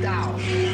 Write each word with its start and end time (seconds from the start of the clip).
Down. 0.00 0.67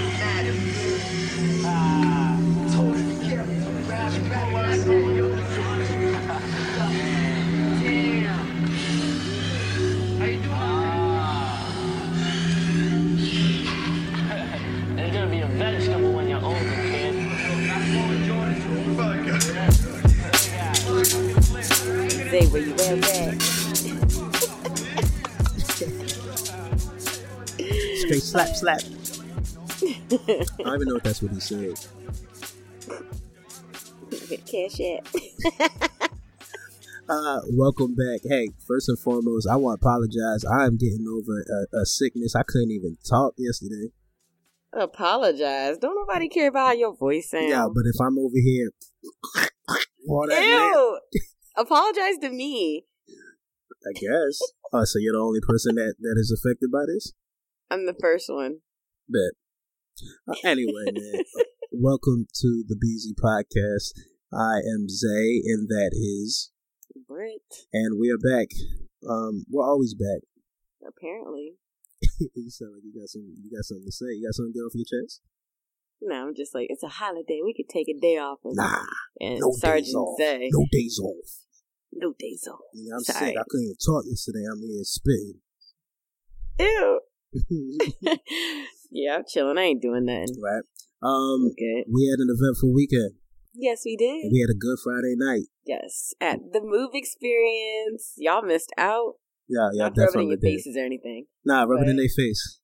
Slap. 28.54 28.80
I 28.80 30.46
don't 30.58 30.74
even 30.74 30.88
know 30.88 30.96
if 30.96 31.02
that's 31.02 31.22
what 31.22 31.32
he 31.32 31.40
said. 31.40 31.74
Cash. 34.46 34.80
Uh, 37.06 37.40
welcome 37.50 37.94
back. 37.94 38.20
Hey, 38.24 38.48
first 38.66 38.88
and 38.88 38.98
foremost, 38.98 39.46
I 39.46 39.56
want 39.56 39.78
to 39.78 39.86
apologize. 39.86 40.42
I 40.42 40.64
am 40.64 40.78
getting 40.78 41.04
over 41.06 41.38
a, 41.42 41.82
a 41.82 41.84
sickness. 41.84 42.34
I 42.34 42.42
couldn't 42.48 42.70
even 42.70 42.96
talk 43.06 43.34
yesterday. 43.36 43.92
Apologize. 44.72 45.76
Don't 45.76 45.94
nobody 45.96 46.30
care 46.30 46.48
about 46.48 46.68
how 46.68 46.72
your 46.72 46.96
voice 46.96 47.28
sounds. 47.28 47.50
Yeah, 47.50 47.66
but 47.68 47.82
if 47.84 48.00
I'm 48.00 48.18
over 48.18 48.38
here, 48.42 48.70
all 50.08 50.26
that 50.28 50.40
man, 50.40 50.72
Ew. 50.72 51.00
Apologize 51.58 52.16
to 52.22 52.30
me. 52.30 52.86
I 53.86 53.92
guess. 53.92 54.38
Oh, 54.72 54.84
so 54.84 54.98
you're 54.98 55.12
the 55.12 55.20
only 55.20 55.40
person 55.46 55.74
that 55.74 55.96
that 56.00 56.16
is 56.16 56.32
affected 56.32 56.70
by 56.72 56.84
this? 56.86 57.12
I'm 57.70 57.86
the 57.86 57.94
first 58.00 58.26
one. 58.28 58.58
Bet. 59.08 59.32
Uh, 60.28 60.34
anyway, 60.44 60.86
man, 60.92 61.22
welcome 61.72 62.26
to 62.40 62.64
the 62.66 62.74
BZ 62.76 63.14
Podcast. 63.22 63.92
I 64.32 64.58
am 64.58 64.88
Zay, 64.88 65.40
and 65.46 65.68
that 65.68 65.90
is, 65.94 66.50
Brit, 67.06 67.42
and 67.72 67.98
we 68.00 68.10
are 68.10 68.18
back. 68.18 68.48
Um, 69.08 69.44
we're 69.50 69.64
always 69.66 69.94
back. 69.94 70.22
apparently. 70.86 71.54
you 72.34 72.50
sound 72.50 72.72
like 72.74 72.82
you 72.84 73.00
got 73.00 73.08
some, 73.08 73.22
you 73.42 73.50
got 73.56 73.64
something 73.64 73.86
to 73.86 73.92
say. 73.92 74.06
You 74.18 74.26
got 74.28 74.34
something 74.34 74.52
to 74.52 74.58
get 74.58 74.64
off 74.64 74.74
your 74.74 75.02
chest? 75.02 75.20
No, 76.02 76.26
I'm 76.28 76.34
just 76.34 76.54
like, 76.54 76.66
it's 76.70 76.82
a 76.82 76.88
holiday. 76.88 77.40
We 77.44 77.54
could 77.54 77.68
take 77.68 77.88
a 77.88 77.98
day 77.98 78.18
off. 78.18 78.38
And, 78.44 78.56
Nah, 78.56 78.82
and 79.20 79.38
no 79.40 79.54
days 79.62 79.94
off. 79.94 80.16
say, 80.18 80.50
No 80.52 80.66
days 80.72 80.98
off. 81.02 81.30
no 81.92 82.14
days 82.18 82.46
off. 82.50 82.60
Mean, 82.74 82.88
I'm 82.94 83.04
Sorry. 83.04 83.26
sick. 83.30 83.36
I 83.38 83.44
couldn't 83.48 83.64
even 83.66 83.76
talk 83.84 84.04
yesterday. 84.06 84.44
I'm 84.50 84.60
here 84.60 84.82
spitting. 84.84 85.40
Ew. 86.58 87.00
yeah, 88.90 89.16
I'm 89.16 89.24
chilling. 89.28 89.58
I 89.58 89.62
ain't 89.62 89.82
doing 89.82 90.04
nothing. 90.06 90.36
right. 90.42 90.62
Um, 91.02 91.50
Good. 91.58 91.84
we 91.92 92.08
had 92.08 92.18
an 92.20 92.28
eventful 92.30 92.72
weekend. 92.72 93.12
Yes, 93.54 93.82
we 93.84 93.96
did. 93.96 94.32
We 94.32 94.40
had 94.40 94.50
a 94.50 94.58
good 94.58 94.78
Friday 94.82 95.14
night. 95.16 95.46
Yes, 95.66 96.12
at 96.20 96.38
the 96.52 96.60
Move 96.60 96.90
Experience. 96.94 98.14
Y'all 98.16 98.42
missed 98.42 98.72
out. 98.78 99.14
Yeah, 99.48 99.68
yeah, 99.74 99.84
Not 99.88 99.96
rubbing 99.96 100.00
in 100.02 100.06
definitely 100.06 100.26
your 100.30 100.36
did. 100.38 100.46
faces 100.56 100.76
or 100.76 100.84
anything. 100.84 101.26
Nah, 101.44 101.64
rubbing 101.64 101.90
in 101.90 101.96
their 101.96 102.08
face. 102.08 102.58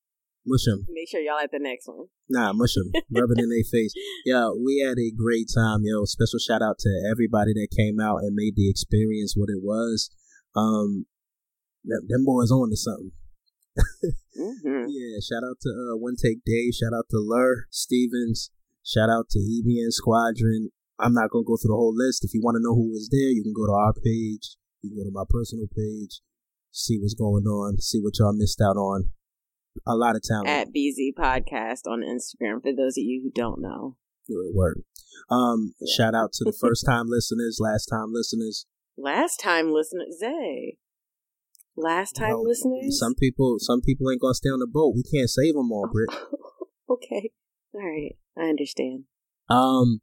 Mush 0.45 0.67
'em. 0.67 0.85
Make 0.89 1.07
sure 1.07 1.21
y'all 1.21 1.37
at 1.37 1.51
the 1.51 1.59
next 1.61 1.87
one. 1.87 2.07
Nah, 2.27 2.51
mush 2.53 2.73
Rub 2.75 3.03
rubbing 3.11 3.43
in 3.43 3.49
their 3.49 3.63
face. 3.63 3.93
Yeah, 4.25 4.49
we 4.49 4.83
had 4.83 4.97
a 4.97 5.11
great 5.15 5.47
time, 5.53 5.81
yo. 5.83 6.03
Special 6.05 6.39
shout 6.39 6.63
out 6.63 6.79
to 6.79 6.89
everybody 7.09 7.53
that 7.53 7.67
came 7.77 7.99
out 7.99 8.23
and 8.25 8.33
made 8.33 8.55
the 8.55 8.67
experience 8.67 9.35
what 9.37 9.49
it 9.49 9.61
was. 9.61 10.09
Um, 10.55 11.05
them, 11.85 12.01
them 12.09 12.25
boys 12.25 12.49
on 12.51 12.71
to 12.71 12.75
something. 12.75 13.11
Hmm 13.77 14.85
Yeah, 14.87 15.19
shout 15.21 15.43
out 15.43 15.57
to 15.61 15.69
uh, 15.69 15.97
One 15.97 16.15
Take 16.15 16.43
Dave. 16.45 16.73
Shout 16.73 16.93
out 16.95 17.05
to 17.11 17.17
Lur 17.17 17.67
Stevens. 17.69 18.51
Shout 18.83 19.09
out 19.09 19.29
to 19.29 19.39
EBN 19.39 19.91
Squadron. 19.91 20.69
I'm 20.99 21.13
not 21.13 21.29
gonna 21.31 21.45
go 21.45 21.57
through 21.57 21.73
the 21.73 21.79
whole 21.79 21.95
list. 21.95 22.23
If 22.25 22.33
you 22.33 22.41
want 22.43 22.55
to 22.55 22.63
know 22.63 22.75
who 22.75 22.91
was 22.91 23.09
there, 23.11 23.29
you 23.29 23.43
can 23.43 23.53
go 23.53 23.65
to 23.65 23.73
our 23.73 23.93
page. 23.93 24.57
You 24.81 24.89
can 24.89 24.97
go 24.97 25.03
to 25.03 25.13
my 25.13 25.23
personal 25.29 25.67
page. 25.67 26.21
See 26.71 26.97
what's 26.99 27.13
going 27.15 27.45
on. 27.45 27.77
See 27.79 27.99
what 27.99 28.17
y'all 28.19 28.33
missed 28.33 28.61
out 28.61 28.77
on. 28.77 29.11
A 29.87 29.95
lot 29.95 30.15
of 30.15 30.21
talent. 30.23 30.49
At 30.49 30.67
BZ 30.73 31.13
Podcast 31.17 31.87
on 31.87 32.01
Instagram, 32.01 32.61
for 32.61 32.73
those 32.75 32.97
of 32.97 33.03
you 33.03 33.21
who 33.23 33.31
don't 33.31 33.61
know. 33.61 33.95
Good 34.27 34.53
word. 34.53 34.83
Um, 35.29 35.73
shout 35.87 36.13
out 36.13 36.33
to 36.33 36.43
the 36.43 36.53
first 36.53 36.85
time 36.85 37.05
listeners, 37.07 37.57
last 37.59 37.85
time 37.85 38.11
listeners. 38.11 38.65
Last 38.97 39.37
time 39.37 39.71
listeners, 39.71 40.17
Zay. 40.19 40.77
Last 41.81 42.11
time 42.15 42.29
You 42.29 42.43
listeners? 42.47 42.99
Some 42.99 43.15
people, 43.15 43.55
some 43.57 43.81
people 43.81 44.11
ain't 44.11 44.21
gonna 44.21 44.35
stay 44.35 44.49
on 44.49 44.59
the 44.59 44.67
boat. 44.67 44.93
We 44.95 45.01
can't 45.01 45.29
save 45.29 45.55
them 45.55 45.71
all, 45.71 45.89
Britt. 45.91 46.09
okay. 46.89 47.31
All 47.73 47.81
right. 47.81 48.15
I 48.37 48.49
understand. 48.49 49.05
Um, 49.49 50.01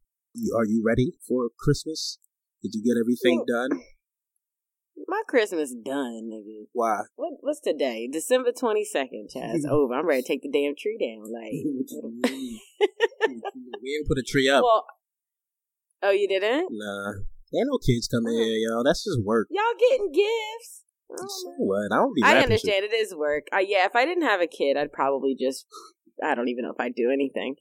are 0.56 0.64
you 0.66 0.82
ready 0.84 1.12
for 1.26 1.50
Christmas? 1.56 2.18
Did 2.64 2.72
you 2.74 2.82
get 2.82 2.98
everything 3.00 3.44
done? 3.46 3.78
My 5.06 5.22
Christmas 5.28 5.72
done, 5.72 6.28
nigga. 6.34 6.66
Why? 6.72 7.02
What, 7.14 7.34
what's 7.42 7.60
today? 7.60 8.08
December 8.10 8.50
22nd, 8.50 9.32
Chaz. 9.34 9.64
over. 9.70 9.94
I'm 9.94 10.08
ready 10.08 10.22
to 10.22 10.28
take 10.28 10.42
the 10.42 10.50
damn 10.50 10.74
tree 10.76 10.98
down. 10.98 11.32
Like, 11.32 11.52
we 13.80 13.94
didn't 13.94 14.08
put 14.08 14.18
a 14.18 14.24
tree 14.26 14.48
up. 14.48 14.64
well, 14.64 14.84
oh, 16.02 16.10
you 16.10 16.26
didn't? 16.26 16.66
Nah, 16.72 17.12
ain't 17.54 17.68
no 17.70 17.78
kids 17.78 18.08
coming 18.08 18.34
here, 18.34 18.68
y'all. 18.68 18.82
That's 18.82 19.04
just 19.04 19.20
work. 19.24 19.46
Y'all 19.52 19.78
getting 19.78 20.10
gifts? 20.10 20.82
I 21.10 21.16
So 21.16 21.54
what? 21.58 21.92
I 21.92 21.96
don't 21.96 22.14
be. 22.14 22.22
I 22.24 22.38
understand 22.38 22.84
it 22.84 22.94
is 22.94 23.14
work. 23.14 23.44
Uh, 23.52 23.58
yeah, 23.58 23.86
if 23.86 23.96
I 23.96 24.04
didn't 24.04 24.24
have 24.24 24.40
a 24.40 24.46
kid, 24.46 24.76
I'd 24.76 24.92
probably 24.92 25.36
just 25.38 25.66
I 26.22 26.34
don't 26.34 26.48
even 26.48 26.64
know 26.64 26.72
if 26.72 26.80
I'd 26.80 26.94
do 26.94 27.10
anything. 27.10 27.56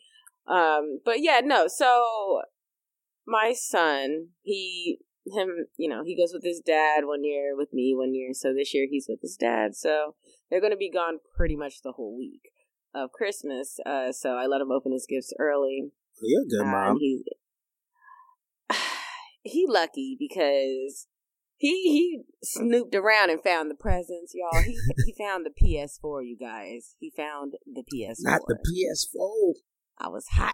Um, 0.47 0.99
but 1.03 1.21
yeah, 1.21 1.41
no. 1.43 1.67
So 1.67 2.41
my 3.25 3.53
son, 3.53 4.29
he 4.41 4.99
him, 5.25 5.67
you 5.77 5.89
know, 5.89 6.03
he 6.05 6.15
goes 6.15 6.31
with 6.33 6.43
his 6.43 6.61
dad 6.65 7.05
one 7.05 7.23
year, 7.23 7.55
with 7.55 7.73
me 7.73 7.93
one 7.95 8.13
year. 8.13 8.29
So 8.33 8.53
this 8.53 8.73
year 8.73 8.87
he's 8.89 9.07
with 9.09 9.21
his 9.21 9.35
dad. 9.35 9.75
So 9.75 10.15
they're 10.49 10.61
going 10.61 10.71
to 10.71 10.77
be 10.77 10.91
gone 10.91 11.19
pretty 11.35 11.55
much 11.55 11.81
the 11.83 11.93
whole 11.93 12.17
week 12.17 12.51
of 12.95 13.11
Christmas. 13.11 13.79
Uh, 13.85 14.11
so 14.11 14.31
I 14.31 14.45
let 14.45 14.61
him 14.61 14.71
open 14.71 14.91
his 14.91 15.05
gifts 15.07 15.33
early. 15.39 15.91
You're 16.21 16.45
good 16.49 16.61
And 16.61 16.71
mom. 16.71 16.97
He 16.99 17.23
he 19.43 19.65
lucky 19.67 20.15
because 20.17 21.07
he 21.57 21.81
he 21.81 22.21
snooped 22.43 22.95
around 22.95 23.31
and 23.31 23.41
found 23.41 23.69
the 23.69 23.75
presents, 23.75 24.33
y'all. 24.35 24.61
He 24.61 24.77
he 25.05 25.13
found 25.17 25.45
the 25.45 25.49
PS4, 25.51 26.25
you 26.25 26.37
guys. 26.39 26.95
He 26.99 27.11
found 27.15 27.53
the 27.65 27.83
PS4. 27.83 28.15
Not 28.19 28.41
the 28.47 28.57
PS4. 28.57 29.53
I 29.99 30.09
was 30.09 30.27
hot. 30.33 30.53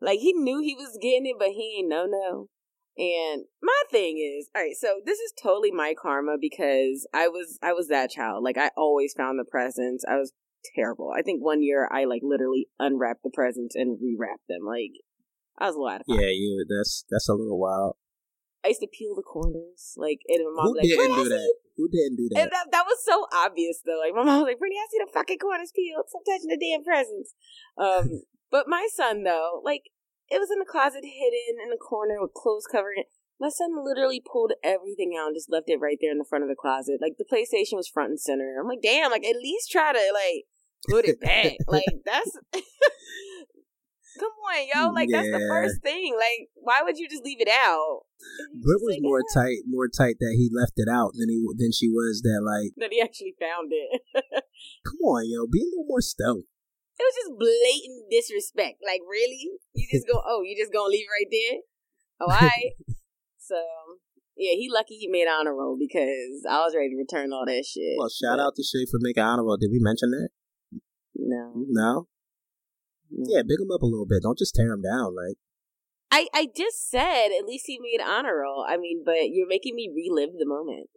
Like 0.00 0.18
he 0.18 0.32
knew 0.32 0.60
he 0.60 0.74
was 0.74 0.98
getting 1.00 1.26
it, 1.26 1.36
but 1.38 1.50
he 1.50 1.76
ain't 1.78 1.88
no 1.88 2.06
no. 2.06 2.48
And 2.98 3.44
my 3.62 3.82
thing 3.90 4.18
is, 4.18 4.48
all 4.54 4.62
right, 4.62 4.74
so 4.74 5.00
this 5.04 5.18
is 5.18 5.32
totally 5.40 5.70
my 5.70 5.94
karma 6.00 6.36
because 6.40 7.06
I 7.12 7.28
was 7.28 7.58
I 7.62 7.72
was 7.72 7.88
that 7.88 8.10
child. 8.10 8.42
Like 8.42 8.58
I 8.58 8.70
always 8.76 9.14
found 9.16 9.38
the 9.38 9.44
presents. 9.44 10.04
I 10.08 10.16
was 10.16 10.32
terrible. 10.74 11.12
I 11.16 11.22
think 11.22 11.44
one 11.44 11.62
year 11.62 11.88
I 11.92 12.04
like 12.04 12.22
literally 12.24 12.68
unwrapped 12.78 13.22
the 13.22 13.30
presents 13.32 13.76
and 13.76 13.98
rewrapped 13.98 14.46
them. 14.48 14.62
Like 14.66 14.92
I 15.58 15.66
was 15.66 15.76
a 15.76 15.80
lot 15.80 16.00
of 16.00 16.06
Yeah, 16.08 16.28
you. 16.28 16.66
That's 16.68 17.04
that's 17.10 17.28
a 17.28 17.34
little 17.34 17.58
wild. 17.58 17.96
I 18.66 18.74
used 18.74 18.82
to 18.82 18.90
peel 18.90 19.14
the 19.14 19.22
corners, 19.22 19.94
like, 19.94 20.26
and 20.26 20.42
my 20.42 20.50
mom 20.50 20.74
Who 20.74 20.82
was 20.82 20.82
like, 20.82 20.90
didn't 20.90 21.22
do 21.22 21.28
that? 21.30 21.54
Who 21.78 21.86
didn't 21.86 22.16
do 22.18 22.26
that? 22.34 22.38
And 22.42 22.50
that, 22.50 22.66
that 22.74 22.82
was 22.82 22.98
so 23.06 23.30
obvious, 23.30 23.78
though. 23.86 24.02
Like, 24.02 24.10
my 24.10 24.26
mom 24.26 24.42
was 24.42 24.50
like, 24.50 24.58
Brittany, 24.58 24.82
I 24.82 24.90
see 24.90 24.98
the 24.98 25.14
fucking 25.14 25.38
corners 25.38 25.70
peeled. 25.70 26.10
Stop 26.10 26.26
touching 26.26 26.50
the 26.50 26.58
damn 26.58 26.82
presents. 26.82 27.38
Um, 27.78 28.26
but 28.50 28.66
my 28.66 28.90
son, 28.90 29.22
though, 29.22 29.62
like, 29.62 29.94
it 30.26 30.42
was 30.42 30.50
in 30.50 30.58
the 30.58 30.66
closet, 30.66 31.06
hidden 31.06 31.62
in 31.62 31.70
the 31.70 31.78
corner 31.78 32.18
with 32.18 32.34
clothes 32.34 32.66
covering 32.66 33.06
it. 33.06 33.10
My 33.38 33.54
son 33.54 33.70
literally 33.78 34.18
pulled 34.18 34.58
everything 34.66 35.14
out 35.14 35.30
and 35.30 35.36
just 35.38 35.52
left 35.52 35.70
it 35.70 35.78
right 35.78 36.02
there 36.02 36.10
in 36.10 36.18
the 36.18 36.26
front 36.26 36.42
of 36.42 36.50
the 36.50 36.58
closet. 36.58 36.98
Like, 36.98 37.22
the 37.22 37.28
PlayStation 37.28 37.78
was 37.78 37.86
front 37.86 38.18
and 38.18 38.20
center. 38.20 38.58
I'm 38.58 38.66
like, 38.66 38.82
damn, 38.82 39.14
like, 39.14 39.22
at 39.22 39.38
least 39.38 39.70
try 39.70 39.94
to, 39.94 40.04
like, 40.10 40.50
put 40.90 41.06
it 41.06 41.22
back. 41.22 41.54
like, 41.70 42.02
that's. 42.02 42.34
Come 44.18 44.32
on, 44.48 44.66
yo. 44.72 44.90
Like, 44.92 45.08
that's 45.10 45.30
the 45.30 45.46
first 45.48 45.82
thing. 45.82 46.14
Like, 46.16 46.48
why 46.54 46.80
would 46.82 46.98
you 46.98 47.08
just 47.08 47.24
leave 47.24 47.40
it 47.40 47.48
out? 47.48 48.06
Britt 48.52 48.80
was 48.80 48.96
like, 48.96 49.02
more 49.02 49.20
"Yeah." 49.20 49.42
tight, 49.42 49.58
more 49.66 49.88
tight 49.88 50.16
that 50.20 50.34
he 50.36 50.48
left 50.52 50.74
it 50.76 50.88
out 50.88 51.12
than 51.14 51.28
he 51.28 51.44
than 51.56 51.72
she 51.72 51.88
was 51.88 52.22
that 52.22 52.40
like, 52.42 52.72
that 52.76 52.92
he 52.92 53.00
actually 53.00 53.34
found 53.38 53.70
it. 53.72 54.00
come 54.86 55.00
on, 55.04 55.28
yo, 55.28 55.46
be 55.46 55.60
a 55.60 55.68
little 55.68 55.86
more 55.86 56.00
stealth. 56.00 56.48
it 56.98 57.04
was 57.04 57.16
just 57.16 57.38
blatant 57.38 58.10
disrespect. 58.10 58.80
Like, 58.84 59.00
really? 59.08 59.60
You 59.74 59.86
just 59.92 60.06
go, 60.08 60.22
oh, 60.24 60.42
you 60.42 60.56
just 60.56 60.72
gonna 60.72 60.88
leave 60.88 61.06
right 61.12 61.28
there? 61.30 61.60
Oh, 62.20 62.32
alright. 62.32 62.72
so, 63.38 63.60
yeah, 64.36 64.52
he 64.56 64.68
lucky 64.72 64.96
he 64.96 65.08
made 65.08 65.28
honor 65.28 65.54
roll 65.54 65.76
because 65.78 66.44
I 66.48 66.64
was 66.64 66.74
ready 66.74 66.90
to 66.90 66.96
return 66.96 67.32
all 67.32 67.44
that 67.44 67.64
shit. 67.64 67.96
Well, 67.98 68.08
shout 68.08 68.38
But 68.38 68.44
out 68.44 68.56
to 68.56 68.62
Shay 68.64 68.86
for 68.90 68.98
making 69.00 69.22
honor 69.22 69.44
roll. 69.44 69.58
Did 69.58 69.70
we 69.70 69.78
mention 69.80 70.10
that? 70.12 70.28
No. 71.14 71.52
No. 71.68 72.08
Yeah, 73.10 73.42
big 73.42 73.60
him 73.60 73.70
up 73.72 73.82
a 73.82 73.86
little 73.86 74.06
bit. 74.06 74.22
Don't 74.22 74.38
just 74.38 74.54
tear 74.54 74.72
him 74.72 74.82
down. 74.82 75.14
Like, 75.14 75.36
I, 76.10 76.28
I 76.32 76.48
just 76.54 76.88
said 76.90 77.28
at 77.36 77.46
least 77.46 77.64
he 77.66 77.78
made 77.78 78.04
honor 78.04 78.42
roll. 78.42 78.64
I 78.66 78.76
mean, 78.76 79.02
but 79.04 79.30
you're 79.30 79.48
making 79.48 79.74
me 79.74 79.90
relive 79.94 80.34
the 80.38 80.46
moment. 80.46 80.88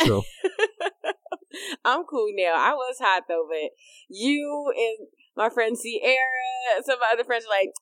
True. 0.00 0.22
I'm 1.84 2.04
cool 2.04 2.32
now. 2.32 2.54
I 2.56 2.72
was 2.72 2.96
hot 3.00 3.24
though, 3.28 3.46
but 3.48 3.70
you 4.08 4.72
and 4.76 5.08
my 5.36 5.50
friend 5.50 5.76
Sierra, 5.76 6.82
some 6.84 6.94
of 6.94 7.00
my 7.00 7.12
other 7.12 7.24
friends 7.24 7.44
are 7.44 7.52
like, 7.52 7.72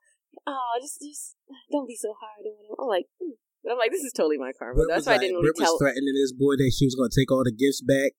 "Oh, 0.46 0.78
just 0.80 1.00
just 1.00 1.36
don't 1.70 1.86
be 1.86 1.96
so 1.96 2.14
hard 2.18 2.46
on 2.46 2.58
him." 2.66 2.74
I'm 2.78 2.88
like, 2.88 3.06
hmm. 3.22 3.38
but 3.62 3.72
I'm 3.72 3.78
like, 3.78 3.90
this 3.90 4.02
is 4.02 4.12
totally 4.12 4.38
my 4.38 4.52
karma. 4.58 4.74
Britt 4.74 4.88
That's 4.90 5.06
was 5.06 5.06
why 5.06 5.14
I 5.14 5.18
didn't 5.18 5.36
really 5.36 5.54
Britt 5.54 5.58
was 5.58 5.68
tell. 5.68 5.78
threatening 5.78 6.14
this 6.14 6.32
boy 6.32 6.58
that 6.58 6.72
she 6.74 6.86
was 6.86 6.94
going 6.94 7.10
to 7.10 7.18
take 7.18 7.30
all 7.30 7.44
the 7.44 7.54
gifts 7.54 7.82
back. 7.82 8.12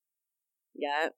Yeah. 0.74 1.12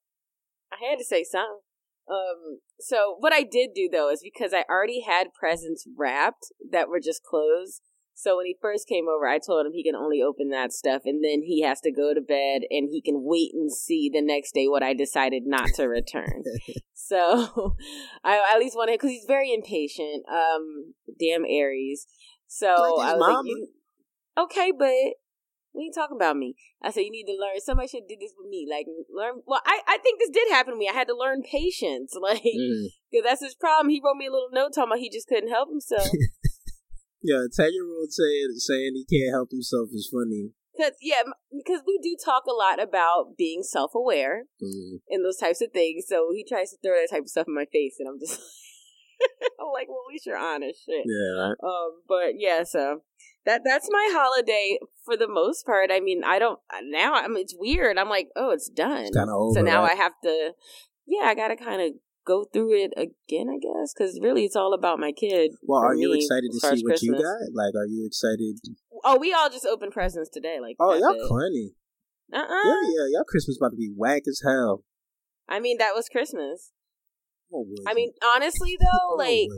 I 0.72 0.76
had 0.90 0.98
to 0.98 1.04
say 1.04 1.24
something. 1.24 1.62
Um, 2.10 2.60
so 2.80 3.16
what 3.18 3.32
I 3.32 3.42
did 3.42 3.70
do 3.74 3.88
though 3.90 4.10
is 4.10 4.20
because 4.22 4.52
I 4.54 4.64
already 4.70 5.02
had 5.06 5.34
presents 5.34 5.86
wrapped 5.96 6.52
that 6.70 6.88
were 6.88 7.00
just 7.00 7.22
closed. 7.22 7.82
So 8.14 8.36
when 8.36 8.46
he 8.46 8.56
first 8.60 8.88
came 8.88 9.06
over, 9.08 9.28
I 9.28 9.38
told 9.38 9.64
him 9.64 9.72
he 9.72 9.84
can 9.84 9.94
only 9.94 10.20
open 10.20 10.50
that 10.50 10.72
stuff 10.72 11.02
and 11.04 11.22
then 11.22 11.42
he 11.42 11.62
has 11.62 11.80
to 11.82 11.92
go 11.92 12.14
to 12.14 12.20
bed 12.20 12.62
and 12.68 12.88
he 12.90 13.00
can 13.00 13.22
wait 13.22 13.52
and 13.54 13.72
see 13.72 14.10
the 14.12 14.22
next 14.22 14.54
day 14.54 14.66
what 14.66 14.82
I 14.82 14.92
decided 14.92 15.44
not 15.46 15.68
to 15.76 15.84
return. 15.84 16.42
so 16.94 17.76
I 18.24 18.42
at 18.52 18.58
least 18.58 18.74
wanted, 18.76 18.98
cause 18.98 19.10
he's 19.10 19.26
very 19.28 19.52
impatient. 19.52 20.24
Um, 20.28 20.94
damn 21.20 21.44
Aries. 21.48 22.06
So 22.48 22.66
Like 22.66 23.08
I 23.08 23.12
was 23.12 23.20
like, 23.20 23.30
mama. 23.30 23.48
you, 23.48 23.68
okay, 24.36 24.72
but 24.76 24.94
we 25.78 25.84
ain't 25.84 25.94
talking 25.94 26.16
about 26.18 26.36
me. 26.36 26.56
I 26.82 26.90
said 26.90 27.02
you 27.06 27.10
need 27.14 27.30
to 27.30 27.38
learn. 27.38 27.60
Somebody 27.60 27.88
should 27.88 28.08
did 28.08 28.18
this 28.20 28.34
with 28.36 28.50
me. 28.50 28.66
Like 28.68 28.86
learn. 29.08 29.40
Well, 29.46 29.62
I 29.64 29.80
I 29.86 29.98
think 30.02 30.18
this 30.18 30.30
did 30.30 30.50
happen 30.50 30.74
to 30.74 30.78
me. 30.78 30.88
I 30.90 30.92
had 30.92 31.06
to 31.08 31.16
learn 31.16 31.42
patience. 31.42 32.12
Like 32.20 32.42
Mm. 32.42 32.90
because 33.10 33.24
that's 33.24 33.44
his 33.44 33.54
problem. 33.54 33.88
He 33.88 34.02
wrote 34.04 34.16
me 34.18 34.26
a 34.26 34.32
little 34.32 34.50
note 34.52 34.74
talking 34.74 34.90
about 34.90 34.98
he 34.98 35.08
just 35.08 35.28
couldn't 35.28 35.50
help 35.50 35.70
himself. 35.70 36.08
Yeah, 37.20 37.42
a 37.44 37.48
10 37.50 37.72
year 37.74 37.84
old 37.84 38.12
saying, 38.12 38.54
saying 38.58 38.92
he 38.94 39.04
can't 39.04 39.34
help 39.34 39.50
himself 39.50 39.88
is 39.92 40.08
funny. 40.12 40.50
Cause 40.78 40.92
yeah, 41.02 41.22
because 41.50 41.82
we 41.84 41.98
do 42.00 42.14
talk 42.24 42.44
a 42.46 42.52
lot 42.54 42.80
about 42.80 43.34
being 43.36 43.62
self 43.64 43.90
aware 43.94 44.44
Mm. 44.62 45.00
and 45.08 45.24
those 45.24 45.36
types 45.36 45.60
of 45.60 45.72
things. 45.72 46.04
So 46.06 46.30
he 46.32 46.44
tries 46.48 46.70
to 46.70 46.76
throw 46.82 46.94
that 46.94 47.08
type 47.10 47.22
of 47.22 47.28
stuff 47.28 47.48
in 47.48 47.54
my 47.54 47.66
face, 47.72 47.96
and 47.98 48.08
I'm 48.08 48.18
just. 48.20 48.40
I'm 49.60 49.72
like, 49.74 49.88
well, 49.88 50.04
at 50.08 50.12
least 50.12 50.26
you're 50.26 50.38
honest, 50.38 50.84
shit. 50.86 51.04
Yeah. 51.04 51.54
Um, 51.60 52.02
but 52.06 52.38
yeah, 52.38 52.62
so 52.62 53.02
that 53.46 53.62
that's 53.64 53.88
my 53.90 54.08
holiday 54.12 54.78
for 55.04 55.16
the 55.16 55.28
most 55.28 55.64
part. 55.64 55.90
I 55.92 56.00
mean, 56.00 56.22
I 56.24 56.38
don't 56.38 56.58
now. 56.84 57.14
I 57.14 57.28
mean, 57.28 57.38
it's 57.38 57.54
weird. 57.56 57.98
I'm 57.98 58.08
like, 58.08 58.28
oh, 58.36 58.50
it's 58.50 58.68
done. 58.68 59.06
It's 59.06 59.16
over. 59.16 59.54
so 59.54 59.62
now 59.62 59.82
right? 59.82 59.92
I 59.92 59.94
have 59.96 60.12
to, 60.24 60.52
yeah, 61.06 61.26
I 61.26 61.34
got 61.34 61.48
to 61.48 61.56
kind 61.56 61.80
of 61.80 61.92
go 62.26 62.44
through 62.52 62.74
it 62.74 62.92
again, 62.96 63.48
I 63.48 63.58
guess, 63.58 63.94
because 63.96 64.18
really, 64.22 64.44
it's 64.44 64.56
all 64.56 64.74
about 64.74 64.98
my 64.98 65.12
kid. 65.12 65.52
Well, 65.62 65.80
are 65.80 65.94
you 65.94 66.12
excited 66.12 66.50
to 66.52 66.60
see 66.60 66.84
what 66.84 67.00
you 67.00 67.12
got? 67.12 67.54
Like, 67.54 67.74
are 67.74 67.86
you 67.86 68.04
excited? 68.06 68.58
Oh, 69.04 69.18
we 69.18 69.32
all 69.32 69.48
just 69.48 69.64
opened 69.66 69.92
presents 69.92 70.28
today. 70.28 70.58
Like, 70.60 70.76
Oh, 70.78 70.94
y'all 70.94 71.14
big. 71.14 71.28
funny. 71.28 71.70
Uh-uh. 72.30 72.68
Yeah, 72.68 72.80
yeah, 72.90 73.06
y'all 73.14 73.24
Christmas 73.24 73.56
about 73.58 73.70
to 73.70 73.76
be 73.76 73.90
whack 73.96 74.22
as 74.28 74.42
hell. 74.44 74.84
I 75.48 75.60
mean, 75.60 75.78
that 75.78 75.92
was 75.94 76.10
Christmas. 76.10 76.72
Was 77.50 77.84
I 77.86 77.94
mean, 77.94 78.12
honestly, 78.34 78.76
though, 78.78 79.14
like? 79.16 79.48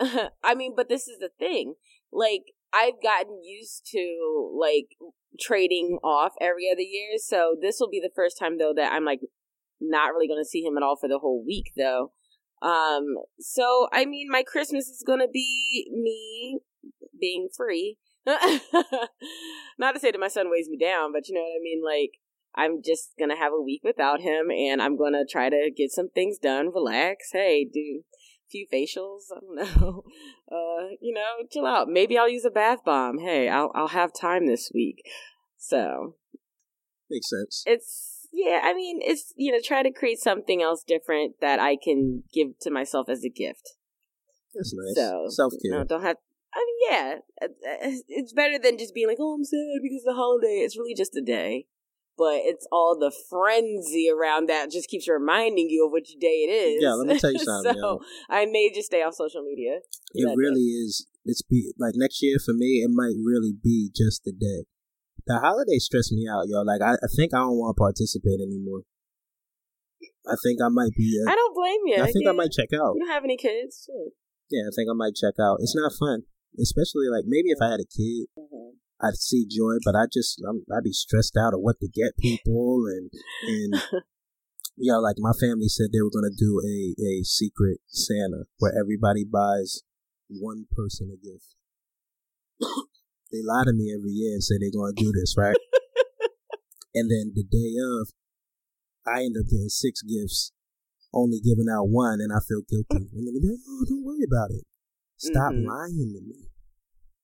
I 0.42 0.54
mean, 0.56 0.74
but 0.76 0.88
this 0.88 1.06
is 1.06 1.18
the 1.20 1.30
thing. 1.38 1.74
Like, 2.12 2.42
I've 2.72 3.02
gotten 3.02 3.42
used 3.42 3.86
to 3.92 4.50
like 4.58 4.96
trading 5.40 5.98
off 6.02 6.32
every 6.40 6.68
other 6.70 6.82
year, 6.82 7.18
so 7.18 7.56
this 7.60 7.76
will 7.80 7.90
be 7.90 8.00
the 8.00 8.12
first 8.14 8.38
time 8.38 8.58
though 8.58 8.72
that 8.76 8.92
I'm 8.92 9.04
like 9.04 9.20
not 9.80 10.08
really 10.08 10.28
going 10.28 10.40
to 10.40 10.48
see 10.48 10.62
him 10.62 10.76
at 10.76 10.82
all 10.82 10.96
for 10.96 11.08
the 11.08 11.18
whole 11.18 11.44
week 11.44 11.72
though. 11.76 12.12
Um, 12.60 13.04
so 13.38 13.88
I 13.92 14.04
mean, 14.04 14.28
my 14.30 14.42
Christmas 14.42 14.88
is 14.88 15.04
going 15.06 15.20
to 15.20 15.28
be 15.32 15.88
me 15.92 16.58
being 17.20 17.48
free. 17.56 17.98
not 19.78 19.92
to 19.92 20.00
say 20.00 20.10
that 20.10 20.20
my 20.20 20.28
son 20.28 20.50
weighs 20.50 20.68
me 20.68 20.76
down, 20.76 21.12
but 21.12 21.28
you 21.28 21.34
know 21.34 21.40
what 21.40 21.58
I 21.58 21.62
mean. 21.62 21.82
Like, 21.82 22.20
I'm 22.54 22.82
just 22.84 23.14
gonna 23.18 23.36
have 23.36 23.52
a 23.52 23.62
week 23.62 23.82
without 23.84 24.20
him, 24.20 24.50
and 24.50 24.82
I'm 24.82 24.96
gonna 24.96 25.24
try 25.28 25.48
to 25.48 25.70
get 25.74 25.90
some 25.90 26.08
things 26.10 26.38
done, 26.38 26.70
relax. 26.74 27.30
Hey, 27.32 27.64
do 27.64 28.02
few 28.50 28.66
facials. 28.72 29.24
I 29.34 29.40
don't 29.40 29.56
know. 29.80 30.04
Uh, 30.50 30.88
you 31.00 31.12
know, 31.14 31.46
chill 31.50 31.66
out. 31.66 31.88
Maybe 31.88 32.16
I'll 32.18 32.28
use 32.28 32.44
a 32.44 32.50
bath 32.50 32.84
bomb. 32.84 33.18
Hey, 33.18 33.48
I'll 33.48 33.70
I'll 33.74 33.88
have 33.88 34.12
time 34.12 34.46
this 34.46 34.70
week. 34.74 35.02
So 35.56 36.14
Makes 37.10 37.30
sense. 37.30 37.62
it's 37.66 38.28
yeah. 38.32 38.60
I 38.64 38.74
mean, 38.74 39.00
it's 39.02 39.32
you 39.36 39.52
know, 39.52 39.58
try 39.64 39.82
to 39.82 39.90
create 39.90 40.18
something 40.18 40.62
else 40.62 40.82
different 40.86 41.36
that 41.40 41.58
I 41.58 41.76
can 41.76 42.24
give 42.32 42.58
to 42.60 42.70
myself 42.70 43.08
as 43.08 43.24
a 43.24 43.30
gift. 43.30 43.74
That's 44.54 44.74
nice. 44.74 44.94
So 44.96 45.26
Self 45.28 45.52
You 45.62 45.70
care. 45.70 45.78
know, 45.80 45.84
don't 45.84 46.02
have. 46.02 46.16
I 46.54 46.64
mean, 46.64 46.90
yeah, 46.90 47.14
uh, 47.42 47.48
it's 48.08 48.32
better 48.32 48.58
than 48.58 48.78
just 48.78 48.94
being 48.94 49.06
like, 49.06 49.18
"Oh, 49.20 49.34
I'm 49.34 49.44
sad 49.44 49.80
because 49.82 50.02
of 50.06 50.14
the 50.14 50.20
holiday." 50.20 50.62
It's 50.64 50.78
really 50.78 50.94
just 50.94 51.14
a 51.16 51.20
day, 51.20 51.66
but 52.18 52.42
it's 52.42 52.66
all 52.72 52.98
the 52.98 53.14
frenzy 53.30 54.10
around 54.10 54.48
that 54.50 54.70
just 54.70 54.90
keeps 54.90 55.08
reminding 55.08 55.70
you 55.70 55.86
of 55.86 55.92
which 55.92 56.18
day 56.20 56.42
it 56.42 56.50
is. 56.50 56.82
Yeah, 56.82 56.98
let 56.98 57.06
me 57.06 57.18
tell 57.18 57.32
you 57.32 57.38
something, 57.46 57.72
so 57.72 57.78
yo. 57.78 58.00
I 58.28 58.44
may 58.46 58.70
just 58.74 58.86
stay 58.86 59.02
off 59.02 59.14
social 59.14 59.42
media. 59.42 59.78
It 60.12 60.26
really 60.36 60.66
is. 60.82 61.06
It's 61.24 61.42
be 61.42 61.72
like 61.78 61.94
next 61.94 62.18
year 62.22 62.36
for 62.44 62.52
me. 62.52 62.82
It 62.82 62.90
might 62.92 63.14
really 63.22 63.54
be 63.54 63.90
just 63.94 64.24
the 64.24 64.32
day. 64.32 64.66
The 65.26 65.38
holidays 65.38 65.84
stress 65.84 66.10
me 66.10 66.26
out, 66.26 66.48
yo. 66.48 66.62
Like 66.62 66.82
I, 66.82 66.98
I 66.98 67.08
think 67.14 67.32
I 67.32 67.46
don't 67.46 67.56
want 67.56 67.76
to 67.76 67.78
participate 67.78 68.42
anymore. 68.42 68.82
I 70.26 70.34
think 70.42 70.58
I 70.60 70.68
might 70.68 70.92
be. 70.96 71.06
I 71.26 71.34
don't 71.34 71.54
blame 71.54 71.84
you. 71.86 72.02
I 72.02 72.10
think 72.10 72.26
I 72.26 72.32
might 72.32 72.50
check 72.50 72.68
out. 72.74 72.98
You 72.98 73.06
don't 73.06 73.14
have 73.14 73.24
any 73.24 73.36
kids. 73.36 73.88
Yeah, 74.50 74.66
I 74.66 74.72
think 74.74 74.88
I 74.90 74.96
might 74.96 75.14
check 75.14 75.36
out. 75.40 75.60
It's 75.60 75.76
not 75.76 75.92
fun, 75.94 76.24
especially 76.58 77.08
like 77.12 77.24
maybe 77.26 77.52
if 77.52 77.60
I 77.60 77.70
had 77.70 77.80
a 77.80 77.88
kid, 77.88 78.28
mm-hmm. 78.36 78.76
I'd 79.00 79.16
see 79.16 79.46
joy, 79.46 79.78
but 79.84 79.94
I 79.94 80.06
just 80.12 80.42
I'm, 80.48 80.64
I'd 80.74 80.84
be 80.84 80.92
stressed 80.92 81.36
out 81.36 81.54
of 81.54 81.60
what 81.60 81.78
to 81.80 81.88
get 81.88 82.18
people 82.18 82.84
and 82.86 83.10
and 83.46 83.82
you 84.76 84.92
know, 84.92 85.00
like 85.00 85.16
my 85.18 85.32
family 85.38 85.68
said 85.68 85.88
they 85.92 86.02
were 86.02 86.10
gonna 86.14 86.34
do 86.36 86.60
a 86.64 86.94
a 87.00 87.22
secret 87.24 87.78
Santa 87.86 88.44
where 88.58 88.72
everybody 88.78 89.24
buys 89.24 89.82
one 90.28 90.66
person 90.74 91.10
a 91.12 91.16
gift. 91.16 91.54
they 93.32 93.42
lie 93.44 93.64
to 93.64 93.72
me 93.72 93.94
every 93.94 94.10
year 94.10 94.34
and 94.34 94.42
say 94.42 94.56
they're 94.58 94.74
gonna 94.74 94.92
do 94.94 95.12
this, 95.12 95.34
right? 95.38 95.56
and 96.94 97.10
then 97.10 97.32
the 97.34 97.44
day 97.44 97.74
of, 97.78 98.10
I 99.06 99.22
end 99.24 99.36
up 99.38 99.46
getting 99.48 99.68
six 99.68 100.02
gifts, 100.02 100.52
only 101.14 101.40
giving 101.40 101.70
out 101.70 101.88
one, 101.88 102.20
and 102.20 102.32
I 102.32 102.40
feel 102.46 102.62
guilty. 102.68 103.08
And 103.14 103.26
then 103.26 103.34
they're 103.40 103.52
like, 103.52 103.66
"Oh, 103.68 103.84
don't 103.88 104.04
worry 104.04 104.26
about 104.26 104.50
it. 104.50 104.64
Stop 105.16 105.54
Mhm. 105.54 105.66
lying 105.66 106.12
to 106.14 106.20
me." 106.20 106.50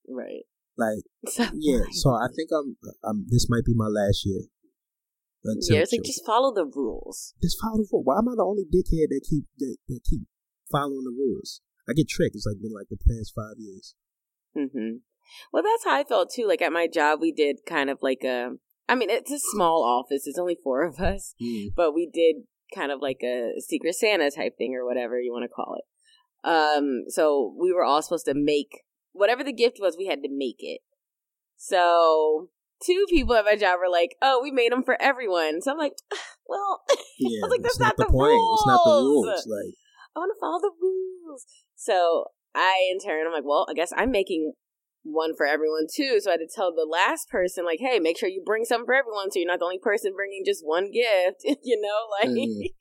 Right. 0.07 0.45
Like, 0.77 1.03
yeah. 1.53 1.83
So 1.91 2.11
I 2.11 2.27
think 2.35 2.49
I'm. 2.53 2.77
I'm. 3.03 3.25
This 3.29 3.47
might 3.49 3.65
be 3.65 3.73
my 3.75 3.87
last 3.87 4.25
year. 4.25 4.41
Until 5.43 5.75
yeah, 5.75 5.81
it's 5.83 5.91
like 5.93 6.03
just 6.03 6.25
follow 6.25 6.53
the 6.53 6.65
rules. 6.65 7.33
just 7.41 7.57
follow 7.61 7.77
the 7.77 7.87
rule. 7.91 8.03
Why 8.03 8.17
am 8.17 8.27
I 8.29 8.33
the 8.35 8.43
only 8.43 8.63
dickhead 8.65 9.09
that 9.09 9.21
keep 9.29 9.45
that, 9.59 9.77
that 9.87 9.99
keep 10.09 10.21
following 10.71 11.03
the 11.05 11.15
rules? 11.15 11.61
I 11.87 11.93
get 11.93 12.09
tricked. 12.09 12.35
It's 12.35 12.47
like 12.47 12.59
been 12.61 12.73
like 12.73 12.87
the 12.89 12.97
past 12.97 13.33
five 13.35 13.55
years. 13.59 13.93
hmm 14.55 14.97
Well, 15.53 15.61
that's 15.63 15.85
how 15.85 15.95
I 15.99 16.03
felt 16.03 16.31
too. 16.33 16.47
Like 16.47 16.63
at 16.63 16.73
my 16.73 16.87
job, 16.87 17.19
we 17.21 17.31
did 17.31 17.57
kind 17.67 17.89
of 17.91 17.99
like 18.01 18.23
a. 18.25 18.53
I 18.89 18.95
mean, 18.95 19.09
it's 19.11 19.31
a 19.31 19.39
small 19.39 19.83
office. 19.83 20.25
It's 20.27 20.37
only 20.39 20.57
four 20.63 20.83
of 20.83 20.99
us, 20.99 21.33
Mm. 21.41 21.69
but 21.75 21.93
we 21.93 22.09
did 22.11 22.37
kind 22.73 22.91
of 22.91 22.99
like 23.01 23.21
a 23.23 23.53
secret 23.59 23.93
Santa 23.95 24.31
type 24.31 24.57
thing 24.57 24.75
or 24.75 24.85
whatever 24.85 25.19
you 25.19 25.31
want 25.31 25.43
to 25.43 25.47
call 25.49 25.75
it. 25.77 25.85
Um, 26.47 27.03
so 27.09 27.55
we 27.59 27.71
were 27.73 27.83
all 27.83 28.01
supposed 28.01 28.25
to 28.25 28.33
make 28.35 28.81
whatever 29.15 29.43
the 29.43 29.53
gift 29.53 29.77
was. 29.79 29.95
We 29.97 30.07
had 30.07 30.21
to 30.23 30.29
make 30.29 30.57
it. 30.59 30.81
So 31.57 32.49
two 32.85 33.05
people 33.09 33.35
at 33.35 33.45
my 33.45 33.55
job 33.55 33.79
were 33.79 33.91
like, 33.91 34.15
"Oh, 34.21 34.39
we 34.43 34.51
made 34.51 34.71
them 34.71 34.83
for 34.83 35.01
everyone." 35.01 35.61
So 35.61 35.71
I'm 35.71 35.77
like, 35.77 35.93
"Well, 36.47 36.81
Yeah, 37.19 37.47
like, 37.47 37.61
that's 37.63 37.79
not, 37.79 37.97
not 37.97 37.97
the 37.97 38.05
the 38.05 38.11
point. 38.11 38.43
It's 38.53 38.67
not 38.67 38.81
the 38.83 38.91
rules. 38.91 39.25
rules. 39.25 39.47
Like, 39.47 39.75
I 40.15 40.19
want 40.19 40.31
to 40.35 40.39
follow 40.39 40.59
the 40.59 40.71
rules. 40.81 41.45
So 41.75 42.25
I, 42.53 42.89
in 42.91 42.99
turn, 42.99 43.25
I'm 43.25 43.33
like, 43.33 43.45
well, 43.45 43.65
I 43.69 43.73
guess 43.73 43.91
I'm 43.95 44.11
making 44.11 44.53
one 45.03 45.35
for 45.35 45.45
everyone 45.45 45.85
too. 45.93 46.19
So 46.19 46.29
I 46.29 46.33
had 46.33 46.39
to 46.39 46.49
tell 46.53 46.73
the 46.73 46.87
last 46.89 47.29
person, 47.29 47.63
like, 47.65 47.79
hey, 47.79 47.99
make 47.99 48.17
sure 48.17 48.27
you 48.29 48.43
bring 48.45 48.65
some 48.65 48.85
for 48.85 48.93
everyone, 48.93 49.31
so 49.31 49.39
you're 49.39 49.47
not 49.47 49.59
the 49.59 49.65
only 49.65 49.79
person 49.79 50.13
bringing 50.15 50.43
just 50.45 50.65
one 50.65 50.91
gift. 50.91 51.43
you 51.63 51.79
know, 51.79 52.07
like, 52.19 52.29
Mhm. 52.35 52.73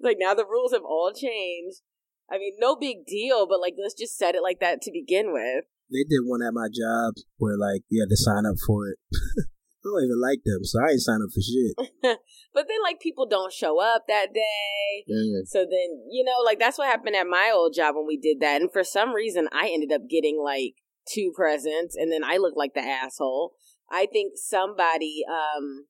like 0.00 0.16
now 0.18 0.34
the 0.34 0.46
rules 0.46 0.72
have 0.72 0.84
all 0.84 1.12
changed. 1.14 1.82
I 2.30 2.38
mean, 2.38 2.56
no 2.58 2.76
big 2.76 3.06
deal, 3.06 3.46
but 3.46 3.60
like, 3.60 3.74
let's 3.80 3.94
just 3.94 4.16
set 4.16 4.34
it 4.34 4.42
like 4.42 4.60
that 4.60 4.82
to 4.82 4.92
begin 4.92 5.32
with. 5.32 5.64
they 5.90 6.04
did 6.04 6.24
one 6.24 6.42
at 6.42 6.52
my 6.52 6.68
job 6.68 7.14
where 7.38 7.56
like 7.56 7.82
you 7.88 8.02
had 8.02 8.10
to 8.10 8.16
sign 8.16 8.44
up 8.46 8.56
for 8.66 8.88
it. 8.88 8.98
I 9.84 9.90
don't 9.90 10.04
even 10.04 10.20
like 10.20 10.40
them, 10.44 10.64
so 10.64 10.80
I 10.82 10.90
ain't 10.90 11.00
sign 11.00 11.20
up 11.22 11.30
for 11.32 11.40
shit. 11.40 12.18
But 12.54 12.66
then, 12.66 12.78
like, 12.82 12.98
people 12.98 13.26
don't 13.26 13.52
show 13.52 13.80
up 13.80 14.04
that 14.08 14.34
day. 14.34 15.04
Mm. 15.08 15.46
So 15.46 15.60
then, 15.60 16.02
you 16.10 16.24
know, 16.24 16.44
like 16.44 16.58
that's 16.58 16.76
what 16.76 16.88
happened 16.88 17.14
at 17.14 17.26
my 17.28 17.52
old 17.54 17.74
job 17.74 17.94
when 17.94 18.06
we 18.06 18.16
did 18.16 18.40
that. 18.40 18.60
And 18.60 18.72
for 18.72 18.82
some 18.82 19.14
reason, 19.14 19.48
I 19.52 19.70
ended 19.72 19.92
up 19.92 20.08
getting 20.10 20.42
like 20.42 20.74
two 21.08 21.30
presents, 21.36 21.94
and 21.94 22.10
then 22.10 22.24
I 22.24 22.38
looked 22.38 22.56
like 22.56 22.74
the 22.74 22.80
asshole. 22.80 23.52
I 23.90 24.06
think 24.12 24.32
somebody, 24.36 25.22
um, 25.30 25.86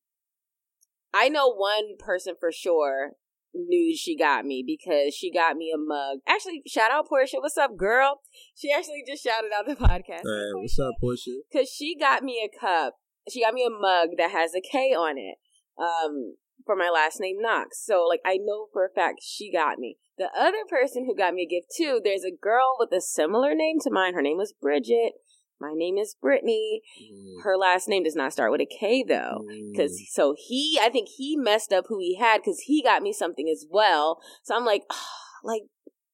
I 1.14 1.28
know 1.28 1.54
one 1.54 1.96
person 1.98 2.34
for 2.38 2.52
sure 2.52 3.12
knew 3.54 3.96
she 3.96 4.16
got 4.16 4.44
me 4.44 4.64
because 4.66 5.14
she 5.14 5.32
got 5.32 5.56
me 5.56 5.72
a 5.74 5.78
mug. 5.78 6.18
Actually, 6.26 6.62
shout 6.66 6.90
out 6.90 7.08
Portia. 7.08 7.38
What's 7.40 7.56
up, 7.56 7.76
girl? 7.76 8.20
She 8.54 8.70
actually 8.70 9.02
just 9.06 9.24
shouted 9.24 9.50
out 9.56 9.66
the 9.66 9.74
podcast. 9.74 10.22
Hey, 10.24 10.50
what's 10.54 10.78
up, 10.78 10.94
Portia? 11.00 11.40
Because 11.50 11.70
she 11.70 11.96
got 11.98 12.22
me 12.22 12.42
a 12.44 12.60
cup. 12.60 12.94
She 13.30 13.42
got 13.42 13.54
me 13.54 13.64
a 13.64 13.70
mug 13.70 14.10
that 14.18 14.30
has 14.30 14.52
a 14.54 14.60
K 14.60 14.94
on 14.94 15.18
it. 15.18 15.36
Um, 15.78 16.34
for 16.68 16.76
my 16.76 16.90
last 16.92 17.18
name 17.18 17.36
Knox. 17.40 17.82
So 17.82 18.04
like 18.06 18.20
I 18.26 18.36
know 18.36 18.66
for 18.72 18.84
a 18.84 18.92
fact 18.94 19.20
she 19.22 19.50
got 19.50 19.78
me. 19.78 19.96
The 20.18 20.28
other 20.38 20.68
person 20.68 21.06
who 21.06 21.16
got 21.16 21.32
me 21.32 21.42
a 21.42 21.48
gift 21.48 21.68
too, 21.74 22.00
there's 22.04 22.24
a 22.24 22.36
girl 22.36 22.76
with 22.78 22.92
a 22.92 23.00
similar 23.00 23.54
name 23.54 23.76
to 23.84 23.90
mine. 23.90 24.14
Her 24.14 24.22
name 24.22 24.36
was 24.36 24.52
Bridget. 24.52 25.14
My 25.60 25.72
name 25.74 25.98
is 25.98 26.14
Brittany. 26.20 26.82
Mm, 27.02 27.42
Her 27.42 27.56
last 27.56 27.88
name 27.88 28.04
does 28.04 28.14
not 28.14 28.32
start 28.32 28.52
with 28.52 28.60
a 28.60 28.66
K 28.66 29.04
though. 29.06 29.44
Cause 29.76 29.92
mm. 29.92 30.06
so 30.10 30.34
he, 30.38 30.78
I 30.80 30.88
think 30.88 31.08
he 31.16 31.36
messed 31.36 31.72
up 31.72 31.86
who 31.88 31.98
he 31.98 32.16
had 32.16 32.38
because 32.38 32.60
he 32.60 32.82
got 32.82 33.02
me 33.02 33.12
something 33.12 33.48
as 33.48 33.66
well. 33.68 34.20
So 34.44 34.54
I'm 34.54 34.64
like, 34.64 34.82
like, 35.44 35.62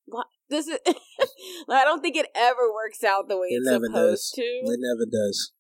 what? 0.07 0.27
This 0.49 0.67
is. 0.69 0.79
I 1.69 1.85
don't 1.85 2.01
think 2.01 2.17
it 2.17 2.29
ever 2.35 2.73
works 2.73 3.03
out 3.05 3.29
the 3.29 3.37
way 3.37 3.49
It 3.49 3.61
it's 3.61 3.67
never 3.71 3.87
supposed 3.87 4.11
does. 4.11 4.33
to. 4.37 4.43
It 4.43 4.81
never 4.81 5.07
does. 5.11 5.53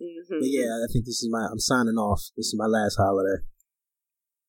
Mhm. 0.00 0.40
But 0.40 0.48
yeah, 0.48 0.80
I 0.80 0.88
think 0.92 1.04
this 1.04 1.22
is 1.22 1.28
my. 1.30 1.48
I'm 1.50 1.58
signing 1.58 1.96
off. 1.96 2.20
This 2.36 2.46
is 2.46 2.56
my 2.56 2.66
last 2.66 2.96
holiday. 2.96 3.44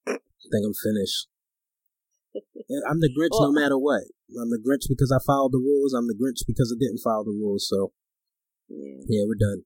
I 0.07 0.47
think 0.51 0.65
I'm 0.65 0.75
finished. 0.75 1.27
I'm 2.87 2.99
the 2.99 3.11
Grinch 3.11 3.35
no 3.35 3.51
matter 3.51 3.77
what. 3.77 4.03
I'm 4.39 4.49
the 4.49 4.59
Grinch 4.63 4.87
because 4.87 5.11
I 5.11 5.19
followed 5.25 5.51
the 5.51 5.59
rules. 5.59 5.93
I'm 5.93 6.07
the 6.07 6.15
Grinch 6.15 6.47
because 6.47 6.73
I 6.75 6.79
didn't 6.79 6.99
follow 7.03 7.23
the 7.25 7.31
rules. 7.31 7.67
So 7.67 7.91
Yeah. 8.71 9.03
yeah, 9.07 9.23
we're 9.27 9.35
done. 9.39 9.63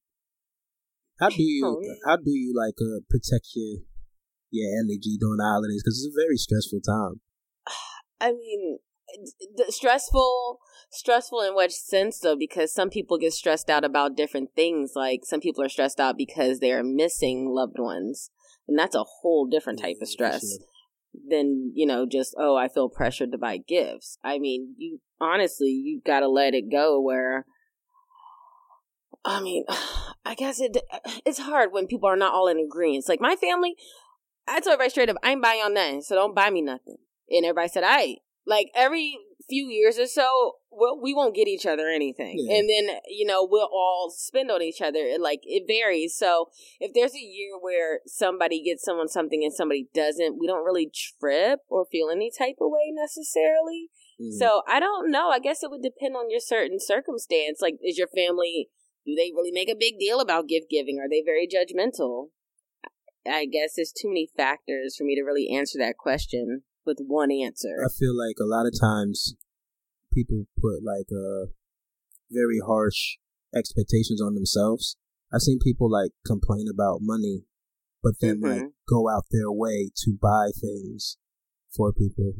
How 1.20 1.30
do 1.30 1.42
you 1.44 1.66
Oh, 1.66 1.80
yeah. 1.82 1.94
how 2.06 2.18
do 2.18 2.32
you 2.32 2.54
like 2.56 2.76
uh, 2.82 3.00
protect 3.10 3.48
your 3.56 3.80
your 4.52 4.70
energy 4.80 5.18
during 5.20 5.38
the 5.38 5.44
holidays? 5.44 5.82
Because 5.84 6.04
it's 6.04 6.14
a 6.16 6.20
very 6.20 6.38
stressful 6.38 6.82
time. 6.82 7.22
I 8.20 8.32
mean, 8.32 8.80
d- 9.58 9.64
stressful, 9.70 10.60
stressful 10.92 11.42
in 11.42 11.56
which 11.56 11.74
sense 11.74 12.20
though? 12.20 12.36
Because 12.36 12.74
some 12.74 12.90
people 12.90 13.18
get 13.18 13.34
stressed 13.34 13.70
out 13.70 13.84
about 13.84 14.16
different 14.18 14.50
things. 14.56 14.94
Like 14.96 15.22
some 15.26 15.40
people 15.40 15.64
are 15.64 15.70
stressed 15.70 16.00
out 16.00 16.18
because 16.18 16.60
they 16.60 16.72
are 16.72 16.84
missing 16.84 17.50
loved 17.50 17.78
ones, 17.80 18.30
and 18.68 18.78
that's 18.78 18.96
a 18.96 19.04
whole 19.22 19.46
different 19.48 19.80
type 19.80 19.98
Yeah, 20.00 20.04
of 20.04 20.10
stress 20.10 20.42
sure. 20.42 20.68
than 21.30 21.72
you 21.76 21.86
know 21.86 22.06
just 22.06 22.36
oh 22.38 22.56
I 22.56 22.68
feel 22.68 22.90
pressured 22.90 23.32
to 23.32 23.38
buy 23.38 23.58
gifts. 23.58 24.18
I 24.24 24.40
mean, 24.40 24.76
you 24.78 25.00
honestly 25.20 25.70
you 25.70 26.02
got 26.06 26.22
to 26.22 26.28
let 26.28 26.54
it 26.54 26.72
go. 26.72 27.00
Where 27.00 27.46
I 29.26 29.42
mean, 29.42 29.66
I 30.26 30.36
guess 30.36 30.60
it 30.60 30.78
it's 31.26 31.40
hard 31.40 31.72
when 31.74 31.88
people 31.88 32.08
are 32.10 32.16
not 32.16 32.34
all 32.34 32.48
in 32.48 32.60
agreement. 32.60 33.06
Like 33.10 33.22
my 33.22 33.36
family, 33.36 33.76
I 34.48 34.60
told 34.60 34.74
everybody 34.74 34.90
straight 34.92 35.10
up, 35.10 35.18
I 35.24 35.32
ain't 35.32 35.42
buying 35.42 35.60
y'all 35.60 35.72
nothing, 35.74 36.02
so 36.02 36.16
don't 36.16 36.36
buy 36.36 36.50
me 36.50 36.62
nothing. 36.62 36.98
And 37.30 37.46
everybody 37.46 37.70
said, 37.70 37.84
I 37.86 38.18
like 38.46 38.68
every 38.76 39.18
few 39.50 39.68
years 39.68 40.00
or 40.00 40.08
so, 40.08 40.54
we'll, 40.72 41.00
we 41.00 41.14
won't 41.14 41.36
get 41.36 41.48
each 41.48 41.66
other 41.66 41.88
anything, 41.88 42.36
Yeah. 42.40 42.58
and 42.58 42.70
then 42.70 42.98
you 43.08 43.26
know 43.26 43.48
we'll 43.50 43.70
all 43.72 44.12
spend 44.16 44.52
on 44.52 44.62
each 44.62 44.82
other. 44.82 45.08
And 45.08 45.22
like 45.22 45.42
it 45.44 45.64
varies. 45.68 46.16
So 46.16 46.50
if 46.80 46.94
there's 46.94 47.16
a 47.16 47.20
year 47.20 47.58
where 47.60 48.00
somebody 48.06 48.64
gets 48.64 48.84
someone 48.84 49.08
something 49.08 49.44
and 49.44 49.54
somebody 49.54 49.88
doesn't, 49.94 50.38
we 50.40 50.48
don't 50.48 50.66
really 50.66 50.92
trip 51.20 51.60
or 51.68 51.86
feel 51.92 52.10
any 52.10 52.32
type 52.36 52.56
of 52.62 52.70
way 52.72 52.92
necessarily. 52.92 53.90
Mm. 54.22 54.38
So 54.38 54.62
I 54.68 54.80
don't 54.80 55.12
know. 55.12 55.30
I 55.30 55.40
guess 55.40 55.64
it 55.64 55.70
would 55.70 55.82
depend 55.84 56.16
on 56.16 56.30
your 56.30 56.40
certain 56.40 56.80
circumstance. 56.80 57.60
Like, 57.62 57.76
is 57.84 57.98
your 57.98 58.08
family 58.08 58.70
do 59.06 59.16
they 59.16 59.32
really 59.34 59.52
make 59.52 59.70
a 59.70 59.76
big 59.76 60.00
deal 60.00 60.20
about 60.20 60.48
gift 60.48 60.70
giving? 60.70 61.00
Are 61.00 61.10
they 61.10 61.22
very 61.24 61.48
judgmental? 61.48 62.30
I 63.28 63.46
guess 63.46 63.74
there's 63.76 63.92
too 63.92 64.10
many 64.10 64.30
factors 64.38 64.96
for 64.98 65.04
me 65.04 65.16
to 65.16 65.24
really 65.24 65.50
answer 65.50 65.78
that 65.80 65.98
question 65.98 66.64
with 66.86 67.00
one 67.00 67.32
answer. 67.32 67.78
I 67.84 67.90
feel 67.90 68.16
like 68.16 68.36
a 68.40 68.46
lot 68.46 68.68
of 68.68 68.74
times 68.80 69.36
people 70.14 70.46
put 70.62 70.84
like 70.84 71.08
uh 71.12 71.52
very 72.32 72.60
harsh 72.66 73.18
expectations 73.56 74.22
on 74.22 74.36
themselves. 74.36 74.98
I've 75.34 75.42
seen 75.42 75.60
people 75.60 75.90
like 75.90 76.12
complain 76.26 76.66
about 76.72 77.00
money, 77.02 77.46
but 78.04 78.20
then 78.22 78.42
like 78.42 78.62
Mhm. 78.62 78.74
go 78.88 79.10
out 79.10 79.26
their 79.32 79.52
way 79.52 79.92
to 80.04 80.18
buy 80.20 80.52
things 80.60 81.18
for 81.76 81.92
people, 81.92 82.34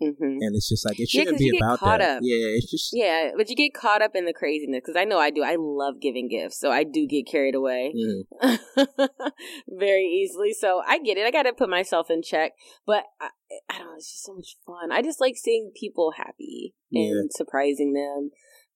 hmm 0.00 0.38
and 0.40 0.56
it's 0.56 0.68
just 0.68 0.86
like 0.86 0.98
it 0.98 1.08
shouldn't 1.08 1.38
you 1.40 1.52
be 1.52 1.58
about 1.58 1.80
that. 1.80 2.00
up. 2.00 2.20
Yeah, 2.22 2.56
it's 2.56 2.70
just 2.70 2.90
Yeah, 2.92 3.32
but 3.36 3.50
you 3.50 3.56
get 3.56 3.74
caught 3.74 4.02
up 4.02 4.12
in 4.14 4.24
the 4.24 4.32
craziness 4.32 4.80
because 4.80 4.96
I 4.96 5.04
know 5.04 5.18
I 5.18 5.30
do. 5.30 5.42
I 5.42 5.56
love 5.58 6.00
giving 6.00 6.28
gifts, 6.28 6.58
so 6.58 6.70
I 6.70 6.84
do 6.84 7.06
get 7.06 7.26
carried 7.26 7.54
away. 7.54 7.94
mm, 7.94 8.58
very 9.68 10.04
easily. 10.04 10.52
So 10.52 10.82
I 10.86 10.98
get 10.98 11.18
it. 11.18 11.26
I 11.26 11.30
got 11.30 11.42
to 11.42 11.52
put 11.52 11.68
myself 11.68 12.10
in 12.10 12.22
check. 12.22 12.52
But 12.86 13.04
I, 13.20 13.28
I 13.68 13.78
don't 13.78 13.88
know. 13.88 13.94
It's 13.96 14.10
just 14.10 14.24
so 14.24 14.34
much 14.34 14.56
fun. 14.66 14.90
I 14.90 15.02
just 15.02 15.20
like 15.20 15.36
seeing 15.36 15.72
people 15.78 16.12
happy 16.16 16.74
and 16.92 17.30
surprising 17.32 17.92
them. 17.92 18.30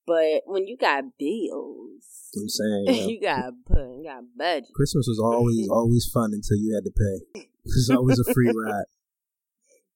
But 0.07 0.43
when 0.45 0.67
you 0.67 0.77
got 0.77 1.05
bills, 1.19 2.31
I'm 2.37 2.49
saying. 2.49 2.85
you 3.09 3.15
you 3.15 3.21
got 3.23 3.53
put, 3.67 3.79
you 3.79 4.05
got 4.05 4.25
budget. 4.37 4.69
Christmas 4.75 5.07
was 5.09 5.19
always 5.25 5.69
always 5.71 6.11
fun 6.13 6.33
until 6.35 6.59
you 6.59 6.75
had 6.75 6.85
to 6.85 6.91
pay. 6.91 7.41
It 7.41 7.49
was 7.65 7.91
always 7.91 8.19
a 8.19 8.33
free 8.35 8.53
ride. 8.55 8.85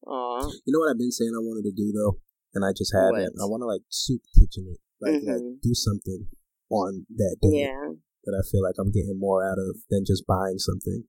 Aw, 0.08 0.40
You 0.64 0.72
know 0.72 0.80
what 0.80 0.90
I've 0.90 0.98
been 0.98 1.12
saying 1.12 1.32
I 1.36 1.44
wanted 1.44 1.68
to 1.68 1.74
do 1.76 1.92
though, 1.92 2.16
and 2.54 2.64
I 2.64 2.72
just 2.72 2.94
haven't. 2.96 3.36
I 3.36 3.44
want 3.44 3.60
to 3.62 3.68
like 3.68 3.82
soup 3.92 4.22
kitchen 4.34 4.72
it, 4.72 4.80
like 5.04 5.20
like 5.22 5.42
Mhm. 5.44 5.60
do 5.60 5.74
something 5.74 6.26
on 6.70 7.04
that 7.16 7.36
day 7.44 7.68
yeah, 7.68 7.92
that 8.24 8.34
I 8.36 8.42
feel 8.48 8.62
like 8.62 8.76
I'm 8.80 8.90
getting 8.90 9.18
more 9.18 9.44
out 9.44 9.58
of 9.60 9.76
than 9.90 10.04
just 10.04 10.26
buying 10.26 10.58
something. 10.58 11.04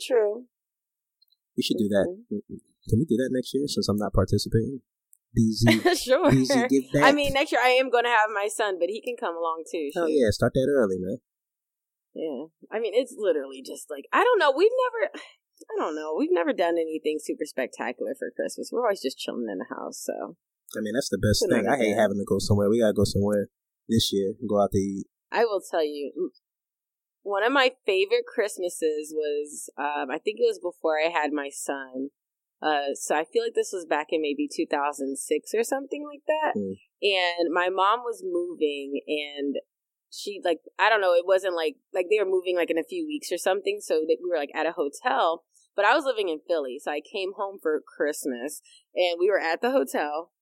true. 0.00 0.46
We 1.56 1.62
should 1.62 1.78
do 1.78 1.88
that. 1.88 2.06
Mm-hmm. 2.10 2.56
Can 2.90 2.98
we 3.00 3.06
do 3.06 3.16
that 3.16 3.30
next 3.32 3.54
year 3.54 3.64
since 3.66 3.88
I'm 3.88 3.96
not 3.96 4.12
participating? 4.12 4.82
BZ, 5.36 5.96
sure. 6.04 6.30
BZ, 6.30 6.68
give 6.68 6.84
back. 6.92 7.04
I 7.04 7.12
mean, 7.12 7.32
next 7.32 7.50
year 7.52 7.60
I 7.62 7.70
am 7.80 7.88
going 7.90 8.04
to 8.04 8.10
have 8.10 8.28
my 8.32 8.48
son, 8.48 8.78
but 8.78 8.88
he 8.90 9.00
can 9.00 9.16
come 9.18 9.34
along 9.36 9.64
too. 9.72 9.90
oh 9.96 10.06
yeah, 10.06 10.28
start 10.30 10.52
that 10.54 10.68
early, 10.68 10.96
man. 10.98 11.18
Yeah. 12.14 12.46
I 12.70 12.78
mean, 12.80 12.92
it's 12.94 13.14
literally 13.16 13.62
just 13.64 13.88
like, 13.90 14.04
I 14.12 14.22
don't 14.24 14.38
know. 14.38 14.52
We've 14.56 14.70
never, 14.84 15.12
I 15.64 15.80
don't 15.80 15.94
know. 15.96 16.14
We've 16.18 16.32
never 16.32 16.52
done 16.52 16.76
anything 16.76 17.18
super 17.20 17.44
spectacular 17.44 18.14
for 18.18 18.30
Christmas. 18.34 18.70
We're 18.72 18.82
always 18.82 19.02
just 19.02 19.18
chilling 19.18 19.48
in 19.50 19.58
the 19.58 19.74
house. 19.74 20.02
So 20.04 20.36
I 20.76 20.80
mean, 20.80 20.94
that's 20.94 21.08
the 21.08 21.18
best 21.18 21.46
thing. 21.48 21.66
I 21.68 21.76
hate 21.76 21.96
having 21.96 22.18
to 22.18 22.24
go 22.28 22.38
somewhere. 22.38 22.68
We 22.68 22.80
gotta 22.80 22.92
go 22.92 23.04
somewhere 23.04 23.48
this 23.88 24.10
year 24.12 24.34
and 24.40 24.48
go 24.48 24.60
out 24.60 24.72
to 24.72 24.78
eat. 24.78 25.06
I 25.30 25.44
will 25.44 25.60
tell 25.60 25.84
you, 25.84 26.30
one 27.22 27.42
of 27.42 27.52
my 27.52 27.72
favorite 27.84 28.26
Christmases 28.26 29.14
was, 29.14 29.70
um, 29.78 30.10
I 30.10 30.18
think 30.18 30.38
it 30.38 30.46
was 30.46 30.58
before 30.58 30.98
I 30.98 31.08
had 31.08 31.32
my 31.32 31.50
son. 31.52 32.10
Uh, 32.62 32.94
so 32.94 33.14
I 33.14 33.24
feel 33.24 33.42
like 33.42 33.54
this 33.54 33.70
was 33.72 33.84
back 33.84 34.08
in 34.10 34.22
maybe 34.22 34.48
2006 34.50 35.50
or 35.54 35.64
something 35.64 36.06
like 36.06 36.22
that. 36.26 36.58
Mm. 36.58 36.76
And 37.02 37.52
my 37.52 37.68
mom 37.68 38.00
was 38.00 38.22
moving 38.24 39.00
and 39.06 39.56
she 40.16 40.40
like, 40.44 40.60
I 40.78 40.88
don't 40.88 41.00
know, 41.00 41.14
it 41.14 41.26
wasn't 41.26 41.54
like, 41.54 41.76
like 41.92 42.06
they 42.10 42.18
were 42.18 42.30
moving 42.30 42.56
like 42.56 42.70
in 42.70 42.78
a 42.78 42.84
few 42.84 43.06
weeks 43.06 43.30
or 43.30 43.38
something. 43.38 43.80
So 43.80 44.00
that 44.06 44.18
we 44.22 44.30
were 44.30 44.38
like 44.38 44.54
at 44.54 44.66
a 44.66 44.72
hotel, 44.72 45.44
but 45.74 45.84
I 45.84 45.94
was 45.94 46.04
living 46.04 46.28
in 46.28 46.40
Philly. 46.48 46.78
So 46.82 46.90
I 46.90 47.00
came 47.00 47.32
home 47.36 47.58
for 47.60 47.80
Christmas 47.80 48.62
and 48.94 49.18
we 49.20 49.30
were 49.30 49.40
at 49.40 49.60
the 49.60 49.70
hotel. 49.70 50.32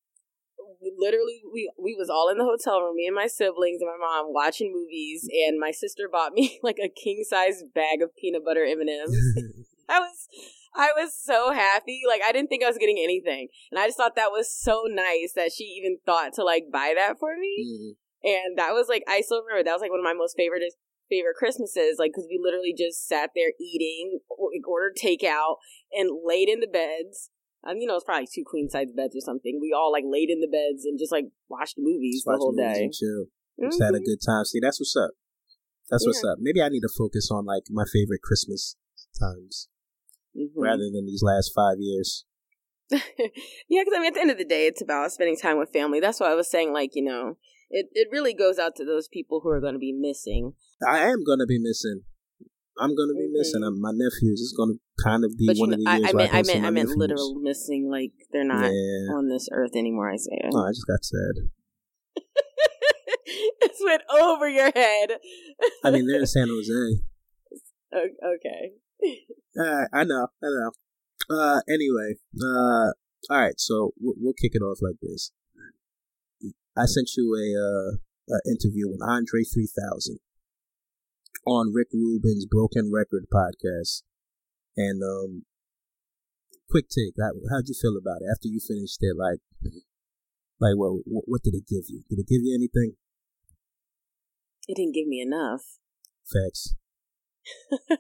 Literally, 0.97 1.43
we 1.52 1.71
we 1.83 1.95
was 1.99 2.09
all 2.09 2.31
in 2.31 2.38
the 2.38 2.45
hotel 2.45 2.81
room. 2.81 2.97
Me 2.97 3.07
and 3.07 3.14
my 3.14 3.26
siblings 3.26 3.81
and 3.83 3.90
my 3.90 3.99
mom 3.99 4.33
watching 4.33 4.73
movies, 4.73 5.28
and 5.47 5.59
my 5.59 5.73
sister 5.73 6.09
bought 6.11 6.33
me 6.33 6.61
like 6.62 6.78
a 6.83 6.88
king 6.88 7.25
size 7.28 7.62
bag 7.75 8.00
of 8.00 8.14
peanut 8.16 8.45
butter 8.45 8.64
M 8.64 8.81
and 8.81 8.88
M's. 8.88 9.66
I 9.88 10.00
was 10.00 10.28
I 10.75 10.90
was 10.97 11.14
so 11.14 11.52
happy. 11.52 12.02
Like 12.07 12.23
I 12.25 12.33
didn't 12.33 12.49
think 12.49 12.64
I 12.64 12.69
was 12.69 12.78
getting 12.78 12.99
anything. 13.02 13.49
And 13.71 13.78
I 13.78 13.87
just 13.87 13.97
thought 13.97 14.16
that 14.16 14.31
was 14.31 14.52
so 14.52 14.85
nice 14.88 15.33
that 15.37 15.52
she 15.52 15.64
even 15.64 15.99
thought 16.04 16.35
to 16.35 16.45
like 16.45 16.64
buy 16.73 16.95
that 16.97 17.19
for 17.19 17.37
me. 17.37 17.66
Mm. 17.66 18.03
And 18.25 18.57
that 18.57 18.73
was 18.73 18.88
like 18.88 19.04
I 19.07 19.21
still 19.21 19.45
remember 19.45 19.62
that 19.62 19.73
was 19.73 19.83
like 19.83 19.93
one 19.93 20.00
of 20.00 20.04
my 20.04 20.16
most 20.16 20.35
favorite 20.37 20.64
favorite 21.11 21.37
Christmases. 21.37 21.97
Like 21.99 22.12
because 22.12 22.26
we 22.28 22.40
literally 22.43 22.75
just 22.76 23.07
sat 23.07 23.31
there 23.37 23.52
eating, 23.61 24.21
ordered 24.66 24.97
takeout, 24.97 25.61
and 25.93 26.11
laid 26.25 26.49
in 26.49 26.61
the 26.61 26.66
beds. 26.66 27.31
Um, 27.69 27.76
you 27.78 27.87
know, 27.87 27.97
it's 27.97 28.04
probably 28.04 28.28
two 28.33 28.45
queen 28.45 28.69
size 28.69 28.93
beds 28.97 29.16
or 29.16 29.21
something. 29.25 29.59
We 29.61 29.73
all 29.76 29.93
like 29.93 30.04
laid 30.07 30.28
in 30.28 30.40
the 30.40 30.49
beds 30.49 30.85
and 30.85 30.99
just 30.99 31.12
like 31.12 31.26
watched 31.49 31.76
movies 31.78 32.25
Just 32.25 32.26
the 32.26 32.37
whole 32.37 32.52
movies 32.52 32.76
day. 32.76 32.90
chill. 32.93 33.25
Just 33.61 33.83
had 33.83 33.95
a 33.95 34.00
Mhm. 34.00 34.04
good 34.04 34.21
time. 34.25 34.45
See, 34.45 34.61
that's 34.61 34.81
what's 34.81 34.97
up. 34.97 35.12
That's 35.90 36.07
what's 36.07 36.25
up. 36.25 36.38
Maybe 36.40 36.61
I 36.61 36.69
need 36.69 36.81
to 36.81 36.93
focus 36.97 37.31
on 37.31 37.45
like 37.45 37.64
my 37.71 37.85
favorite 37.90 38.21
Christmas 38.23 38.76
times 39.19 39.69
Mhm. 40.37 40.50
rather 40.57 40.90
than 40.93 41.07
these 41.07 41.23
last 41.23 41.52
five 41.54 41.78
years. 41.78 42.25
yeah, 42.90 43.00
because 43.81 43.95
I 43.95 43.99
mean, 43.99 44.09
at 44.09 44.14
the 44.14 44.21
end 44.21 44.31
of 44.31 44.38
the 44.38 44.45
day, 44.45 44.66
it's 44.66 44.83
about 44.83 45.12
spending 45.12 45.37
time 45.37 45.59
with 45.59 45.73
family. 45.73 46.00
That's 46.00 46.21
why 46.21 46.31
I 46.31 46.35
was 46.35 46.50
saying, 46.50 46.73
like, 46.73 46.95
you 46.95 47.02
know, 47.02 47.38
it, 47.71 47.87
it 47.92 48.09
really 48.12 48.35
goes 48.35 48.59
out 48.59 48.76
to 48.76 48.85
those 48.85 49.09
people 49.09 49.40
who 49.42 49.49
are 49.50 49.61
going 49.61 49.75
to 49.75 49.78
be 49.78 49.92
missing. 49.92 50.52
I 50.87 50.99
am 51.09 51.25
gonna 51.25 51.47
be 51.47 51.59
missing. 51.59 52.02
I'm 52.76 52.90
gonna 52.97 53.14
be 53.14 53.28
missing 53.33 53.62
Mhm. 53.62 53.68
um, 53.68 53.80
my 53.80 53.92
nephews. 53.92 54.40
is 54.40 54.52
gonna 54.56 54.75
kind 55.02 55.25
of 55.25 55.30
be 55.38 55.47
But 55.47 55.56
you 55.56 55.61
one 55.61 55.71
know, 55.71 55.75
of 55.75 55.80
the 55.80 55.88
I, 55.90 55.97
years 55.99 56.09
I 56.11 56.12
meant, 56.12 56.35
I 56.35 56.42
go 56.42 56.47
meant, 56.47 56.59
I 56.66 56.71
meant 56.71 56.75
nephews. 56.88 56.97
literal 56.97 57.35
missing. 57.40 57.88
Like 57.90 58.12
they're 58.33 58.44
not 58.44 58.64
Yeah. 58.64 59.14
on 59.14 59.28
this 59.28 59.49
earth 59.52 59.76
anymore. 59.76 60.11
Isaiah. 60.12 60.50
No, 60.52 60.64
I 60.66 60.71
just 60.71 60.87
got 60.87 61.04
sad. 61.04 61.35
this 63.61 63.80
went 63.85 64.02
over 64.11 64.49
your 64.49 64.71
head. 64.75 65.18
I 65.85 65.90
mean, 65.90 66.06
they're 66.06 66.21
in 66.21 66.26
San 66.26 66.49
Jose. 66.49 67.00
Okay. 67.94 68.73
Uh, 69.56 69.85
I 69.92 70.02
know, 70.02 70.26
I 70.42 70.47
know. 70.49 70.73
Uh, 71.30 71.61
anyway, 71.68 72.16
uh, 72.42 72.90
all 73.30 73.38
right. 73.38 73.54
So 73.56 73.92
we'll, 74.00 74.14
we'll 74.18 74.33
kick 74.35 74.50
it 74.54 74.62
off 74.62 74.78
like 74.83 74.97
this. 75.00 75.30
I 76.76 76.87
sent 76.87 77.11
you 77.16 77.35
a 77.35 77.47
uh, 77.54 77.90
a 78.35 78.38
interview 78.50 78.88
with 78.88 79.00
Andre 79.02 79.45
3000 79.45 80.19
on 81.47 81.73
Rick 81.73 81.88
Rubin's 81.93 82.47
Broken 82.47 82.90
Record 82.93 83.26
podcast, 83.33 84.02
and 84.76 85.02
um, 85.02 85.45
quick 86.71 86.87
take. 86.88 87.14
How, 87.21 87.31
how'd 87.50 87.69
you 87.69 87.75
feel 87.81 87.97
about 87.97 88.23
it 88.23 88.28
after 88.33 88.49
you 88.49 88.61
finished 88.61 88.99
it? 89.00 89.16
Like, 89.16 89.40
like 90.61 90.75
what, 90.76 91.02
what? 91.04 91.25
What 91.26 91.43
did 91.43 91.54
it 91.54 91.69
give 91.69 91.85
you? 91.88 92.02
Did 92.09 92.19
it 92.19 92.28
give 92.28 92.43
you 92.43 92.54
anything? 92.54 92.97
It 94.66 94.76
didn't 94.76 94.95
give 94.95 95.07
me 95.07 95.21
enough. 95.21 95.78
Facts. 96.25 96.75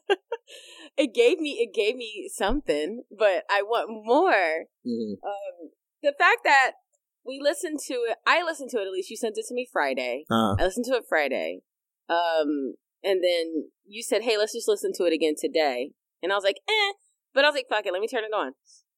it 0.96 1.14
gave 1.14 1.38
me 1.38 1.58
it 1.60 1.74
gave 1.74 1.96
me 1.96 2.28
something, 2.32 3.04
but 3.16 3.44
I 3.50 3.62
want 3.62 3.90
more. 3.90 4.64
hmm 4.84 5.14
Um, 5.22 5.70
the 6.02 6.14
fact 6.18 6.40
that 6.44 6.72
we 7.26 7.40
listened 7.42 7.80
to 7.86 7.94
it, 8.08 8.18
I 8.26 8.42
listened 8.42 8.70
to 8.70 8.78
it. 8.78 8.86
At 8.86 8.92
least 8.92 9.10
you 9.10 9.16
sent 9.16 9.38
it 9.38 9.46
to 9.48 9.54
me 9.54 9.66
Friday. 9.70 10.24
Uh, 10.30 10.54
I 10.58 10.64
listened 10.64 10.86
to 10.86 10.94
it 10.94 11.04
Friday. 11.08 11.60
Um, 12.08 12.74
and 13.02 13.22
then 13.22 13.70
you 13.86 14.02
said, 14.02 14.22
"Hey, 14.22 14.36
let's 14.36 14.52
just 14.52 14.68
listen 14.68 14.92
to 14.94 15.04
it 15.04 15.12
again 15.12 15.34
today." 15.38 15.92
And 16.22 16.32
I 16.32 16.34
was 16.34 16.44
like, 16.44 16.60
"Eh," 16.68 16.92
but 17.32 17.44
I 17.44 17.48
was 17.48 17.54
like, 17.54 17.68
"Fuck 17.68 17.86
it, 17.86 17.92
let 17.92 18.00
me 18.00 18.08
turn 18.08 18.24
it 18.24 18.34
on." 18.34 18.52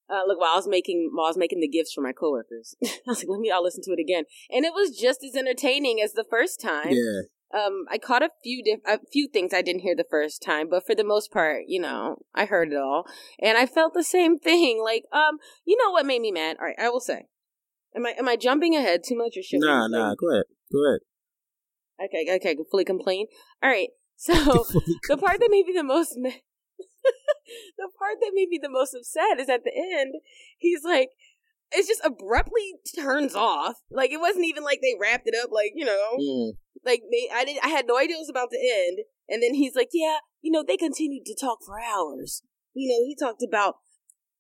Uh, 0.09 0.23
look, 0.27 0.41
while 0.41 0.53
I 0.53 0.57
was 0.57 0.69
making 0.69 1.11
while 1.15 1.27
I 1.27 1.31
was 1.31 1.37
making 1.37 1.61
the 1.61 1.69
gifts 1.69 1.93
for 1.93 2.01
my 2.01 2.13
coworkers, 2.13 2.77
I 2.85 2.89
was 3.07 3.19
like, 3.19 3.29
"Let 3.29 3.41
me, 3.41 3.51
I'll 3.51 3.63
listen 3.63 3.83
to 3.85 3.93
it 3.93 4.01
again," 4.01 4.25
and 4.51 4.65
it 4.65 4.73
was 4.73 4.97
just 4.97 5.25
as 5.25 5.35
entertaining 5.35 6.01
as 6.01 6.13
the 6.13 6.27
first 6.29 6.61
time. 6.61 6.91
yeah. 6.91 7.23
Um, 7.55 7.85
I 7.89 7.99
caught 7.99 8.25
a 8.25 8.31
few 8.43 8.63
diff- 8.63 8.81
a 8.87 8.99
few 9.13 9.29
things 9.29 9.55
I 9.55 9.63
didn't 9.63 9.83
hear 9.83 9.95
the 9.95 10.07
first 10.11 10.43
time, 10.43 10.69
but 10.69 10.85
for 10.85 10.97
the 10.97 11.05
most 11.05 11.31
part, 11.31 11.63
you 11.69 11.81
know, 11.81 12.19
I 12.35 12.45
heard 12.45 12.73
it 12.73 12.77
all, 12.77 13.07
and 13.41 13.57
I 13.57 13.67
felt 13.67 13.95
the 13.95 14.03
same 14.03 14.37
thing. 14.37 14.83
Like, 14.83 15.05
um, 15.13 15.39
you 15.65 15.77
know 15.77 15.93
what 15.93 16.07
made 16.07 16.23
me 16.23 16.33
mad? 16.33 16.57
All 16.59 16.67
right, 16.67 16.77
I 16.79 16.89
will 16.89 17.01
say, 17.01 17.27
am 17.97 18.07
I 18.07 18.15
am 18.19 18.29
I 18.29 18.37
jumping 18.37 18.77
ahead 18.77 19.01
too 19.07 19.17
much 19.17 19.37
or 19.37 19.43
should? 19.43 19.61
Nah, 19.61 19.87
nah. 19.89 20.15
Go 20.15 20.31
ahead. 20.31 20.45
Go 20.73 20.79
ahead. 20.89 21.01
Okay, 22.05 22.27
okay, 22.37 22.57
fully 22.71 22.85
complain. 22.85 23.27
All 23.63 23.71
right, 23.71 23.89
so 24.17 24.35
the 25.09 25.17
part 25.17 25.41
that 25.41 25.49
made 25.51 25.67
me 25.67 25.73
the 25.75 25.83
most 25.83 26.15
the 26.19 27.89
part 27.99 28.17
that 28.21 28.33
made 28.35 28.49
me 28.49 28.59
the 28.63 28.71
most 28.71 28.95
upset 28.95 29.41
is 29.41 29.49
at 29.49 29.65
the 29.65 29.73
end. 29.75 30.15
He's 30.59 30.83
like, 30.85 31.11
it 31.73 31.87
just 31.87 32.03
abruptly 32.05 32.75
turns 32.95 33.35
off. 33.35 33.77
Like 33.91 34.11
it 34.11 34.21
wasn't 34.21 34.47
even 34.47 34.63
like 34.65 34.81
they 34.83 34.95
wrapped 35.01 35.27
it 35.27 35.35
up. 35.43 35.51
Like 35.53 35.73
you 35.75 35.85
know, 35.85 36.17
Mm. 36.21 36.53
like 36.85 37.03
they, 37.11 37.29
I 37.35 37.45
didn't. 37.45 37.65
I 37.65 37.69
had 37.69 37.87
no 37.87 37.97
idea 37.99 38.17
it 38.17 38.21
was 38.21 38.31
about 38.31 38.51
to 38.51 38.59
end. 38.59 39.01
And 39.29 39.43
then 39.43 39.55
he's 39.55 39.75
like, 39.75 39.91
yeah, 39.93 40.19
you 40.41 40.53
know, 40.53 40.63
they 40.67 40.77
continued 40.77 41.25
to 41.27 41.35
talk 41.35 41.59
for 41.67 41.81
hours. 41.81 42.43
You 42.75 42.89
know, 42.89 43.05
he 43.07 43.17
talked 43.19 43.43
about 43.43 43.77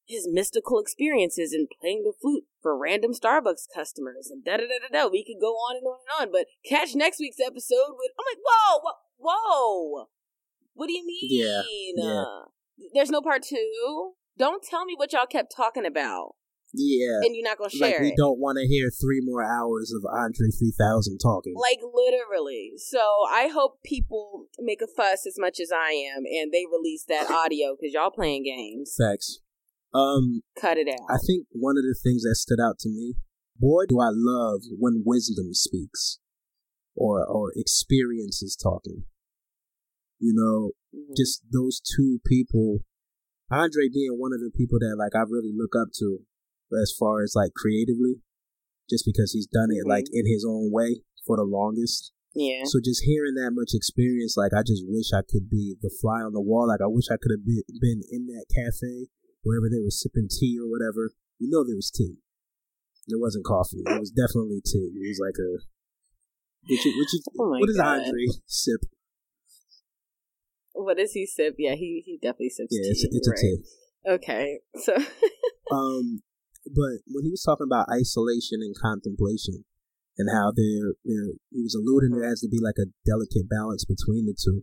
his 0.06 0.28
mystical 0.30 0.78
experiences 0.78 1.52
in 1.52 1.66
playing 1.80 2.02
the 2.04 2.12
flute 2.20 2.44
for 2.62 2.78
random 2.78 3.12
Starbucks 3.12 3.66
customers 3.74 4.30
and 4.30 4.44
da 4.44 4.56
da 4.56 4.64
da 4.64 4.78
da 4.88 5.02
da. 5.04 5.10
We 5.10 5.24
could 5.24 5.40
go 5.40 5.52
on 5.54 5.76
and 5.76 5.86
on 5.86 5.98
and 6.20 6.28
on, 6.28 6.32
but 6.32 6.46
catch 6.68 6.94
next 6.94 7.18
week's 7.20 7.40
episode 7.44 7.94
with. 7.98 8.12
I'm 8.18 8.24
like, 8.30 8.42
whoa, 8.46 8.80
whoa, 8.84 8.92
whoa. 9.18 10.06
What 10.74 10.86
do 10.88 10.92
you 10.92 11.04
mean? 11.06 11.20
Yeah, 11.30 11.62
yeah. 11.96 12.20
Uh, 12.22 12.44
there's 12.94 13.10
no 13.10 13.20
part 13.22 13.42
two. 13.42 14.12
Don't 14.38 14.62
tell 14.62 14.84
me 14.84 14.94
what 14.96 15.12
y'all 15.12 15.24
kept 15.26 15.54
talking 15.56 15.86
about, 15.86 16.34
Yeah. 16.74 17.20
and 17.24 17.34
you're 17.34 17.42
not 17.42 17.56
gonna 17.56 17.70
Like 17.80 17.92
share 17.94 18.02
we 18.02 18.08
it. 18.08 18.14
don't 18.18 18.38
want 18.38 18.58
to 18.58 18.66
hear 18.66 18.90
three 18.90 19.20
more 19.22 19.42
hours 19.42 19.92
of 19.96 20.04
Andre 20.12 20.48
three 20.58 20.74
thousand 20.78 21.18
talking. 21.18 21.54
Like 21.56 21.80
literally. 21.82 22.72
So 22.76 23.00
I 23.30 23.48
hope 23.48 23.82
people 23.82 24.46
make 24.58 24.82
a 24.82 24.86
fuss 24.86 25.26
as 25.26 25.36
much 25.38 25.58
as 25.58 25.70
I 25.74 25.92
am, 25.92 26.24
and 26.26 26.52
they 26.52 26.64
release 26.70 27.04
that 27.08 27.30
audio 27.44 27.74
because 27.74 27.94
y'all 27.94 28.10
playing 28.10 28.44
games. 28.44 28.94
Facts. 28.98 29.40
Um, 29.96 30.42
Cut 30.60 30.76
it 30.76 30.88
out. 30.88 31.06
I 31.08 31.16
think 31.26 31.46
one 31.52 31.76
of 31.78 31.84
the 31.84 31.96
things 32.02 32.22
that 32.22 32.36
stood 32.36 32.60
out 32.60 32.78
to 32.80 32.88
me, 32.88 33.14
boy, 33.58 33.84
do 33.88 33.98
I 34.00 34.10
love 34.12 34.60
when 34.78 35.02
wisdom 35.06 35.54
speaks, 35.54 36.18
or 36.94 37.24
or 37.24 37.52
experience 37.56 38.42
is 38.42 38.56
talking. 38.56 39.04
You 40.18 40.32
know, 40.34 40.72
Mhm. 40.92 41.16
just 41.16 41.42
those 41.50 41.80
two 41.80 42.20
people, 42.26 42.80
Andre 43.50 43.88
being 43.88 44.18
one 44.18 44.32
of 44.32 44.40
the 44.40 44.50
people 44.50 44.78
that 44.80 44.96
like 44.98 45.14
I 45.14 45.24
really 45.28 45.52
look 45.54 45.74
up 45.76 45.88
to 46.00 46.20
as 46.82 46.92
far 46.98 47.22
as 47.22 47.32
like 47.34 47.52
creatively, 47.54 48.20
just 48.90 49.04
because 49.06 49.32
he's 49.32 49.46
done 49.46 49.70
it 49.70 49.84
Mhm. 49.84 49.88
like 49.88 50.06
in 50.12 50.26
his 50.26 50.44
own 50.44 50.70
way 50.70 51.02
for 51.24 51.36
the 51.36 51.44
longest. 51.44 52.12
yeah. 52.38 52.64
So 52.64 52.80
just 52.84 53.04
hearing 53.04 53.32
that 53.36 53.52
much 53.52 53.72
experience, 53.72 54.36
like 54.36 54.52
I 54.52 54.62
just 54.62 54.84
wish 54.86 55.10
I 55.14 55.22
could 55.22 55.48
be 55.48 55.76
the 55.80 55.88
fly 55.88 56.20
on 56.20 56.34
the 56.34 56.40
wall. 56.40 56.68
Like 56.68 56.82
I 56.82 56.86
wish 56.86 57.08
I 57.10 57.16
could 57.16 57.30
have 57.32 57.46
been, 57.46 57.62
been 57.80 58.02
in 58.10 58.26
that 58.26 58.44
cafe 58.52 59.08
wherever 59.46 59.70
they 59.70 59.78
were 59.78 59.94
sipping 59.94 60.26
tea 60.26 60.58
or 60.58 60.66
whatever. 60.66 61.14
You 61.38 61.46
know 61.48 61.62
there 61.62 61.78
was 61.78 61.90
tea. 61.94 62.18
It 63.06 63.22
wasn't 63.22 63.46
coffee. 63.46 63.86
It 63.86 64.00
was 64.02 64.10
definitely 64.10 64.58
tea. 64.66 64.90
It 64.98 65.06
was 65.06 65.22
like 65.22 65.38
a. 65.38 65.62
Which, 66.66 66.82
which 66.82 67.14
is, 67.14 67.22
Oh 67.38 67.54
what 67.54 67.68
does 67.70 67.78
Andre 67.78 68.26
sip? 68.46 68.80
What 70.74 70.98
does 70.98 71.12
he 71.12 71.24
sip? 71.24 71.54
Yeah, 71.58 71.74
he 71.78 72.02
he 72.04 72.18
definitely 72.20 72.50
sips 72.50 72.74
Yeah, 72.74 72.82
tea. 72.82 72.90
it's, 72.90 73.04
it's 73.06 73.28
a 73.28 73.30
right. 73.30 73.38
tea. 73.38 73.58
Okay, 74.08 74.58
so 74.82 74.92
Um, 75.70 76.22
but 76.66 77.02
when 77.10 77.24
he 77.24 77.30
was 77.30 77.42
talking 77.42 77.66
about 77.66 77.86
isolation 77.90 78.58
and 78.62 78.74
contemplation, 78.74 79.64
and 80.18 80.28
how 80.32 80.50
there, 80.54 80.94
there, 81.04 81.34
he 81.50 81.62
was 81.62 81.74
alluding 81.74 82.16
there 82.16 82.28
has 82.28 82.40
to 82.40 82.48
be 82.48 82.58
like 82.62 82.78
a 82.78 82.90
delicate 83.04 83.48
balance 83.48 83.84
between 83.84 84.26
the 84.26 84.34
two. 84.34 84.62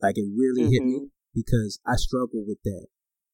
Like 0.00 0.16
it 0.18 0.26
really 0.34 0.70
hit 0.70 0.82
me 0.82 0.98
Mhm. 0.98 1.10
because 1.34 1.78
I 1.86 1.96
struggle 1.96 2.44
with 2.46 2.58
that. 2.64 2.86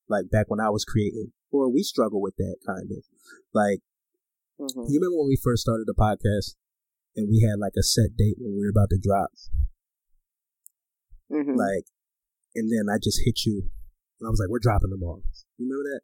Like 0.09 0.31
back 0.31 0.47
when 0.49 0.61
I 0.61 0.71
was 0.71 0.85
creating, 0.85 1.33
or 1.51 1.69
we 1.73 1.83
struggle 1.83 2.21
with 2.21 2.37
that 2.37 2.57
kind 2.67 2.91
of. 2.91 3.05
Like 3.53 3.81
Mhm. 4.61 4.89
you 4.89 5.01
remember 5.01 5.19
when 5.19 5.29
we 5.29 5.37
first 5.43 5.63
started 5.63 5.87
the 5.87 5.95
podcast, 5.95 6.55
and 7.17 7.29
we 7.29 7.41
had 7.41 7.59
like 7.59 7.73
a 7.79 7.83
set 7.83 8.17
date 8.17 8.37
when 8.39 8.55
we 8.55 8.61
were 8.65 8.71
about 8.71 8.91
to 8.91 8.99
drop, 8.99 9.31
Mhm. 11.31 11.57
like, 11.57 11.87
and 12.55 12.71
then 12.73 12.89
I 12.93 12.99
just 13.03 13.21
hit 13.25 13.45
you, 13.45 13.71
and 14.21 14.27
I 14.27 14.31
was 14.31 14.39
like, 14.41 14.49
"We're 14.49 14.59
dropping 14.61 14.91
them 14.91 15.03
all." 15.03 15.23
You 15.59 15.67
remember 15.69 15.85
that? 15.91 16.01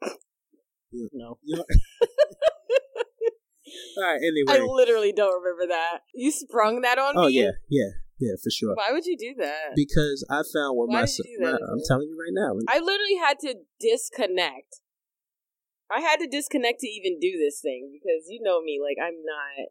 no, 1.12 1.38
You 1.42 1.56
know? 1.56 1.64
all 3.96 4.04
right. 4.04 4.20
I 4.48 4.58
literally 4.60 5.12
don't 5.12 5.42
remember 5.42 5.66
that. 5.68 6.00
You 6.14 6.30
sprung 6.30 6.82
that 6.82 6.98
on 6.98 7.16
Oh 7.16 7.20
me. 7.22 7.26
Oh, 7.26 7.28
yeah, 7.28 7.50
yeah, 7.68 7.90
yeah, 8.18 8.34
for 8.42 8.50
sure. 8.50 8.74
Why 8.74 8.92
would 8.92 9.06
you 9.06 9.16
do 9.16 9.34
that? 9.38 9.74
Because 9.74 10.24
I 10.30 10.42
found 10.42 10.76
what 10.76 10.88
Why 10.88 11.00
myself, 11.00 11.26
you 11.26 11.44
I'm 11.44 11.80
telling 11.86 12.08
you 12.08 12.18
right 12.18 12.32
now. 12.32 12.54
I 12.68 12.78
literally 12.78 13.16
had 13.16 13.38
to 13.40 13.56
disconnect. 13.80 14.80
I 15.90 16.00
had 16.00 16.16
to 16.16 16.26
disconnect 16.26 16.80
to 16.80 16.88
even 16.88 17.20
do 17.20 17.38
this 17.38 17.60
thing 17.60 17.90
because 17.92 18.26
you 18.28 18.40
know 18.42 18.62
me, 18.62 18.80
like 18.82 18.96
I'm 19.02 19.14
not. 19.24 19.68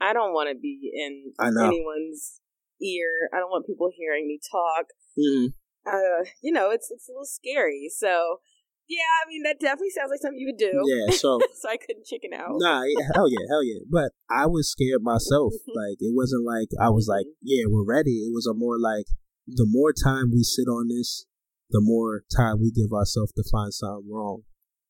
I 0.00 0.12
don't 0.12 0.32
want 0.34 0.50
to 0.50 0.60
be 0.60 0.90
in 0.92 1.32
anyone's 1.64 2.40
ear. 2.82 3.30
I 3.32 3.38
don't 3.38 3.50
want 3.50 3.66
people 3.66 3.90
hearing 3.94 4.26
me 4.26 4.40
talk. 4.50 4.86
Mhm. 5.18 5.54
Uh, 5.86 6.24
you 6.42 6.52
know, 6.52 6.70
it's 6.70 6.90
it's 6.90 7.08
a 7.08 7.12
little 7.12 7.24
scary. 7.26 7.90
So, 7.94 8.40
yeah, 8.88 9.10
I 9.24 9.28
mean 9.28 9.42
that 9.44 9.60
definitely 9.60 9.90
sounds 9.90 10.10
like 10.10 10.20
something 10.20 10.38
you 10.38 10.48
would 10.52 10.60
do. 10.60 10.82
Yeah, 10.86 11.14
so 11.16 11.40
so 11.60 11.68
I 11.68 11.76
couldn't 11.76 12.04
chicken 12.06 12.30
out. 12.34 12.56
nah, 12.58 12.82
yeah, 12.84 13.08
hell 13.14 13.28
yeah, 13.28 13.44
hell 13.48 13.64
yeah. 13.64 13.80
But 13.90 14.12
I 14.30 14.46
was 14.46 14.70
scared 14.70 15.02
myself. 15.02 15.52
Like 15.74 15.98
it 16.00 16.14
wasn't 16.14 16.44
like 16.46 16.68
I 16.80 16.90
was 16.90 17.08
like, 17.08 17.26
yeah, 17.42 17.64
we're 17.68 17.84
ready. 17.86 18.22
It 18.26 18.32
was 18.32 18.46
a 18.46 18.54
more 18.54 18.78
like 18.78 19.06
the 19.46 19.66
more 19.68 19.92
time 19.92 20.30
we 20.32 20.42
sit 20.42 20.68
on 20.68 20.88
this, 20.88 21.26
the 21.70 21.80
more 21.82 22.22
time 22.34 22.60
we 22.60 22.70
give 22.70 22.92
ourselves 22.92 23.32
to 23.32 23.44
find 23.50 23.72
something 23.74 24.08
wrong 24.10 24.42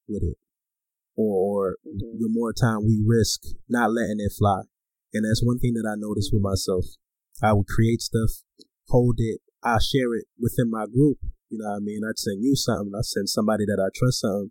with 0.09 0.23
it, 0.23 0.37
or 1.17 1.35
or 1.47 1.77
Mhm. 1.87 2.19
the 2.21 2.29
more 2.29 2.53
time 2.53 2.85
we 2.85 3.03
risk 3.07 3.41
not 3.69 3.93
letting 3.93 4.19
it 4.21 4.33
fly. 4.37 4.63
And 5.15 5.25
that's 5.25 5.43
one 5.45 5.59
thing 5.59 5.75
that 5.75 5.89
I 5.89 5.95
noticed 5.97 6.31
with 6.33 6.43
myself. 6.43 6.85
I 7.43 7.53
would 7.53 7.67
create 7.67 8.01
stuff, 8.03 8.43
hold 8.89 9.17
it, 9.19 9.41
I 9.63 9.79
share 9.79 10.15
it 10.15 10.27
within 10.39 10.71
my 10.71 10.87
group. 10.87 11.19
You 11.51 11.59
know 11.59 11.71
what 11.71 11.77
I 11.77 11.81
mean? 11.81 12.03
I'd 12.03 12.19
send 12.19 12.43
you 12.43 12.57
something, 12.57 12.93
I 12.97 13.03
send 13.03 13.29
somebody 13.29 13.65
that 13.67 13.79
I 13.79 13.89
trust 13.95 14.21
something, 14.21 14.51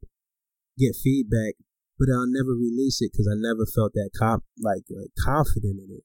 get 0.78 0.96
feedback, 0.96 1.56
but 2.00 2.08
I'll 2.14 2.30
never 2.30 2.54
release 2.54 3.02
it 3.02 3.12
because 3.12 3.28
I 3.28 3.36
never 3.36 3.66
felt 3.66 3.94
that 3.94 4.12
comp 4.18 4.44
like, 4.62 4.84
like 4.90 5.12
confident 5.20 5.80
in 5.84 5.90
it. 6.00 6.04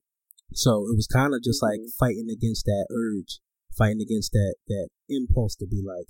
So 0.55 0.89
it 0.89 0.97
was 0.97 1.07
kind 1.07 1.35
of 1.35 1.43
just 1.43 1.63
like 1.63 1.81
Mhm. 1.81 1.93
fighting 1.99 2.29
against 2.31 2.65
that 2.65 2.87
urge, 2.91 3.41
fighting 3.77 4.01
against 4.01 4.33
that 4.33 4.57
that 4.69 4.89
impulse 5.09 5.55
to 5.57 5.67
be 5.67 5.83
like, 5.85 6.09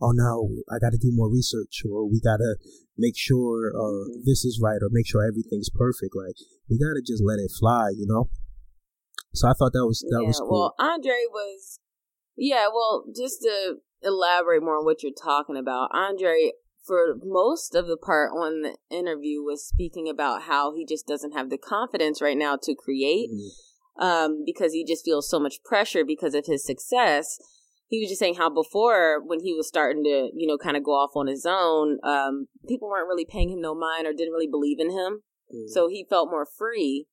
oh 0.00 0.12
no, 0.12 0.48
I 0.70 0.78
got 0.78 0.92
to 0.92 0.98
do 0.98 1.12
more 1.12 1.30
research, 1.30 1.84
or 1.88 2.08
we 2.08 2.20
got 2.20 2.38
to 2.38 2.56
make 2.96 3.16
sure 3.16 3.72
uh, 3.76 4.08
Mhm. 4.08 4.24
this 4.24 4.44
is 4.44 4.58
right, 4.60 4.80
or 4.82 4.88
make 4.90 5.06
sure 5.06 5.22
everything's 5.22 5.70
perfect. 5.70 6.16
Like 6.16 6.36
we 6.68 6.78
got 6.78 6.94
to 6.94 7.02
just 7.02 7.22
let 7.22 7.38
it 7.38 7.52
fly, 7.52 7.90
you 7.90 8.06
know. 8.06 8.30
So 9.34 9.48
I 9.48 9.52
thought 9.52 9.72
that 9.74 9.86
was 9.86 10.00
that 10.00 10.20
yeah, 10.22 10.26
was 10.26 10.40
cool. 10.40 10.50
well, 10.50 10.74
Andre 10.78 11.26
was. 11.30 11.78
Yeah, 12.36 12.66
well, 12.68 13.04
just 13.14 13.42
to 13.42 13.78
elaborate 14.04 14.62
more 14.62 14.78
on 14.78 14.84
what 14.84 15.02
you're 15.02 15.12
talking 15.12 15.56
about, 15.56 15.90
Andre, 15.92 16.52
for 16.86 17.16
most 17.22 17.74
of 17.74 17.86
the 17.86 17.96
part 17.96 18.30
on 18.32 18.62
the 18.62 18.76
interview, 18.90 19.42
was 19.42 19.66
speaking 19.66 20.08
about 20.08 20.42
how 20.42 20.74
he 20.74 20.84
just 20.84 21.06
doesn't 21.06 21.32
have 21.32 21.50
the 21.50 21.58
confidence 21.58 22.20
right 22.20 22.36
now 22.36 22.56
to 22.62 22.74
create 22.74 23.30
Mhm. 23.30 23.48
um, 23.96 24.42
because 24.44 24.72
he 24.72 24.84
just 24.84 25.04
feels 25.04 25.28
so 25.28 25.38
much 25.38 25.62
pressure 25.64 26.04
because 26.04 26.34
of 26.34 26.46
his 26.46 26.64
success. 26.64 27.38
He 27.86 28.00
was 28.00 28.08
just 28.08 28.18
saying 28.18 28.34
how 28.34 28.50
before, 28.50 29.22
when 29.24 29.40
he 29.40 29.54
was 29.54 29.68
starting 29.68 30.02
to, 30.04 30.30
you 30.34 30.46
know, 30.46 30.58
kind 30.58 30.76
of 30.76 30.82
go 30.82 30.92
off 30.92 31.12
on 31.14 31.26
his 31.28 31.46
own, 31.46 31.98
um, 32.02 32.48
people 32.66 32.88
weren't 32.88 33.08
really 33.08 33.24
paying 33.24 33.50
him 33.50 33.60
no 33.60 33.74
mind 33.74 34.06
or 34.06 34.12
didn't 34.12 34.32
really 34.32 34.48
believe 34.48 34.80
in 34.80 34.90
him. 34.90 35.22
Mhm. 35.54 35.68
So 35.68 35.86
he 35.88 36.04
felt 36.04 36.30
more 36.30 36.46
free 36.46 37.06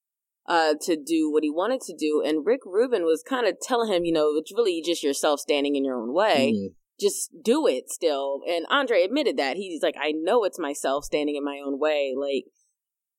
uh, 0.47 0.73
to 0.81 0.95
do 0.97 1.31
what 1.31 1.43
he 1.43 1.51
wanted 1.51 1.81
to 1.81 1.95
do. 1.95 2.21
And 2.25 2.45
Rick 2.45 2.61
Rubin 2.65 3.05
was 3.05 3.21
kind 3.21 3.45
of 3.45 3.59
telling 3.61 3.93
him, 3.93 4.03
you 4.05 4.11
know, 4.11 4.35
it's 4.37 4.51
really 4.51 4.81
just 4.81 5.03
yourself 5.03 5.39
standing 5.39 5.75
in 5.75 5.85
your 5.85 6.01
own 6.01 6.13
way. 6.13 6.51
Mhm. 6.53 6.75
Just 7.01 7.31
do 7.43 7.67
it 7.67 7.89
still. 7.89 8.41
And 8.47 8.65
Andre 8.69 9.03
admitted 9.03 9.37
that 9.37 9.57
he's 9.57 9.81
like, 9.81 9.95
I 9.99 10.11
know 10.11 10.43
it's 10.43 10.59
myself 10.59 11.03
standing 11.05 11.35
in 11.35 11.43
my 11.43 11.59
own 11.65 11.79
way, 11.79 12.13
like 12.17 12.45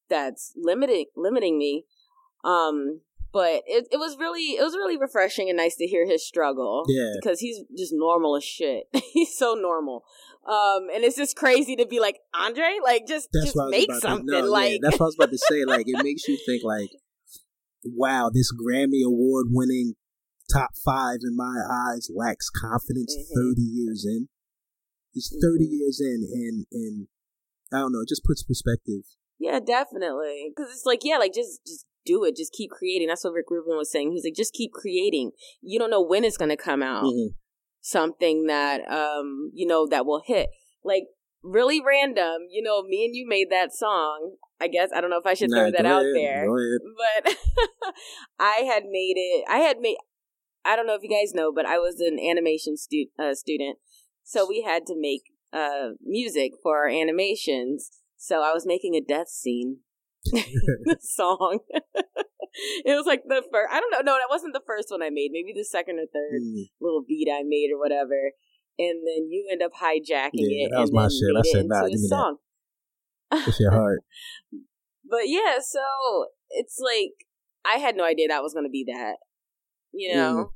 that's 0.08 0.52
limiting 0.56 1.06
limiting 1.16 1.58
me. 1.58 1.84
Um, 2.44 3.00
but 3.32 3.62
it 3.66 3.88
it 3.90 3.96
was 3.96 4.16
really 4.18 4.56
it 4.56 4.62
was 4.62 4.74
really 4.74 4.96
refreshing 4.98 5.48
and 5.48 5.56
nice 5.56 5.76
to 5.76 5.86
hear 5.86 6.06
his 6.06 6.26
struggle. 6.26 6.84
Yeah. 6.88 7.12
because 7.20 7.40
he's 7.40 7.60
just 7.76 7.92
normal 7.94 8.36
as 8.36 8.44
shit. 8.44 8.84
he's 9.12 9.36
so 9.36 9.54
normal. 9.54 10.04
Um, 10.46 10.88
and 10.92 11.04
it's 11.04 11.16
just 11.16 11.36
crazy 11.36 11.76
to 11.76 11.86
be 11.86 12.00
like 12.00 12.18
Andre, 12.34 12.78
like 12.82 13.06
just 13.06 13.28
That's 13.32 13.46
just 13.46 13.56
what 13.56 13.62
I 13.62 13.66
was 13.66 13.72
make 13.72 13.92
something. 14.00 14.26
to, 14.26 14.42
no, 14.42 14.50
like 14.50 14.72
yeah, 14.72 14.78
that's 14.82 14.98
what 14.98 15.06
I 15.06 15.08
was 15.08 15.14
about 15.14 15.30
to 15.30 15.38
say. 15.38 15.64
Like 15.64 15.86
it 15.86 16.02
makes 16.02 16.26
you 16.26 16.36
think 16.44 16.62
like, 16.64 16.90
wow, 17.84 18.30
this 18.32 18.52
Grammy 18.52 19.06
award 19.06 19.46
winning 19.50 19.94
top 20.52 20.70
five 20.84 21.18
in 21.22 21.36
my 21.36 21.62
eyes 21.70 22.10
lacks 22.14 22.50
confidence 22.50 23.16
Mhm. 23.16 23.34
30 23.34 23.62
years 23.62 24.04
in. 24.04 24.28
He's 25.12 25.28
30 25.40 25.66
Mhm. 25.66 25.72
years 25.78 26.00
in 26.00 26.28
and, 26.32 26.66
and 26.72 27.08
I 27.72 27.78
don't 27.80 27.92
know, 27.92 28.00
it 28.00 28.08
just 28.08 28.24
puts 28.24 28.42
perspective. 28.42 29.02
Yeah, 29.38 29.58
definitely. 29.60 30.52
Because 30.54 30.70
it's 30.72 30.84
like, 30.86 31.00
yeah, 31.04 31.18
like 31.18 31.32
just 31.34 31.64
just 31.66 31.86
do 32.04 32.24
it. 32.24 32.36
Just 32.36 32.52
keep 32.52 32.70
creating. 32.70 33.08
That's 33.08 33.24
what 33.24 33.32
Rick 33.32 33.46
Rubin 33.50 33.76
was 33.76 33.90
saying. 33.90 34.12
He's 34.12 34.24
like, 34.24 34.34
just 34.34 34.52
keep 34.52 34.72
creating. 34.72 35.32
You 35.60 35.78
don't 35.78 35.90
know 35.90 36.02
when 36.02 36.24
it's 36.24 36.36
gonna 36.36 36.56
come 36.56 36.82
out. 36.82 37.04
Mhm. 37.04 37.34
Something 37.80 38.46
that 38.46 38.82
um 38.90 39.50
you 39.54 39.66
know 39.66 39.86
that 39.88 40.06
will 40.06 40.22
hit. 40.24 40.50
Like 40.84 41.04
really 41.42 41.80
random. 41.80 42.46
You 42.50 42.62
know, 42.62 42.82
me 42.82 43.04
and 43.04 43.16
you 43.16 43.26
made 43.26 43.48
that 43.50 43.72
song. 43.74 44.36
I 44.60 44.68
guess 44.68 44.90
I 44.94 45.00
don't 45.00 45.10
know 45.10 45.18
if 45.18 45.26
I 45.26 45.34
should 45.34 45.50
Nah, 45.50 45.56
throw 45.62 45.70
that 45.72 45.82
go 45.82 45.88
out 45.88 46.02
ahead, 46.02 46.14
there, 46.14 46.46
but 46.46 47.36
I 48.38 48.62
had 48.70 48.84
made 48.84 49.14
it. 49.16 49.44
I 49.48 49.58
had 49.58 49.78
made. 49.80 49.96
I 50.64 50.77
don't 50.77 50.87
know 50.87 50.94
if 50.94 51.03
you 51.03 51.11
guys 51.11 51.33
know, 51.35 51.53
but 51.53 51.66
I 51.66 51.79
was 51.79 52.01
an 52.01 52.18
animation 52.18 52.77
stu- 52.77 53.11
uh, 53.18 53.35
student, 53.35 53.79
so 54.22 54.46
we 54.48 54.62
had 54.62 54.87
to 54.87 54.94
make 54.98 55.22
uh 55.53 55.90
music 56.03 56.53
for 56.62 56.79
our 56.79 56.88
animations. 56.88 57.90
So 58.16 58.42
I 58.42 58.53
was 58.53 58.64
making 58.66 58.94
a 58.94 59.01
death 59.01 59.29
scene 59.29 59.79
song. 61.01 61.59
it 62.85 62.94
was 62.96 63.07
like 63.07 63.22
the 63.27 63.42
first. 63.53 63.68
I 63.72 63.81
don't 63.81 63.90
know. 63.90 64.01
No, 64.01 64.14
that 64.14 64.31
wasn't 64.31 64.55
the 64.55 64.62
first 64.66 64.88
one 64.90 65.03
I 65.03 65.11
made. 65.11 65.31
Maybe 65.33 65.53
the 65.55 65.64
second 65.64 65.98
or 65.98 66.07
third 66.12 66.40
Mm, 66.40 66.70
little 66.81 67.03
beat 67.07 67.29
I 67.33 67.42
made 67.44 67.70
or 67.75 67.79
whatever. 67.79 68.33
And 68.79 69.03
then 69.07 69.29
you 69.31 69.48
end 69.51 69.62
up 69.62 69.72
hijacking 69.75 70.31
Yeah, 70.33 70.66
it. 70.66 70.70
that 70.72 70.81
was 70.81 70.90
and 70.90 70.96
my 70.96 71.09
shit. 71.09 71.37
I 71.37 71.42
said, 71.42 71.66
nah, 71.68 71.83
give 71.83 72.01
me 72.01 72.09
that. 72.09 72.09
song. 72.09 72.37
It's 73.48 73.61
your 73.61 73.72
heart. 73.72 74.01
But 75.05 75.29
yeah, 75.29 75.59
so 75.61 75.81
it's 76.51 76.79
like 76.81 77.27
I 77.66 77.79
had 77.79 77.96
no 77.96 78.05
idea 78.05 78.29
that 78.29 78.42
was 78.42 78.55
going 78.55 78.64
to 78.64 78.70
be 78.70 78.85
that, 78.88 79.16
you 79.92 80.14
know. 80.14 80.35
Mm. 80.35 80.48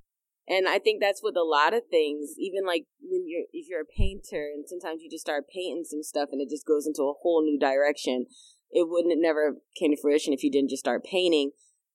And 0.49 0.69
I 0.69 0.79
think 0.79 1.01
that's 1.01 1.25
with 1.25 1.35
a 1.37 1.43
lot 1.43 1.75
of 1.75 1.83
things. 1.91 2.35
Even 2.39 2.65
like 2.65 2.87
when 3.03 3.25
you're 3.27 3.47
if 3.53 3.67
you're 3.69 3.83
a 3.83 3.97
painter, 3.99 4.49
and 4.55 4.65
sometimes 4.69 5.03
you 5.03 5.11
just 5.11 5.27
start 5.27 5.45
painting 5.53 5.85
some 5.85 6.03
stuff, 6.03 6.29
and 6.31 6.41
it 6.41 6.49
just 6.49 6.67
goes 6.67 6.87
into 6.87 7.03
a 7.03 7.15
whole 7.21 7.43
new 7.43 7.59
direction. 7.59 8.27
It 8.71 8.87
wouldn't 8.89 9.13
it 9.13 9.19
never 9.21 9.57
came 9.79 9.91
to 9.91 10.01
fruition 10.01 10.33
if 10.33 10.45
you 10.45 10.51
didn't 10.51 10.71
just 10.71 10.81
start 10.81 11.03
painting. 11.05 11.51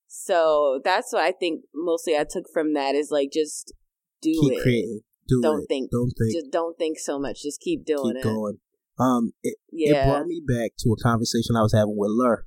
So 0.08 0.82
that's 0.84 1.13
what 1.13 1.23
I 1.23 1.32
think 1.32 1.63
mostly 1.73 2.17
I 2.17 2.25
took 2.30 2.45
from 2.51 2.73
that 2.73 2.95
is 2.95 3.10
like 3.12 3.30
just 3.32 3.73
do 4.21 4.34
Keep 4.41 4.54
it. 4.60 4.62
creating. 4.62 5.01
Do 5.27 5.39
Don't 5.41 5.62
it. 5.63 5.67
think. 5.69 5.91
Don't 5.91 6.12
think. 6.12 6.34
Just 6.36 6.51
don't 6.51 6.77
think 6.77 6.99
so 6.99 7.17
much. 7.17 7.43
Just 7.43 7.62
keep 7.62 7.86
doing 7.86 8.15
Keep 8.15 8.17
it. 8.17 8.23
going. 8.23 8.58
Um, 8.99 9.32
it, 9.41 9.58
it 9.69 10.06
brought 10.06 10.27
me 10.27 10.41
back 10.45 10.71
to 10.80 10.91
a 10.91 11.01
conversation 11.01 11.56
I 11.56 11.62
was 11.62 11.73
having 11.73 11.95
with 11.97 12.12
Lur. 12.12 12.45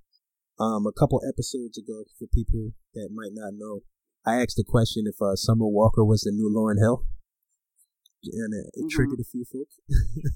Um, 0.61 0.87
a 0.87 0.93
couple 0.93 1.21
episodes 1.27 1.79
ago, 1.79 2.05
for 2.19 2.29
people 2.33 2.71
that 2.93 3.09
might 3.11 3.33
not 3.33 3.55
know, 3.57 3.81
I 4.27 4.41
asked 4.41 4.57
the 4.57 4.65
question 4.65 5.05
if 5.07 5.21
uh, 5.21 5.37
Summer 5.37 5.67
Walker 5.67 6.05
was 6.05 6.23
the 6.23 6.33
new 6.33 6.49
Lauryn 6.49 6.79
Hill, 6.81 7.05
and 8.25 8.55
it, 8.55 8.71
it 8.75 8.85
Mhm. 8.87 8.91
triggered 8.91 9.21
a 9.21 9.25
few 9.25 9.45
folks. 9.45 9.79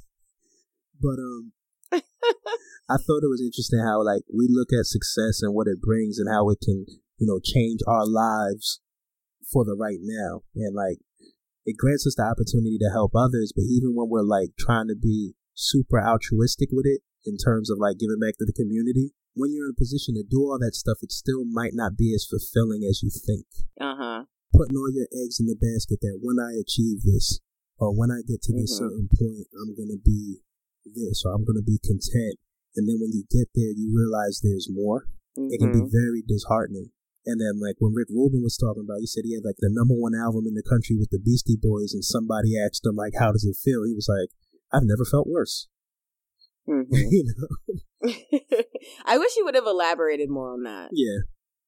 but 1.01 1.19
um, 1.19 1.53
I 1.93 2.97
thought 2.97 3.25
it 3.25 3.33
was 3.33 3.41
interesting 3.45 3.81
how 3.81 4.03
like 4.05 4.23
we 4.33 4.47
look 4.51 4.69
at 4.73 4.87
success 4.87 5.41
and 5.43 5.55
what 5.55 5.67
it 5.69 5.81
brings 5.81 6.19
and 6.19 6.29
how 6.29 6.49
it 6.51 6.59
can 6.63 6.85
you 7.19 7.27
know 7.27 7.41
change 7.43 7.81
our 7.87 8.07
lives 8.07 8.81
for 9.51 9.65
the 9.65 9.75
right 9.75 10.01
now, 10.03 10.43
and 10.55 10.75
like 10.75 10.99
it 11.65 11.77
grants 11.77 12.07
us 12.07 12.15
the 12.17 12.23
opportunity 12.25 12.77
to 12.79 12.91
help 12.93 13.13
others. 13.15 13.53
But 13.55 13.65
even 13.69 13.95
when 13.95 14.09
we're 14.09 14.23
like 14.23 14.51
trying 14.59 14.89
to 14.89 14.97
be 14.97 15.35
super 15.55 16.01
altruistic 16.01 16.69
with 16.73 16.87
it 16.87 17.01
in 17.25 17.37
terms 17.37 17.71
of 17.71 17.79
like 17.79 17.99
giving 17.99 18.21
back 18.21 18.37
to 18.39 18.45
the 18.45 18.53
community, 18.53 19.13
when 19.39 19.53
you're 19.55 19.67
in 19.67 19.75
a 19.77 19.81
position 19.81 20.15
to 20.17 20.25
do 20.27 20.43
all 20.43 20.59
that 20.59 20.75
stuff, 20.75 20.99
it 21.03 21.13
still 21.13 21.45
might 21.45 21.73
not 21.75 21.97
be 21.97 22.13
as 22.15 22.27
fulfilling 22.27 22.83
as 22.85 23.03
you 23.03 23.11
think. 23.11 23.47
Uh 23.81 23.95
huh. 23.97 24.21
Putting 24.53 24.77
all 24.77 24.91
your 24.93 25.09
eggs 25.13 25.39
in 25.41 25.47
the 25.47 25.57
basket 25.57 26.01
that 26.03 26.19
when 26.21 26.39
I 26.43 26.59
achieve 26.59 27.03
this, 27.05 27.41
or 27.79 27.95
when 27.95 28.11
I 28.11 28.23
get 28.27 28.43
to 28.43 28.53
this 28.53 28.75
Mhm. 28.75 28.79
certain 28.79 29.09
point, 29.09 29.47
I'm 29.55 29.75
gonna 29.77 29.99
be 30.03 30.43
this, 30.85 31.23
or 31.25 31.33
I'm 31.33 31.45
gonna 31.45 31.63
be 31.63 31.79
content. 31.79 32.39
And 32.77 32.89
then 32.89 32.99
when 33.01 33.13
you 33.13 33.25
get 33.31 33.49
there, 33.55 33.71
you 33.71 33.95
realize 33.95 34.41
there's 34.41 34.69
more. 34.71 35.07
It 35.37 35.59
can 35.61 35.71
be 35.71 35.83
Mhm. 35.83 35.93
very 35.93 36.23
disheartening. 36.23 36.91
And 37.27 37.41
then, 37.41 37.61
like 37.61 37.77
when 37.79 37.93
Rick 37.95 38.09
Rubin 38.11 38.43
was 38.43 38.57
talking 38.57 38.83
about, 38.83 39.01
he 39.01 39.07
said 39.07 39.25
he 39.25 39.35
had 39.35 39.45
like 39.45 39.59
the 39.59 39.69
number 39.71 39.95
one 39.95 40.15
album 40.15 40.47
in 40.47 40.55
the 40.55 40.63
country 40.63 40.97
with 40.97 41.11
the 41.11 41.19
Beastie 41.19 41.57
Boys, 41.61 41.93
and 41.95 42.05
somebody 42.05 42.59
asked 42.59 42.85
him 42.87 42.97
like, 42.97 43.15
"How 43.15 43.31
does 43.33 43.45
it 43.45 43.57
feel?" 43.57 43.85
He 43.85 43.95
was 43.95 44.09
like, 44.09 44.31
"I've 44.73 44.87
never 44.87 45.05
felt 45.05 45.29
worse." 45.29 45.69
Mhm. 46.69 46.87
you 46.91 47.25
know? 47.37 47.79
I 49.05 49.19
wish 49.19 49.33
he 49.35 49.43
would 49.43 49.55
have 49.55 49.67
elaborated 49.67 50.29
more 50.31 50.53
on 50.53 50.63
that. 50.65 50.91
Yeah. 50.93 51.19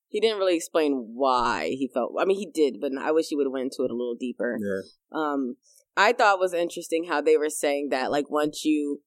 He 0.08 0.20
didn't 0.20 0.38
really 0.38 0.56
explain 0.56 1.12
why 1.14 1.68
he 1.70 1.88
felt. 1.92 2.12
I 2.18 2.24
mean, 2.24 2.36
he 2.38 2.50
did, 2.52 2.80
but 2.80 2.90
I 3.00 3.12
wish 3.12 3.26
he 3.28 3.36
would 3.36 3.46
have 3.46 3.52
went 3.52 3.64
into 3.64 3.84
it 3.84 3.90
a 3.90 3.96
little 3.96 4.16
deeper. 4.18 4.58
Yeah. 4.60 4.80
Um, 5.12 5.56
I 5.96 6.12
thought 6.12 6.34
it 6.34 6.40
was 6.40 6.52
interesting 6.54 7.04
how 7.08 7.20
they 7.20 7.36
were 7.36 7.48
saying 7.50 7.88
that, 7.90 8.10
like, 8.10 8.28
once 8.30 8.64
you, 8.64 9.02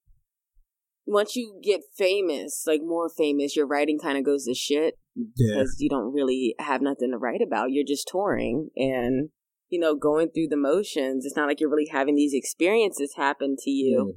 once 1.05 1.35
you 1.35 1.59
get 1.61 1.81
famous, 1.97 2.63
like 2.65 2.81
more 2.81 3.09
famous, 3.09 3.55
your 3.55 3.67
writing 3.67 3.99
kind 3.99 4.17
of 4.17 4.23
goes 4.23 4.45
to 4.45 4.53
shit 4.53 4.97
Yeah. 5.15 5.55
because 5.55 5.75
you 5.79 5.89
don't 5.89 6.13
really 6.13 6.55
have 6.59 6.81
nothing 6.81 7.11
to 7.11 7.17
write 7.17 7.41
about. 7.45 7.71
You're 7.71 7.85
just 7.85 8.07
touring 8.09 8.69
and 8.77 9.29
you 9.69 9.79
know 9.79 9.95
going 9.95 10.29
through 10.29 10.47
the 10.49 10.55
motions. 10.57 11.25
It's 11.25 11.35
not 11.35 11.47
like 11.47 11.59
you're 11.59 11.69
really 11.69 11.89
having 11.91 12.15
these 12.15 12.33
experiences 12.33 13.15
happen 13.17 13.55
to 13.59 13.69
you 13.69 14.15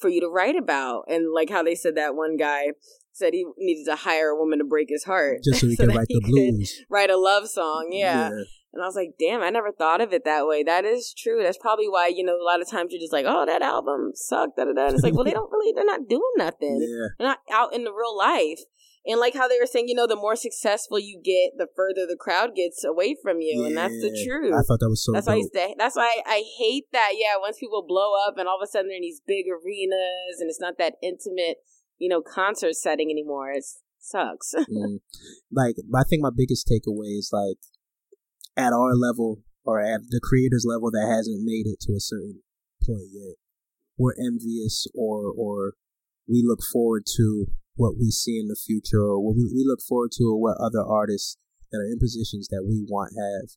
for 0.00 0.08
you 0.08 0.20
to 0.20 0.28
write 0.28 0.56
about. 0.56 1.04
And 1.08 1.32
like 1.32 1.50
how 1.50 1.62
they 1.62 1.74
said 1.74 1.96
that 1.96 2.14
one 2.14 2.36
guy 2.36 2.68
said 3.12 3.34
he 3.34 3.44
needed 3.58 3.84
to 3.86 3.96
hire 3.96 4.30
a 4.30 4.36
woman 4.36 4.58
to 4.58 4.64
break 4.64 4.88
his 4.88 5.04
heart 5.04 5.38
Just 5.44 5.60
so 5.60 5.66
he 5.68 5.74
so 5.76 5.86
that 5.86 5.96
write 5.96 6.06
he 6.08 6.20
the 6.20 6.26
blues. 6.26 6.80
write 6.88 7.10
a 7.10 7.16
love 7.16 7.48
song. 7.48 7.90
Yeah. 7.92 8.30
And 8.72 8.82
I 8.82 8.86
was 8.86 8.94
like, 8.94 9.14
damn, 9.18 9.42
I 9.42 9.50
never 9.50 9.72
thought 9.72 10.00
of 10.00 10.12
it 10.12 10.24
that 10.24 10.46
way. 10.46 10.62
That 10.62 10.84
is 10.84 11.12
true. 11.12 11.42
That's 11.42 11.58
probably 11.58 11.88
why, 11.88 12.06
you 12.06 12.22
know, 12.24 12.36
a 12.36 12.44
lot 12.44 12.62
of 12.62 12.70
times 12.70 12.92
you're 12.92 13.00
just 13.00 13.12
like, 13.12 13.26
oh, 13.28 13.44
that 13.44 13.62
album 13.62 14.12
sucked. 14.14 14.56
Da, 14.56 14.64
da, 14.64 14.72
da. 14.72 14.86
And 14.86 14.94
it's 14.94 15.02
like, 15.02 15.14
well, 15.14 15.24
they 15.24 15.32
don't 15.38 15.50
really, 15.50 15.72
they're 15.74 15.84
not 15.84 16.08
doing 16.08 16.22
nothing. 16.36 16.78
Yeah. 16.80 17.08
They're 17.18 17.28
not 17.28 17.38
out 17.50 17.74
in 17.74 17.82
the 17.82 17.92
real 17.92 18.16
life. 18.16 18.60
And 19.06 19.18
like 19.18 19.34
how 19.34 19.48
they 19.48 19.58
were 19.58 19.66
saying, 19.66 19.88
you 19.88 19.94
know, 19.94 20.06
the 20.06 20.16
more 20.16 20.36
successful 20.36 20.98
you 20.98 21.20
get, 21.24 21.56
the 21.56 21.66
further 21.74 22.06
the 22.06 22.18
crowd 22.20 22.54
gets 22.54 22.84
away 22.84 23.16
from 23.22 23.40
you. 23.40 23.64
And 23.64 23.76
that's 23.76 23.94
the 23.94 24.12
truth. 24.26 24.52
I 24.52 24.60
thought 24.60 24.80
that 24.80 24.90
was 24.90 25.02
so 25.02 25.12
that's 25.12 25.26
why 25.26 25.32
I 25.32 25.36
dope. 25.36 25.42
used 25.42 25.54
to, 25.54 25.74
that's 25.78 25.96
why 25.96 26.22
I, 26.26 26.30
I 26.30 26.44
hate 26.58 26.84
that. 26.92 27.12
Yeah, 27.14 27.40
once 27.40 27.58
people 27.58 27.84
blow 27.86 28.12
up 28.28 28.34
and 28.36 28.46
all 28.46 28.60
of 28.60 28.64
a 28.64 28.66
sudden 28.66 28.88
they're 28.88 28.96
in 28.96 29.02
these 29.02 29.22
big 29.26 29.46
arenas 29.48 30.40
and 30.40 30.50
it's 30.50 30.60
not 30.60 30.76
that 30.76 30.96
intimate, 31.02 31.58
you 31.98 32.10
know, 32.10 32.20
concert 32.20 32.74
setting 32.74 33.10
anymore. 33.10 33.50
It 33.52 33.64
sucks. 33.98 34.54
Mm. 34.70 35.00
Like, 35.50 35.76
I 35.96 36.04
think 36.04 36.22
my 36.22 36.30
biggest 36.34 36.68
takeaway 36.68 37.18
is 37.18 37.30
like, 37.32 37.56
at 38.56 38.72
our 38.72 38.94
level 38.94 39.40
or 39.64 39.80
at 39.80 40.00
the 40.10 40.20
creator's 40.22 40.66
level 40.68 40.90
that 40.90 41.08
hasn't 41.08 41.44
made 41.44 41.66
it 41.66 41.80
to 41.80 41.92
a 41.92 42.00
certain 42.00 42.42
point 42.84 43.08
yet, 43.12 43.36
we're 43.96 44.14
envious 44.18 44.86
or 44.94 45.30
or 45.36 45.74
we 46.28 46.42
look 46.46 46.60
forward 46.72 47.04
to 47.16 47.46
what 47.80 47.96
we 47.96 48.12
see 48.12 48.36
in 48.36 48.52
the 48.52 48.60
future 48.60 49.00
or 49.00 49.24
what 49.24 49.40
we, 49.40 49.48
we 49.48 49.64
look 49.64 49.80
forward 49.80 50.12
to 50.12 50.28
or 50.28 50.36
what 50.36 50.60
other 50.60 50.84
artists 50.84 51.40
that 51.72 51.80
are 51.80 51.88
in 51.88 51.96
positions 51.96 52.46
that 52.52 52.68
we 52.68 52.84
want 52.84 53.16
have. 53.16 53.56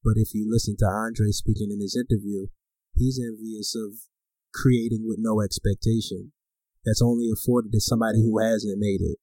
But 0.00 0.16
if 0.16 0.32
you 0.32 0.48
listen 0.48 0.74
to 0.80 0.88
Andre 0.88 1.36
speaking 1.36 1.68
in 1.68 1.84
his 1.84 1.92
interview, 1.92 2.48
he's 2.96 3.20
envious 3.20 3.76
of 3.76 4.08
creating 4.56 5.04
with 5.04 5.18
no 5.20 5.42
expectation. 5.44 6.32
That's 6.86 7.04
only 7.04 7.28
afforded 7.28 7.72
to 7.72 7.80
somebody 7.80 8.24
who 8.24 8.40
hasn't 8.40 8.80
made 8.80 9.04
it. 9.04 9.20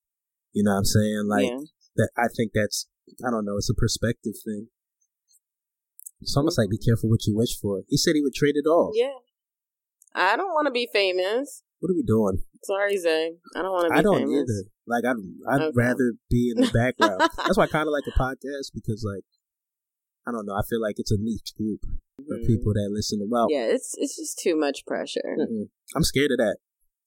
You 0.54 0.62
know 0.62 0.78
what 0.78 0.86
I'm 0.86 0.94
saying? 0.94 1.26
Like 1.26 1.50
yeah. 1.50 1.66
that 1.98 2.10
I 2.14 2.30
think 2.30 2.52
that's 2.54 2.86
I 3.26 3.32
don't 3.32 3.46
know, 3.46 3.58
it's 3.58 3.74
a 3.74 3.74
perspective 3.74 4.38
thing. 4.46 4.68
It's 6.22 6.38
almost 6.38 6.60
like 6.60 6.70
be 6.70 6.78
mm-hmm. 6.78 6.86
careful 6.86 7.10
what 7.10 7.26
you 7.26 7.36
wish 7.36 7.58
for. 7.58 7.82
He 7.90 7.98
said 7.98 8.14
he 8.14 8.22
would 8.22 8.36
trade 8.36 8.62
it 8.62 8.70
all. 8.70 8.92
Yeah. 8.94 9.18
I 10.14 10.38
don't 10.38 10.54
want 10.54 10.68
to 10.68 10.72
be 10.72 10.88
famous. 10.92 11.65
What 11.80 11.92
are 11.92 11.96
we 11.96 12.04
doing? 12.04 12.44
Sorry, 12.64 12.98
Zay. 12.98 13.34
I 13.56 13.62
don't 13.62 13.72
want 13.72 13.92
to 13.92 13.98
I 13.98 14.02
don't 14.02 14.18
famous. 14.26 14.50
either. 14.50 14.70
Like 14.88 15.04
I'd 15.06 15.18
I'd 15.50 15.62
Okay. 15.70 15.74
rather 15.76 16.14
be 16.30 16.54
in 16.56 16.62
the 16.62 16.72
background. 16.72 17.20
That's 17.38 17.58
why 17.58 17.66
I 17.66 17.68
kind 17.68 17.88
of 17.88 17.94
like 17.94 18.08
a 18.08 18.18
podcast 18.18 18.72
because 18.74 19.04
like 19.06 19.24
I 20.28 20.32
don't 20.32 20.46
know. 20.48 20.56
I 20.56 20.62
feel 20.68 20.82
like 20.82 20.96
it's 20.98 21.12
a 21.12 21.18
niche 21.20 21.54
group 21.58 21.82
of 22.20 22.26
Mhm. 22.42 22.48
people 22.48 22.74
that 22.74 22.90
listen 22.92 23.20
to. 23.20 23.26
Well, 23.30 23.48
Yeah, 23.50 23.66
it's 23.70 23.94
it's 23.98 24.16
just 24.18 24.40
too 24.40 24.56
much 24.58 24.86
pressure. 24.88 25.36
mm-mm. 25.38 25.70
I'm 25.96 26.04
scared 26.04 26.32
of 26.32 26.38
that. 26.40 26.58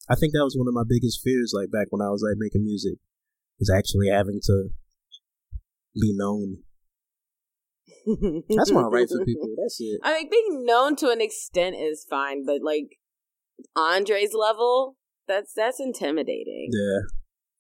I 0.09 0.14
think 0.14 0.33
that 0.35 0.44
was 0.44 0.57
one 0.57 0.68
of 0.68 0.74
my 0.74 0.85
biggest 0.88 1.20
fears. 1.24 1.52
Like 1.54 1.70
back 1.70 1.88
when 1.90 2.00
I 2.00 2.11
was 2.11 2.22
like 2.22 2.37
making 2.38 2.62
music, 2.64 2.98
was 3.59 3.70
actually 3.70 4.09
having 4.09 4.40
to 4.44 4.68
be 5.94 6.12
known. 6.14 6.62
That's 8.57 8.70
my 8.70 8.83
right 8.83 9.09
for 9.09 9.24
people. 9.24 9.48
That's 9.57 9.76
it. 9.81 10.00
I 10.02 10.14
mean, 10.14 10.31
being 10.31 10.64
known 10.64 10.96
to 10.96 11.11
an 11.11 11.20
extent 11.20 11.76
is 11.76 12.07
fine, 12.09 12.44
but 12.46 12.62
like 12.62 12.97
Andre's 13.77 14.33
level, 14.35 14.97
that's 15.27 15.53
that's 15.55 15.81
intimidating. 15.81 16.71
Yeah. 16.73 17.01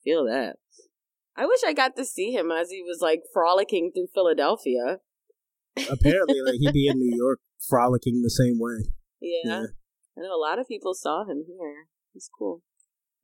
Feel 0.04 0.24
that. 0.24 0.56
I 1.36 1.46
wish 1.46 1.60
I 1.66 1.72
got 1.72 1.94
to 1.96 2.04
see 2.04 2.32
him 2.32 2.50
as 2.50 2.70
he 2.70 2.82
was 2.82 2.98
like 3.00 3.22
frolicking 3.32 3.92
through 3.94 4.08
Philadelphia. 4.14 4.98
Apparently, 5.90 6.40
like 6.42 6.56
he'd 6.58 6.72
be 6.72 6.88
in 6.88 6.98
New 6.98 7.14
York 7.16 7.40
frolicking 7.68 8.22
the 8.22 8.30
same 8.30 8.58
way. 8.58 8.90
Yeah. 9.20 9.50
Yeah. 9.50 9.62
I 10.16 10.22
know 10.22 10.34
a 10.34 10.40
lot 10.40 10.58
of 10.58 10.66
people 10.66 10.94
saw 10.94 11.22
him 11.24 11.44
here. 11.46 11.86
He's 12.12 12.28
cool. 12.36 12.62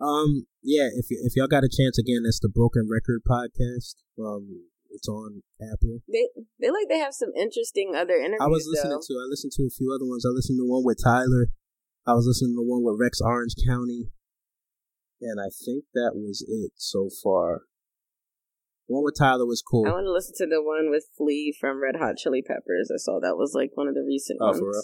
Um, 0.01 0.47
yeah, 0.63 0.87
if 0.95 1.07
y- 1.11 1.23
if 1.23 1.35
y'all 1.35 1.49
got 1.49 1.65
a 1.65 1.71
chance 1.71 1.99
again, 1.99 2.23
that's 2.25 2.39
the 2.41 2.49
Broken 2.49 2.87
Record 2.91 3.23
podcast. 3.29 3.95
Um, 4.19 4.67
it's 4.91 5.09
on 5.09 5.43
Apple. 5.61 5.99
They 6.07 6.29
they 6.61 6.71
like 6.71 6.87
they 6.89 6.99
have 6.99 7.15
some 7.15 7.31
interesting 7.37 7.95
other 7.97 8.15
interviews. 8.15 8.43
I 8.43 8.47
was 8.47 8.67
listening 8.71 8.91
though. 8.95 9.07
to 9.07 9.15
I 9.19 9.27
listened 9.29 9.53
to 9.57 9.65
a 9.67 9.75
few 9.75 9.91
other 9.95 10.07
ones. 10.07 10.25
I 10.25 10.31
listened 10.31 10.59
to 10.59 10.67
one 10.69 10.85
with 10.85 10.99
Tyler. 11.03 11.49
I 12.07 12.13
was 12.15 12.27
listening 12.27 12.53
to 12.53 12.61
the 12.61 12.69
one 12.69 12.85
with 12.85 13.01
Rex 13.01 13.21
Orange 13.21 13.55
County, 13.67 14.11
and 15.23 15.41
I 15.41 15.49
think 15.49 15.85
that 15.95 16.13
was 16.15 16.45
it 16.47 16.73
so 16.77 17.09
far. 17.23 17.63
The 18.89 18.95
one 18.95 19.05
with 19.05 19.17
Tyler 19.19 19.47
was 19.47 19.63
cool. 19.65 19.89
I 19.89 19.93
want 19.93 20.05
to 20.05 20.13
listen 20.13 20.35
to 20.39 20.47
the 20.47 20.61
one 20.63 20.91
with 20.91 21.07
Flea 21.17 21.57
from 21.59 21.81
Red 21.83 21.97
Hot 21.97 22.17
Chili 22.17 22.43
Peppers. 22.45 22.91
I 22.93 22.99
saw 23.01 23.19
that 23.21 23.37
was 23.41 23.53
like 23.55 23.71
one 23.75 23.89
of 23.89 23.95
the 23.95 24.05
recent 24.07 24.39
Oh, 24.43 24.53
ones. 24.53 24.59
for 24.61 24.69
real? 24.69 24.83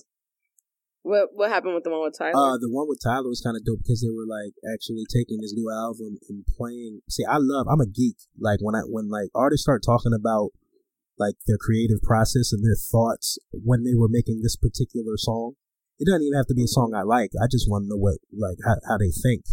What 1.02 1.28
what 1.32 1.48
happened 1.50 1.74
with 1.74 1.84
the 1.84 1.90
one 1.90 2.04
with 2.04 2.16
Tyler? 2.16 2.32
Uh, 2.36 2.56
the 2.56 2.68
one 2.72 2.88
with 2.88 3.00
Tyler 3.04 3.28
was 3.28 3.40
kind 3.44 3.56
of 3.56 3.64
dope 3.64 3.80
because 3.84 4.00
they 4.00 4.08
were 4.12 4.28
like 4.28 4.52
actually 4.72 5.04
taking 5.08 5.40
this 5.40 5.52
new 5.52 5.68
album 5.72 6.16
and 6.28 6.44
playing. 6.56 7.00
See, 7.08 7.24
I 7.24 7.36
love. 7.40 7.66
I'm 7.68 7.80
a 7.80 7.86
geek. 7.88 8.16
Like 8.40 8.60
when 8.60 8.74
I 8.74 8.80
when 8.88 9.08
like 9.08 9.28
artists 9.34 9.64
start 9.64 9.82
talking 9.84 10.12
about 10.16 10.52
like 11.18 11.36
their 11.46 11.56
creative 11.60 12.00
process 12.00 12.52
and 12.52 12.64
their 12.64 12.76
thoughts 12.76 13.36
when 13.52 13.84
they 13.84 13.92
were 13.96 14.08
making 14.08 14.40
this 14.40 14.56
particular 14.56 15.16
song. 15.16 15.56
It 16.00 16.08
doesn't 16.08 16.24
even 16.24 16.36
have 16.36 16.46
to 16.48 16.54
be 16.54 16.64
a 16.64 16.66
song 16.66 16.94
I 16.96 17.02
like. 17.02 17.30
I 17.36 17.44
just 17.46 17.68
want 17.68 17.84
to 17.84 17.88
know 17.92 18.00
what 18.00 18.16
like 18.32 18.56
how, 18.64 18.76
how 18.88 18.96
they 18.96 19.12
think. 19.12 19.44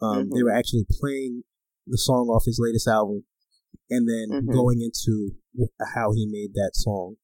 Um, 0.00 0.30
they 0.30 0.40
Mhm. 0.40 0.44
were 0.44 0.54
actually 0.54 0.86
playing 0.88 1.42
the 1.86 1.98
song 1.98 2.28
off 2.28 2.44
his 2.46 2.60
latest 2.62 2.86
album, 2.86 3.24
and 3.90 4.08
then 4.08 4.46
Mhm. 4.46 4.52
going 4.52 4.80
into 4.80 5.34
how 5.94 6.12
he 6.12 6.24
made 6.26 6.54
that 6.54 6.70
song. 6.74 7.16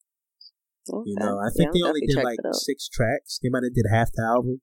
You 1.07 1.14
know, 1.16 1.38
I 1.38 1.50
think 1.55 1.68
I'll 1.68 1.72
they 1.74 1.83
only 1.83 2.00
did 2.07 2.16
like 2.24 2.40
six 2.52 2.88
tracks. 2.88 3.38
They 3.40 3.48
might 3.48 3.62
have 3.62 3.74
did 3.74 3.87
half 3.88 4.11
the 4.12 4.22
album. 4.22 4.61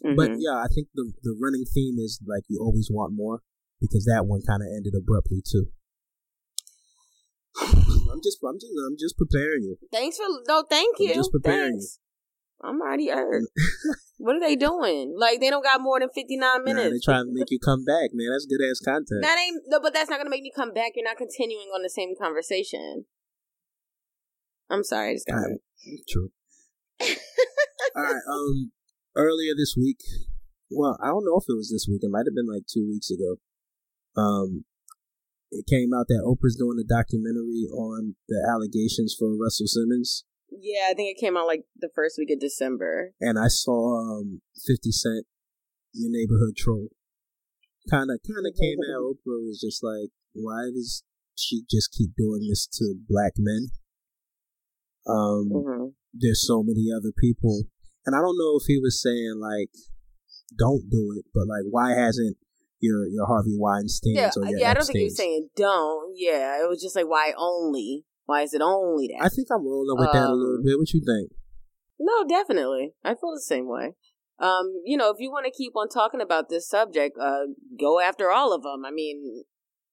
But 0.00 0.30
Mhm. 0.30 0.36
yeah, 0.40 0.56
I 0.56 0.68
think 0.68 0.88
the 0.94 1.12
the 1.22 1.36
running 1.38 1.66
theme 1.66 1.98
is 1.98 2.20
like 2.26 2.44
you 2.48 2.58
always 2.60 2.88
want 2.90 3.12
more 3.12 3.42
because 3.80 4.04
that 4.06 4.26
one 4.26 4.40
kind 4.40 4.62
of 4.62 4.68
ended 4.68 4.94
abruptly 4.94 5.42
too. 5.44 5.70
I'm 7.60 8.22
just 8.22 8.38
I'm 8.42 8.58
just 8.58 8.72
I'm 8.86 8.96
just 8.98 9.18
preparing 9.18 9.64
you. 9.64 9.76
Thanks 9.92 10.16
for 10.16 10.26
no, 10.46 10.62
thank 10.62 10.96
I'm 10.98 11.06
you. 11.06 11.14
just 11.14 11.32
preparing 11.32 11.74
you. 11.74 11.80
Thanks. 11.80 11.98
I'm 12.62 12.80
already 12.80 13.08
hurt. 13.08 13.44
what 14.18 14.36
are 14.36 14.40
they 14.40 14.56
doing? 14.56 15.14
Like 15.16 15.40
they 15.40 15.50
don't 15.50 15.62
got 15.62 15.80
more 15.80 16.00
than 16.00 16.08
fifty 16.14 16.36
nine 16.36 16.64
Nah, 16.64 16.72
they 16.74 16.74
minutes. 16.74 17.04
trying 17.04 17.26
to 17.26 17.32
make 17.32 17.50
you 17.50 17.58
come 17.58 17.84
back, 17.84 18.10
man. 18.12 18.28
That's 18.32 18.46
good 18.46 18.60
ass 18.68 18.80
content. 18.84 19.22
that 19.22 19.38
ain't 19.38 19.62
no, 19.68 19.78
but 19.80 19.94
that's 19.94 20.10
not 20.10 20.18
gonna 20.18 20.30
make 20.30 20.42
me 20.42 20.50
come 20.54 20.72
back. 20.74 20.92
You're 20.96 21.04
not 21.04 21.16
continuing 21.16 21.68
on 21.74 21.82
the 21.82 21.90
same 21.90 22.14
conversation. 22.20 23.04
I'm 24.70 24.84
sorry, 24.84 25.10
I 25.10 25.14
just 25.14 25.26
got 25.26 25.34
Alright. 25.36 25.60
True. 26.08 26.30
All 27.96 28.02
right. 28.02 28.14
Um, 28.28 28.72
earlier 29.16 29.54
this 29.56 29.74
week, 29.78 29.98
well, 30.70 30.98
I 31.02 31.06
don't 31.08 31.24
know 31.24 31.38
if 31.38 31.44
it 31.48 31.56
was 31.56 31.70
this 31.72 31.86
week. 31.88 32.00
It 32.02 32.10
might 32.10 32.26
have 32.26 32.34
been 32.34 32.46
like 32.52 32.64
two 32.66 32.86
weeks 32.86 33.08
ago. 33.10 33.36
Um, 34.20 34.64
it 35.50 35.64
came 35.66 35.94
out 35.94 36.06
that 36.08 36.20
Oprah's 36.26 36.56
doing 36.58 36.76
a 36.78 36.84
documentary 36.86 37.64
on 37.72 38.16
the 38.28 38.44
allegations 38.46 39.16
for 39.18 39.32
Russell 39.36 39.66
Simmons. 39.66 40.24
Yeah, 40.50 40.88
I 40.90 40.94
think 40.94 41.16
it 41.16 41.20
came 41.20 41.36
out 41.36 41.46
like 41.46 41.64
the 41.76 41.90
first 41.94 42.16
week 42.18 42.30
of 42.30 42.40
December. 42.40 43.12
and 43.20 43.38
I 43.38 43.48
saw 43.48 44.00
um, 44.00 44.40
Fifty 44.66 44.92
Cent, 44.92 45.26
your 45.92 46.10
neighborhood 46.10 46.56
troll. 46.56 46.88
Kind 47.90 48.10
of, 48.10 48.20
kind 48.26 48.46
of 48.46 48.52
came 48.58 48.78
out. 48.92 49.00
Oprah 49.00 49.44
was 49.46 49.60
just 49.60 49.82
like, 49.82 50.10
"Why 50.32 50.70
does 50.74 51.04
she 51.36 51.62
just 51.70 51.92
keep 51.92 52.10
doing 52.16 52.46
this 52.48 52.66
to 52.78 52.94
black 53.08 53.32
men?" 53.38 53.68
Um, 55.06 55.48
hmm 55.50 55.84
there's 56.14 56.46
so 56.46 56.62
many 56.62 56.88
other 56.94 57.12
people, 57.16 57.64
and 58.06 58.16
I 58.16 58.20
don't 58.20 58.38
know 58.38 58.56
if 58.56 58.64
he 58.66 58.78
was 58.80 59.00
saying 59.00 59.36
like, 59.40 59.68
"Don't 60.58 60.90
do 60.90 61.14
it," 61.16 61.26
but 61.34 61.46
like, 61.46 61.64
why 61.70 61.90
hasn't 61.92 62.36
your 62.80 63.06
your 63.06 63.26
Harvey 63.26 63.56
Weinstein 63.58 64.16
Yeah, 64.16 64.30
or 64.36 64.46
your 64.46 64.60
yeah. 64.60 64.70
I 64.70 64.74
don't 64.74 64.84
think 64.84 64.98
he 64.98 65.04
was 65.04 65.16
saying 65.16 65.50
don't. 65.56 66.14
Yeah, 66.16 66.62
it 66.62 66.68
was 66.68 66.82
just 66.82 66.96
like 66.96 67.08
why 67.08 67.32
only? 67.36 68.04
Why 68.28 68.42
is 68.42 68.52
it 68.52 68.60
only 68.60 69.08
that? 69.08 69.24
I 69.24 69.28
think 69.30 69.48
I'm 69.50 69.64
rolling 69.64 69.96
with 69.98 70.12
that 70.12 70.28
a 70.28 70.34
little 70.36 70.56
Um, 70.56 70.62
bit. 70.62 70.76
What 70.78 70.92
you 70.92 71.00
think? 71.00 71.32
No, 71.98 72.24
definitely. 72.28 72.92
I 73.02 73.14
feel 73.14 73.32
the 73.34 73.40
same 73.40 73.66
way. 73.66 73.94
Um, 74.38 74.82
you 74.84 74.98
know, 74.98 75.08
if 75.08 75.16
you 75.18 75.30
want 75.30 75.46
to 75.46 75.50
keep 75.50 75.72
on 75.74 75.88
talking 75.88 76.20
about 76.20 76.50
this 76.50 76.68
subject, 76.68 77.16
uh, 77.18 77.46
go 77.80 78.00
after 78.00 78.30
all 78.30 78.52
of 78.52 78.62
them. 78.64 78.84
I 78.84 78.90
mean, 78.90 79.44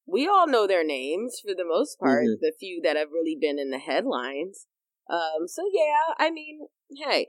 we 0.06 0.28
all 0.28 0.48
know 0.48 0.68
their 0.68 0.84
names 0.84 1.40
for 1.40 1.56
the 1.56 1.64
most 1.64 1.98
part. 1.98 2.26
Mhm. 2.26 2.40
The 2.42 2.52
few 2.60 2.82
that 2.84 2.98
have 2.98 3.12
really 3.14 3.38
been 3.40 3.58
in 3.58 3.70
the 3.70 3.80
headlines. 3.80 4.68
Um, 5.10 5.48
so 5.48 5.64
yeah, 5.72 6.14
I 6.20 6.30
mean, 6.30 6.68
hey, 7.08 7.28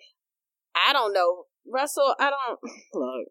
I 0.74 0.92
don't 0.92 1.12
know, 1.12 1.44
Russell. 1.64 2.16
I 2.18 2.30
don't 2.30 2.58
look. 2.94 3.28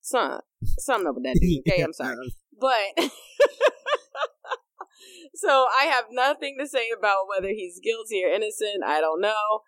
Son, 0.00 0.40
something 0.64 1.06
up 1.06 1.14
with 1.14 1.24
that 1.24 1.38
dude. 1.40 1.62
Okay, 1.72 1.80
I'm 1.80 1.92
sorry, 2.02 2.16
but. 2.58 2.74
so 5.34 5.66
I 5.78 5.84
have 5.84 6.06
nothing 6.10 6.56
to 6.60 6.66
say 6.66 6.86
about 6.96 7.26
whether 7.28 7.48
he's 7.48 7.80
guilty 7.82 8.22
or 8.24 8.28
innocent. 8.28 8.84
I 8.84 9.00
don't 9.00 9.20
know. 9.20 9.60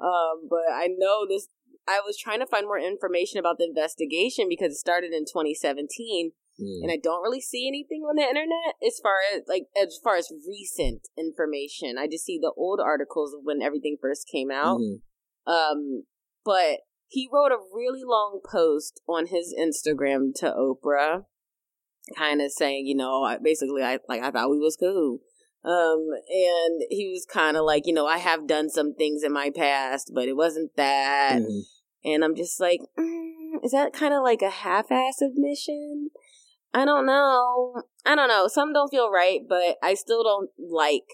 Um, 0.00 0.48
but 0.50 0.72
I 0.72 0.88
know 0.96 1.26
this. 1.28 1.48
I 1.86 2.00
was 2.04 2.16
trying 2.18 2.40
to 2.40 2.46
find 2.46 2.66
more 2.66 2.78
information 2.78 3.38
about 3.38 3.58
the 3.58 3.64
investigation 3.64 4.46
because 4.48 4.72
it 4.72 4.76
started 4.78 5.12
in 5.12 5.24
2017, 5.24 6.32
Mm. 6.60 6.82
and 6.84 6.90
I 6.92 6.96
don't 7.02 7.22
really 7.22 7.40
see 7.40 7.66
anything 7.66 8.02
on 8.02 8.14
the 8.14 8.22
internet 8.22 8.76
as 8.86 9.00
far 9.02 9.16
as 9.34 9.42
like 9.48 9.64
as 9.76 9.98
far 10.02 10.14
as 10.16 10.30
recent 10.48 11.08
information. 11.18 11.98
I 11.98 12.06
just 12.06 12.24
see 12.24 12.38
the 12.40 12.52
old 12.56 12.78
articles 12.80 13.34
of 13.34 13.40
when 13.42 13.60
everything 13.60 13.96
first 14.00 14.28
came 14.30 14.52
out. 14.52 14.78
Mhm. 14.78 15.02
Um, 15.46 16.04
but 16.44 16.80
he 17.08 17.28
wrote 17.32 17.50
a 17.52 17.58
really 17.72 18.02
long 18.04 18.40
post 18.48 19.00
on 19.08 19.26
his 19.26 19.52
Instagram 19.58 20.32
to 20.36 20.46
Oprah, 20.52 21.26
kind 22.16 22.40
of 22.40 22.52
saying, 22.52 22.86
you 22.86 22.94
know, 22.94 23.22
I, 23.22 23.38
basically, 23.38 23.82
I 23.82 23.98
like 24.08 24.22
I 24.22 24.30
thought 24.30 24.50
we 24.50 24.58
was 24.58 24.76
cool. 24.76 25.18
Um, 25.64 26.08
and 26.28 26.82
he 26.90 27.08
was 27.08 27.24
kind 27.24 27.56
of 27.56 27.64
like, 27.64 27.86
you 27.86 27.94
know, 27.94 28.06
I 28.06 28.18
have 28.18 28.46
done 28.46 28.68
some 28.68 28.94
things 28.94 29.22
in 29.22 29.32
my 29.32 29.50
past, 29.54 30.10
but 30.14 30.28
it 30.28 30.36
wasn't 30.36 30.76
that. 30.76 31.40
Mhm. 31.40 31.62
And 32.04 32.22
I'm 32.22 32.34
just 32.34 32.60
like, 32.60 32.80
mm, 32.98 33.64
is 33.64 33.72
that 33.72 33.94
kind 33.94 34.12
of 34.12 34.22
like 34.22 34.42
a 34.42 34.50
half-ass 34.50 35.22
admission? 35.22 36.10
I 36.74 36.84
don't 36.84 37.06
know. 37.06 37.82
I 38.04 38.14
don't 38.14 38.28
know. 38.28 38.46
Some 38.46 38.74
don't 38.74 38.90
feel 38.90 39.10
right, 39.10 39.40
but 39.48 39.78
I 39.82 39.94
still 39.94 40.22
don't 40.22 40.50
like 40.58 41.04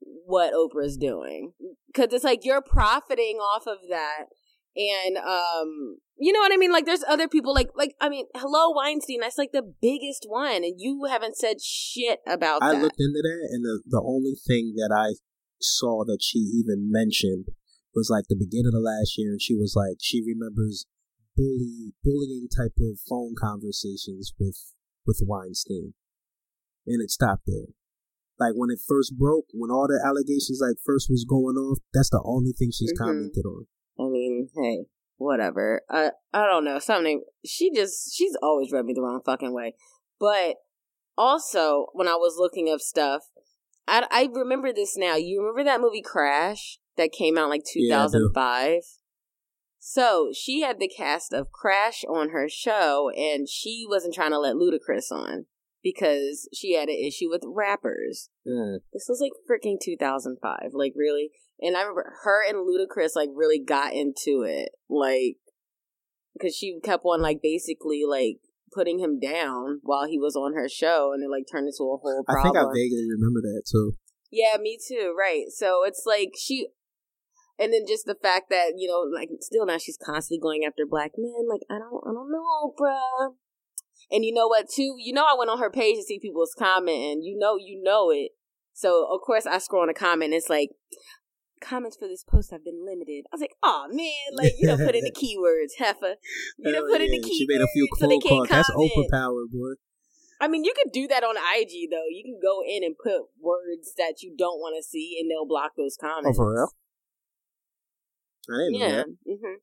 what 0.00 0.52
Oprah's 0.52 0.98
doing 0.98 1.52
because 1.86 2.12
it's 2.12 2.24
like 2.24 2.44
you're 2.44 2.60
profiting 2.60 3.36
off 3.36 3.66
of 3.66 3.78
that, 3.88 4.26
and 4.76 5.16
um, 5.16 5.96
you 6.18 6.32
know 6.32 6.40
what 6.40 6.52
I 6.52 6.56
mean. 6.56 6.72
Like, 6.72 6.84
there's 6.86 7.04
other 7.08 7.28
people. 7.28 7.54
Like, 7.54 7.70
like 7.74 7.94
I 8.00 8.08
mean, 8.08 8.26
hello 8.36 8.72
Weinstein. 8.76 9.20
That's 9.20 9.38
like 9.38 9.52
the 9.52 9.62
biggest 9.80 10.26
one, 10.28 10.62
and 10.64 10.74
you 10.78 11.04
haven't 11.08 11.36
said 11.36 11.60
shit 11.62 12.20
about 12.26 12.60
that. 12.60 12.66
I 12.66 12.72
that. 12.74 12.82
looked 12.82 13.00
into 13.00 13.20
that, 13.22 13.48
and 13.52 13.64
the 13.64 13.82
the 13.86 14.02
only 14.04 14.34
thing 14.46 14.74
that 14.76 14.94
I 14.94 15.16
saw 15.60 16.04
that 16.04 16.18
she 16.20 16.38
even 16.38 16.90
mentioned 16.90 17.46
was 17.94 18.10
like 18.10 18.24
the 18.28 18.36
beginning 18.36 18.72
of 18.74 18.82
last 18.82 19.16
year, 19.16 19.30
and 19.30 19.40
she 19.40 19.54
was 19.56 19.74
like 19.74 19.96
she 20.00 20.22
remembers 20.24 20.86
bully 21.36 21.92
bullying 22.04 22.48
type 22.54 22.76
of 22.80 23.00
phone 23.08 23.34
conversations 23.38 24.34
with 24.38 24.72
with 25.06 25.20
Weinstein, 25.24 25.94
and 26.86 27.02
it 27.02 27.10
stopped 27.10 27.44
there. 27.46 27.72
Like 28.38 28.52
when 28.54 28.68
it 28.70 28.80
first 28.86 29.16
broke, 29.16 29.46
when 29.54 29.70
all 29.70 29.88
the 29.88 30.00
allegations 30.04 30.60
like 30.60 30.76
first 30.84 31.08
was 31.08 31.24
going 31.24 31.56
off, 31.56 31.78
that's 31.94 32.10
the 32.10 32.20
only 32.24 32.52
thing 32.52 32.70
she's 32.70 32.92
Mhm. 32.92 32.98
commented 32.98 33.46
on. 33.46 33.66
Mean, 34.54 34.84
hey, 34.84 34.86
whatever. 35.16 35.82
I 35.90 36.10
I 36.32 36.46
don't 36.46 36.64
know. 36.64 36.78
Something 36.78 37.24
she 37.44 37.72
just 37.74 38.14
she's 38.14 38.36
always 38.42 38.72
rubbed 38.72 38.86
me 38.86 38.94
the 38.94 39.02
wrong 39.02 39.20
fucking 39.24 39.52
way. 39.52 39.74
But 40.18 40.56
also, 41.18 41.86
when 41.92 42.08
I 42.08 42.14
was 42.14 42.36
looking 42.38 42.70
up 42.70 42.80
stuff, 42.80 43.22
I 43.88 44.06
I 44.10 44.28
remember 44.32 44.72
this 44.72 44.96
now. 44.96 45.16
You 45.16 45.40
remember 45.40 45.64
that 45.64 45.80
movie 45.80 46.02
Crash 46.02 46.78
that 46.96 47.12
came 47.12 47.38
out 47.38 47.50
like 47.50 47.62
Yeah, 47.74 48.06
2005? 48.06 48.82
So 49.78 50.32
she 50.34 50.62
had 50.62 50.80
the 50.80 50.88
cast 50.88 51.32
of 51.32 51.52
Crash 51.52 52.04
on 52.08 52.30
her 52.30 52.48
show, 52.48 53.10
and 53.16 53.48
she 53.48 53.84
wasn't 53.88 54.14
trying 54.14 54.32
to 54.32 54.38
let 54.40 54.56
Ludacris 54.56 55.12
on 55.12 55.46
because 55.80 56.48
she 56.52 56.74
had 56.74 56.88
an 56.88 56.96
issue 56.96 57.30
with 57.30 57.44
rappers. 57.46 58.28
Yeah. 58.44 58.78
This 58.92 59.06
was 59.08 59.20
like 59.20 59.30
freaking 59.48 59.76
2005. 59.80 60.70
Like, 60.72 60.94
really? 60.96 61.30
And 61.60 61.76
I 61.76 61.80
remember 61.80 62.12
her 62.24 62.42
and 62.46 62.58
Ludacris, 62.58 63.16
like, 63.16 63.30
really 63.34 63.58
got 63.58 63.92
into 63.94 64.42
it. 64.46 64.70
Like, 64.88 65.38
because 66.34 66.54
she 66.54 66.78
kept 66.82 67.04
on, 67.04 67.22
like, 67.22 67.40
basically, 67.42 68.02
like, 68.06 68.38
putting 68.74 68.98
him 68.98 69.18
down 69.18 69.80
while 69.82 70.06
he 70.06 70.18
was 70.18 70.36
on 70.36 70.54
her 70.54 70.68
show, 70.68 71.12
and 71.14 71.22
it, 71.24 71.30
like, 71.30 71.44
turned 71.50 71.66
into 71.66 71.84
a 71.84 71.96
whole 71.96 72.24
I 72.28 72.42
think 72.42 72.56
I 72.56 72.64
vaguely 72.74 73.06
remember 73.10 73.40
that 73.40 73.62
too. 73.70 73.96
Yeah, 74.30 74.58
me 74.60 74.76
too. 74.76 75.14
Right. 75.18 75.44
So 75.48 75.84
it's 75.84 76.02
like 76.04 76.32
she, 76.36 76.68
and 77.58 77.72
then 77.72 77.82
just 77.86 78.06
the 78.06 78.16
fact 78.20 78.50
that 78.50 78.72
you 78.76 78.88
know, 78.88 79.06
like, 79.14 79.30
still 79.40 79.64
now 79.64 79.78
she's 79.78 79.96
constantly 79.96 80.40
going 80.42 80.64
after 80.66 80.84
black 80.84 81.12
men. 81.16 81.48
Like, 81.48 81.62
I 81.70 81.78
don't, 81.78 82.02
I 82.04 82.12
don't 82.12 82.30
know, 82.30 82.74
bruh. 82.78 83.34
And 84.10 84.24
you 84.24 84.34
know 84.34 84.48
what? 84.48 84.68
Too, 84.68 84.96
you 84.98 85.12
know, 85.12 85.24
I 85.24 85.34
went 85.36 85.50
on 85.50 85.58
her 85.58 85.70
page 85.70 85.96
to 85.96 86.02
see 86.02 86.18
people's 86.18 86.54
comment, 86.58 86.98
and 86.98 87.24
you 87.24 87.36
know, 87.38 87.56
you 87.56 87.80
know 87.82 88.10
it. 88.10 88.32
So 88.74 89.06
of 89.10 89.20
course, 89.24 89.46
I 89.46 89.58
scroll 89.58 89.82
on 89.82 89.88
a 89.88 89.94
comment. 89.94 90.32
And 90.32 90.34
it's 90.34 90.50
like 90.50 90.70
comments 91.60 91.96
for 91.96 92.08
this 92.08 92.22
post 92.24 92.50
have 92.50 92.64
been 92.64 92.84
limited. 92.84 93.24
I 93.32 93.34
was 93.34 93.40
like, 93.40 93.54
oh 93.62 93.86
man, 93.90 94.36
like 94.36 94.52
you 94.58 94.66
don't 94.66 94.84
put 94.84 94.94
in 94.94 95.04
the 95.04 95.10
keywords, 95.16 95.78
heifer. 95.78 96.16
You 96.58 96.72
don't 96.72 96.90
put 96.90 97.00
in 97.00 97.10
the 97.10 97.18
keywords. 97.18 97.38
She 97.38 97.46
made 97.48 97.60
a 97.60 97.68
few 97.72 97.88
so 97.96 98.06
they 98.06 98.18
phone 98.20 98.20
calls. 98.20 98.48
That's 98.48 98.70
comment. 98.70 98.92
overpowered, 98.96 99.48
boy. 99.52 99.74
I 100.40 100.48
mean, 100.48 100.64
you 100.64 100.74
could 100.76 100.92
do 100.92 101.06
that 101.08 101.24
on 101.24 101.36
IG 101.36 101.88
though. 101.90 102.04
You 102.10 102.22
can 102.24 102.38
go 102.42 102.60
in 102.66 102.84
and 102.84 102.94
put 102.96 103.30
words 103.40 103.94
that 103.96 104.22
you 104.22 104.34
don't 104.36 104.58
want 104.60 104.76
to 104.76 104.82
see, 104.82 105.16
and 105.20 105.30
they'll 105.30 105.46
block 105.46 105.72
those 105.76 105.96
Oh, 106.02 106.06
comments. 106.06 106.36
for 106.36 106.52
real? 106.52 106.68
I 108.48 108.58
didn't 108.58 108.72
know 108.72 108.86
Yeah. 108.86 108.96
that. 108.96 109.06
hmm 109.26 109.56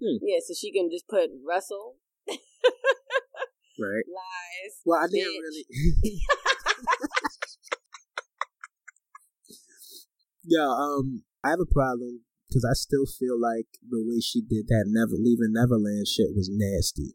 Hmm. 0.00 0.16
Yeah, 0.22 0.38
so 0.46 0.54
she 0.54 0.72
can 0.72 0.88
just 0.90 1.06
put 1.08 1.28
Russell 1.46 1.96
Right. 2.26 2.38
lies. 3.78 4.80
Well, 4.86 5.00
I 5.02 5.08
didn't 5.08 5.34
Bitch. 5.34 5.42
really. 5.42 6.20
yeah, 10.44 10.68
um, 10.68 11.24
I 11.44 11.50
have 11.50 11.60
a 11.60 11.66
problem 11.72 12.22
because 12.48 12.64
I 12.64 12.74
still 12.74 13.06
feel 13.06 13.38
like 13.40 13.66
the 13.88 14.02
way 14.02 14.20
she 14.20 14.40
did 14.40 14.66
that 14.68 14.84
Never 14.88 15.14
Leaving 15.14 15.52
Neverland 15.52 16.08
shit 16.08 16.34
was 16.34 16.48
nasty. 16.50 17.14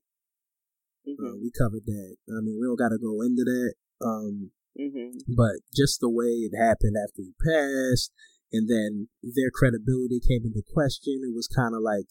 hmm 1.05 1.19
Uh, 1.25 1.35
we 1.41 1.51
covered 1.51 1.85
that. 1.85 2.15
I 2.29 2.41
mean, 2.41 2.57
we 2.59 2.65
don't 2.67 2.79
got 2.79 2.89
to 2.89 2.97
go 2.97 3.21
into 3.21 3.43
that. 3.43 3.73
Um, 4.01 4.51
hmm 4.77 5.17
but 5.27 5.63
just 5.75 5.99
the 6.01 6.09
way 6.09 6.43
it 6.45 6.51
happened 6.57 6.95
after 6.99 7.21
he 7.23 7.33
passed, 7.39 8.11
and 8.51 8.67
then 8.69 9.07
their 9.23 9.49
credibility 9.51 10.19
came 10.19 10.43
into 10.45 10.61
question. 10.73 11.21
It 11.23 11.33
was 11.33 11.47
kind 11.47 11.73
of 11.73 11.81
like 11.81 12.07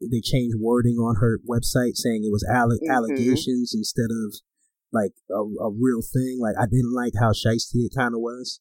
they 0.00 0.20
changed 0.22 0.56
wording 0.58 0.96
on 0.96 1.16
her 1.16 1.38
website 1.48 1.96
saying 1.96 2.24
it 2.24 2.32
was 2.32 2.44
alle- 2.48 2.78
Mhm. 2.82 2.88
allegations 2.90 3.74
instead 3.74 4.10
of 4.10 4.34
like 4.92 5.14
a, 5.30 5.42
a 5.42 5.70
real 5.70 6.00
thing. 6.02 6.38
Like 6.40 6.56
I 6.58 6.66
didn't 6.66 6.94
like 6.94 7.14
how 7.18 7.32
shisty 7.32 7.84
it 7.86 7.94
kind 7.94 8.14
of 8.14 8.20
was. 8.20 8.60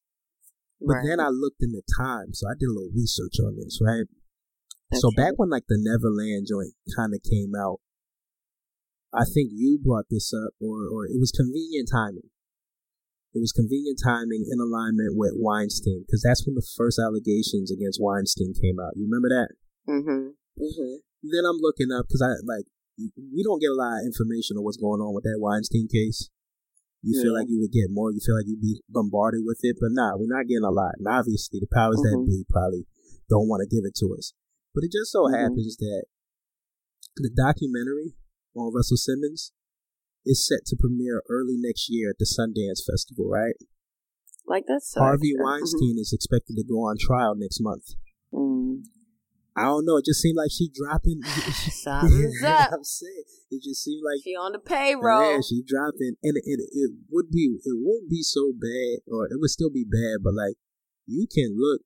But 0.82 1.08
then 1.08 1.20
I 1.20 1.30
looked 1.30 1.62
in 1.62 1.72
the 1.72 1.82
time, 1.98 2.34
so 2.34 2.48
I 2.48 2.54
did 2.60 2.68
a 2.68 2.76
little 2.76 2.92
research 2.94 3.40
on 3.40 3.56
this, 3.56 3.80
right? 3.82 4.06
So 4.94 5.10
back 5.18 5.34
when 5.38 5.50
like 5.50 5.66
the 5.68 5.80
Neverland 5.82 6.48
joint 6.48 6.74
kind 6.96 7.14
of 7.14 7.22
came 7.24 7.54
out, 7.58 7.80
I 9.14 9.24
think 9.24 9.52
you 9.56 9.80
brought 9.82 10.06
this 10.12 10.32
up, 10.34 10.54
or 10.60 10.88
or 10.88 11.06
it 11.08 11.20
was 11.20 11.32
convenient 11.32 11.90
timing. 11.92 12.30
It 13.34 13.40
was 13.40 13.52
convenient 13.52 14.00
timing 14.04 14.48
in 14.48 14.60
alignment 14.60 15.16
with 15.16 15.34
Weinstein, 15.36 16.04
because 16.08 16.24
that's 16.24 16.46
when 16.46 16.56
the 16.56 16.68
first 16.78 17.00
allegations 17.00 17.72
against 17.72 18.00
Weinstein 18.00 18.54
came 18.56 18.80
out. 18.80 18.96
You 18.96 19.08
remember 19.08 19.30
that? 19.32 19.50
hmm 19.88 20.36
hmm 20.60 20.96
Then 21.24 21.44
I'm 21.48 21.60
looking 21.60 21.92
up 21.92 22.06
because 22.08 22.22
I 22.22 22.40
like 22.46 22.68
we 22.98 23.44
don't 23.44 23.60
get 23.60 23.72
a 23.72 23.76
lot 23.76 24.00
of 24.00 24.08
information 24.08 24.56
on 24.56 24.64
what's 24.64 24.78
going 24.80 25.02
on 25.02 25.14
with 25.14 25.24
that 25.24 25.40
Weinstein 25.40 25.88
case. 25.92 26.30
You 27.06 27.22
feel 27.22 27.38
like 27.38 27.46
you 27.48 27.62
would 27.62 27.72
get 27.72 27.94
more. 27.94 28.10
You 28.10 28.18
feel 28.18 28.34
like 28.34 28.50
you'd 28.50 28.66
be 28.66 28.82
bombarded 28.90 29.46
with 29.46 29.60
it, 29.62 29.78
but 29.80 29.94
nah, 29.94 30.18
we're 30.18 30.26
not 30.26 30.50
getting 30.50 30.66
a 30.66 30.74
lot. 30.74 30.98
And 30.98 31.06
obviously, 31.06 31.62
the 31.62 31.70
powers 31.70 32.02
that 32.02 32.18
Mhm. 32.18 32.26
be 32.26 32.46
probably 32.50 32.88
don't 33.30 33.48
want 33.48 33.62
to 33.62 33.70
give 33.70 33.86
it 33.86 33.94
to 34.02 34.16
us. 34.18 34.34
But 34.74 34.84
it 34.84 34.92
just 34.92 35.12
so 35.12 35.30
Mhm. 35.30 35.38
happens 35.38 35.78
that 35.78 36.06
the 37.18 37.30
documentary 37.30 38.18
on 38.56 38.74
Russell 38.74 38.98
Simmons 38.98 39.54
is 40.26 40.46
set 40.46 40.66
to 40.66 40.76
premiere 40.76 41.22
early 41.30 41.58
next 41.58 41.90
year 41.90 42.10
at 42.10 42.18
the 42.18 42.26
Sundance 42.26 42.82
Festival. 42.84 43.30
Right? 43.30 43.56
Like 44.48 44.66
that's 44.68 44.90
so 44.92 45.00
Harvey 45.00 45.34
extra. 45.34 45.46
Weinstein 45.46 46.00
is 46.00 46.12
expected 46.12 46.56
to 46.58 46.64
go 46.64 46.82
on 46.82 46.98
trial 46.98 47.36
next 47.36 47.62
month. 47.62 47.94
Mhm. 48.34 48.84
I 49.56 49.64
don't 49.64 49.86
know. 49.86 49.98
It 49.98 50.06
just 50.06 50.20
seemed 50.22 50.36
like 50.36 50.52
she 50.52 50.68
dropping. 50.68 51.24
Something's 51.24 52.44
up. 52.44 52.72
I'm 52.74 52.84
saying 52.84 53.24
it 53.52 53.64
just 53.64 53.84
seemed 53.84 54.04
like 54.04 54.20
She 54.24 54.36
on 54.36 54.52
the 54.52 54.60
payroll. 54.60 55.32
Yeah, 55.32 55.40
she 55.40 55.64
dropping, 55.64 56.20
and 56.24 56.36
it, 56.36 56.44
it, 56.44 56.60
it 56.60 56.92
would 57.10 57.32
be 57.32 57.56
it 57.64 57.78
wouldn't 57.80 58.10
be 58.10 58.22
so 58.22 58.52
bad, 58.52 59.08
or 59.08 59.26
it 59.32 59.40
would 59.40 59.50
still 59.50 59.72
be 59.72 59.86
bad, 59.88 60.20
but 60.24 60.34
like 60.34 60.56
you 61.08 61.28
can 61.32 61.56
look. 61.58 61.82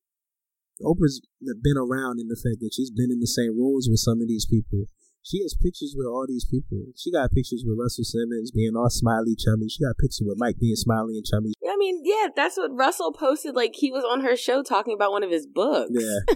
Oprah's 0.82 1.20
been 1.44 1.76
around 1.76 2.24
in 2.24 2.32
the 2.32 2.40
fact 2.40 2.64
that 2.64 2.72
she's 2.72 2.90
been 2.90 3.12
in 3.12 3.20
the 3.20 3.28
same 3.28 3.60
rooms 3.60 3.92
with 3.92 4.00
some 4.00 4.22
of 4.22 4.32
these 4.32 4.48
people. 4.48 4.88
She 5.22 5.44
has 5.44 5.54
pictures 5.54 5.94
with 5.96 6.08
all 6.08 6.26
these 6.26 6.46
people. 6.46 6.96
She 6.96 7.12
got 7.12 7.36
pictures 7.36 7.68
with 7.68 7.78
Russell 7.78 8.06
Simmons 8.08 8.52
being 8.52 8.72
all 8.76 8.90
smiley, 8.90 9.36
chummy. 9.36 9.68
She 9.68 9.84
got 9.84 10.00
pictures 10.00 10.24
with 10.24 10.40
Mike 10.40 10.56
being 10.58 10.80
smiley 10.80 11.20
and 11.20 11.26
chummy. 11.26 11.52
I 11.68 11.76
mean, 11.76 12.02
yeah, 12.06 12.28
that's 12.34 12.58
what 12.58 12.72
Russell 12.72 13.12
posted. 13.12 13.56
Like 13.56 13.76
he 13.76 13.92
was 13.92 14.06
on 14.06 14.22
her 14.22 14.38
show 14.38 14.64
talking 14.64 14.94
about 14.96 15.12
one 15.12 15.24
of 15.24 15.30
his 15.30 15.46
books. 15.46 15.92
Yeah. 15.94 16.36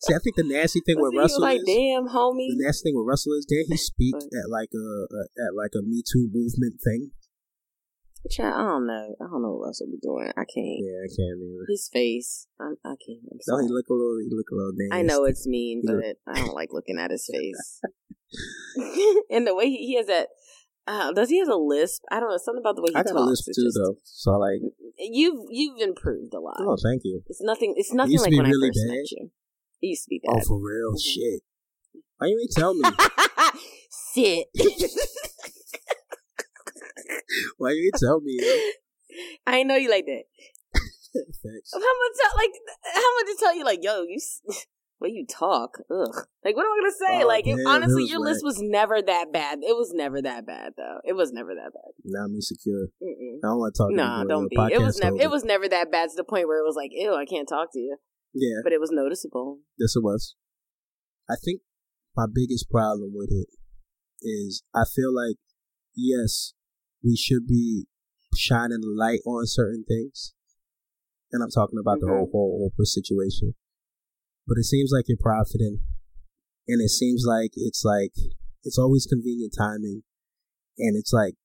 See, 0.00 0.14
I 0.14 0.18
think 0.22 0.36
the 0.36 0.44
nasty 0.44 0.80
thing 0.84 0.96
with 1.00 1.14
Russell 1.16 1.40
like, 1.42 1.58
is 1.60 1.64
damn, 1.66 2.08
homie. 2.08 2.48
the 2.52 2.60
nasty 2.64 2.90
thing 2.90 2.96
with 2.96 3.06
Russell 3.08 3.32
is 3.34 3.44
did 3.46 3.66
he 3.68 3.76
speak 3.76 4.14
at 4.14 4.50
like 4.50 4.70
a, 4.74 4.86
a 5.08 5.22
at 5.48 5.52
like 5.56 5.72
a 5.74 5.82
Me 5.82 6.02
Too 6.04 6.28
movement 6.32 6.80
thing? 6.84 7.10
Child, 8.30 8.54
I 8.54 8.62
don't 8.66 8.86
know. 8.86 9.14
I 9.22 9.24
don't 9.30 9.42
know 9.42 9.54
what 9.54 9.66
Russell 9.70 9.86
be 9.86 9.98
doing. 10.02 10.26
I 10.36 10.42
can't. 10.50 10.82
Yeah, 10.82 10.98
I 10.98 11.08
can't 11.08 11.38
even. 11.38 11.64
His 11.68 11.88
face. 11.92 12.48
I, 12.60 12.74
I 12.84 12.94
can't. 12.98 13.22
I'm 13.30 13.38
Don't 13.46 13.62
he 13.62 13.70
look 13.70 13.86
a 13.88 13.94
little? 13.94 14.18
He 14.18 14.34
look 14.34 14.50
a 14.50 14.54
little 14.56 14.72
nasty. 14.74 14.98
I 14.98 15.02
know 15.02 15.24
it's 15.24 15.46
mean, 15.46 15.82
He 15.82 15.86
but 15.86 15.96
look- 16.02 16.16
I 16.26 16.34
don't 16.44 16.54
like 16.54 16.70
looking 16.72 16.98
at 16.98 17.10
his 17.12 17.28
face. 17.32 17.80
and 19.30 19.46
the 19.46 19.54
way 19.54 19.66
he, 19.70 19.78
he 19.86 19.96
has 19.96 20.06
that. 20.06 20.28
Uh, 20.88 21.12
does 21.12 21.30
he 21.30 21.38
have 21.40 21.48
a 21.48 21.56
lisp? 21.56 22.02
I 22.12 22.20
don't 22.20 22.28
know. 22.30 22.36
Something 22.38 22.62
about 22.62 22.76
the 22.76 22.82
way 22.82 22.90
he 22.90 22.96
I 22.96 23.02
talks. 23.02 23.12
got 23.12 23.22
a 23.22 23.24
lisp 23.26 23.46
too, 23.46 23.62
just- 23.64 23.78
though. 23.78 23.96
So 24.04 24.32
like, 24.38 24.60
You've 24.98 25.46
you've 25.50 25.80
improved 25.80 26.32
a 26.34 26.40
lot. 26.40 26.56
oh, 26.60 26.76
thank 26.82 27.02
you. 27.04 27.22
It's 27.26 27.42
nothing. 27.42 27.74
It's 27.76 27.92
nothing 27.92 28.18
like 28.18 28.30
when 28.32 28.46
really 28.46 28.68
I 28.68 28.70
first 28.70 28.80
bad. 28.88 28.96
met 28.96 29.10
you. 29.12 29.30
It 29.82 29.86
used 29.88 30.04
to 30.04 30.08
be 30.10 30.20
bad. 30.24 30.36
Oh, 30.36 30.44
for 30.46 30.58
real? 30.58 30.92
Mhm. 30.92 31.00
Shit. 31.02 31.42
Why 32.18 32.28
you 32.28 32.38
ain't 32.40 32.52
tell 32.52 32.74
me? 32.74 32.82
Shit. 34.14 34.46
Why 37.58 37.70
you 37.70 37.84
ain't 37.84 38.00
tell 38.00 38.20
me? 38.20 38.38
yo? 38.40 38.56
I 39.46 39.58
ain't 39.58 39.68
know 39.68 39.76
you 39.76 39.90
like 39.90 40.06
that. 40.06 40.24
Facts. 40.72 41.72
How 41.72 41.78
much? 41.80 42.16
Tell, 42.20 42.32
like 42.36 42.50
how 42.84 43.14
much 43.14 43.26
to 43.26 43.36
tell 43.38 43.56
you? 43.56 43.64
Like 43.64 43.82
yo, 43.82 44.02
you. 44.02 44.18
Way 44.98 45.10
you 45.10 45.26
talk, 45.26 45.76
ugh. 45.90 46.26
Like 46.42 46.56
what 46.56 46.64
am 46.64 46.72
I 46.72 46.78
gonna 46.80 46.90
say? 46.92 47.22
Oh, 47.22 47.28
like 47.28 47.46
it, 47.46 47.56
damn, 47.56 47.66
honestly, 47.66 48.04
your 48.06 48.18
list 48.18 48.42
was 48.42 48.62
never 48.62 49.02
that 49.02 49.30
bad. 49.30 49.58
It 49.62 49.76
was 49.76 49.92
never 49.92 50.22
that 50.22 50.46
bad 50.46 50.72
though. 50.78 51.00
It 51.04 51.12
was 51.12 51.32
never 51.32 51.54
that 51.54 51.70
bad. 51.74 51.92
Now 52.02 52.24
I'm 52.24 52.34
insecure. 52.34 52.88
Mm-mm. 53.02 53.40
I 53.44 53.48
don't 53.48 53.58
want 53.58 53.74
to 53.74 53.78
talk. 53.82 53.90
Nah, 53.92 54.24
don't 54.24 54.48
be. 54.48 54.56
It 54.72 54.80
was 54.80 54.98
never. 54.98 55.16
It 55.20 55.30
was 55.30 55.44
never 55.44 55.68
that 55.68 55.92
bad 55.92 56.08
to 56.08 56.16
the 56.16 56.24
point 56.24 56.48
where 56.48 56.58
it 56.60 56.64
was 56.64 56.76
like, 56.76 56.92
ew, 56.94 57.14
I 57.14 57.26
can't 57.26 57.46
talk 57.46 57.74
to 57.74 57.78
you. 57.78 57.98
Yeah, 58.32 58.60
But 58.62 58.72
it 58.72 58.80
was 58.80 58.90
noticeable. 58.92 59.60
yes, 59.78 59.96
it 59.96 60.02
was. 60.02 60.34
I 61.28 61.34
think 61.42 61.62
my 62.16 62.26
biggest 62.32 62.70
problem 62.70 63.12
with 63.14 63.30
it 63.30 63.48
is 64.22 64.62
I 64.74 64.84
feel 64.84 65.14
like 65.14 65.36
yes, 65.94 66.54
we 67.02 67.16
should 67.16 67.46
be 67.46 67.86
shining 68.34 68.80
the 68.80 68.94
light 68.94 69.20
on 69.26 69.46
certain 69.46 69.84
things, 69.84 70.34
and 71.32 71.42
I'm 71.42 71.50
talking 71.50 71.78
about 71.78 72.00
the 72.00 72.06
Mhm. 72.06 72.10
whole 72.10 72.30
whole 72.30 72.70
Oprah 72.70 72.86
situation. 72.86 73.54
But 74.46 74.58
it 74.58 74.64
seems 74.64 74.90
like 74.92 75.08
you're 75.08 75.16
profiting, 75.18 75.82
and 76.68 76.80
it 76.82 76.90
seems 76.90 77.24
like 77.26 77.52
it's 77.54 77.84
like 77.84 78.14
it's 78.64 78.78
always 78.78 79.06
convenient 79.06 79.54
timing, 79.56 80.04
and 80.78 80.96
it's 80.96 81.12
like 81.12 81.36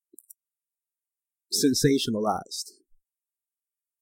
sensationalized, 1.51 2.71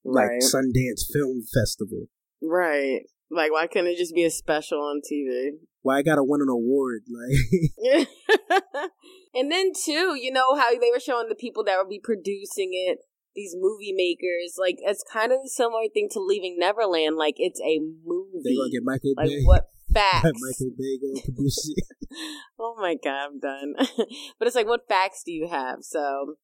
like 0.04 0.32
Sundance 0.42 1.06
Film 1.12 1.44
Festival. 1.44 2.10
Right. 2.42 3.02
Like, 3.32 3.52
why 3.52 3.68
couldn't 3.68 3.92
it 3.92 3.98
just 3.98 4.16
be 4.16 4.24
a 4.24 4.32
special 4.32 4.80
on 4.80 5.02
TV? 5.02 5.52
Why 5.82 6.00
I 6.00 6.02
gotta 6.02 6.24
win 6.24 6.42
an 6.42 6.50
award? 6.50 7.04
Like, 7.08 8.08
and 9.34 9.52
then 9.52 9.72
too, 9.74 10.16
you 10.16 10.32
know 10.32 10.56
how 10.56 10.72
they 10.72 10.92
were 10.92 11.00
showing 11.00 11.30
the 11.30 11.36
people 11.36 11.64
that 11.66 11.78
would 11.78 11.90
be 11.90 12.02
producing 12.04 12.72
it, 12.74 13.00
these 13.36 13.56
movie 13.58 13.94
makers. 13.96 14.56
Like 14.58 14.78
it's 14.80 15.04
kind 15.12 15.32
of 15.32 15.40
a 15.46 15.48
similar 15.50 15.88
thing 15.94 16.10
to 16.12 16.20
Leaving 16.20 16.58
Neverland. 16.60 17.16
Like 17.18 17.36
it's 17.38 17.62
a 17.62 17.80
movie. 17.80 18.42
they 18.44 18.56
gonna 18.56 18.72
get 18.72 18.84
Michael 18.84 19.14
like 19.16 19.30
Bay. 19.30 19.44
what 19.44 19.70
facts? 19.94 20.24
Michael 20.24 20.76
Bay 20.78 20.98
gonna 20.98 21.22
produce 21.24 21.74
it. 21.76 21.84
oh 22.60 22.76
my 22.80 22.96
god, 23.02 23.30
I'm 23.30 23.40
done. 23.40 23.74
but 24.40 24.48
it's 24.48 24.56
like, 24.56 24.68
what 24.68 24.88
facts 24.90 25.24
do 25.26 25.32
you 25.32 25.48
have? 25.48 25.78
So, 25.82 26.36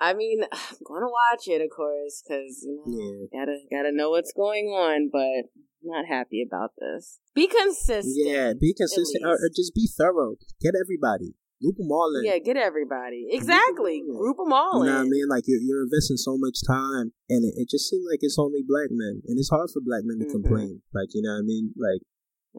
I 0.00 0.14
mean, 0.14 0.42
I'm 0.52 0.76
gonna 0.84 1.06
watch 1.10 1.46
it, 1.46 1.60
of 1.62 1.70
course, 1.74 2.22
because 2.22 2.64
you 2.66 2.76
know, 2.76 3.28
Yeah. 3.32 3.40
gotta 3.40 3.58
gotta 3.70 3.92
know 3.92 4.10
what's 4.10 4.32
going 4.32 4.66
on. 4.66 5.10
But 5.12 5.50
I'm 5.82 5.90
not 5.94 6.06
happy 6.06 6.44
about 6.46 6.72
this. 6.78 7.18
Be 7.34 7.46
consistent. 7.46 8.14
Yeah, 8.26 8.52
be 8.58 8.74
consistent 8.74 9.24
or, 9.24 9.34
or 9.34 9.48
just 9.54 9.74
be 9.74 9.88
thorough. 9.96 10.36
Get 10.60 10.74
everybody, 10.78 11.34
Group 11.60 11.76
them 11.76 11.90
all 11.90 12.14
in. 12.14 12.24
Yeah, 12.24 12.38
get 12.38 12.56
everybody. 12.56 13.26
Exactly. 13.30 14.02
all 14.06 14.14
in. 14.14 14.18
Group 14.18 14.36
them 14.38 14.52
all 14.52 14.82
in. 14.82 14.86
You 14.86 14.92
know 14.92 14.98
what 14.98 15.06
I 15.06 15.10
mean? 15.10 15.26
Like 15.28 15.44
you're, 15.46 15.58
you're 15.60 15.82
investing 15.82 16.16
so 16.16 16.38
much 16.38 16.58
time, 16.66 17.10
and 17.28 17.42
it, 17.44 17.54
it 17.58 17.68
just 17.68 17.90
seems 17.90 18.06
like 18.08 18.20
it's 18.22 18.38
only 18.38 18.62
black 18.66 18.90
men, 18.90 19.22
and 19.26 19.38
it's 19.38 19.50
hard 19.50 19.68
for 19.74 19.80
black 19.82 20.02
men 20.04 20.18
to 20.22 20.26
Mhm. 20.26 20.30
complain. 20.38 20.82
Like 20.94 21.10
you 21.14 21.22
know 21.22 21.34
what 21.34 21.42
I 21.42 21.50
mean? 21.50 21.74
Like 21.74 22.02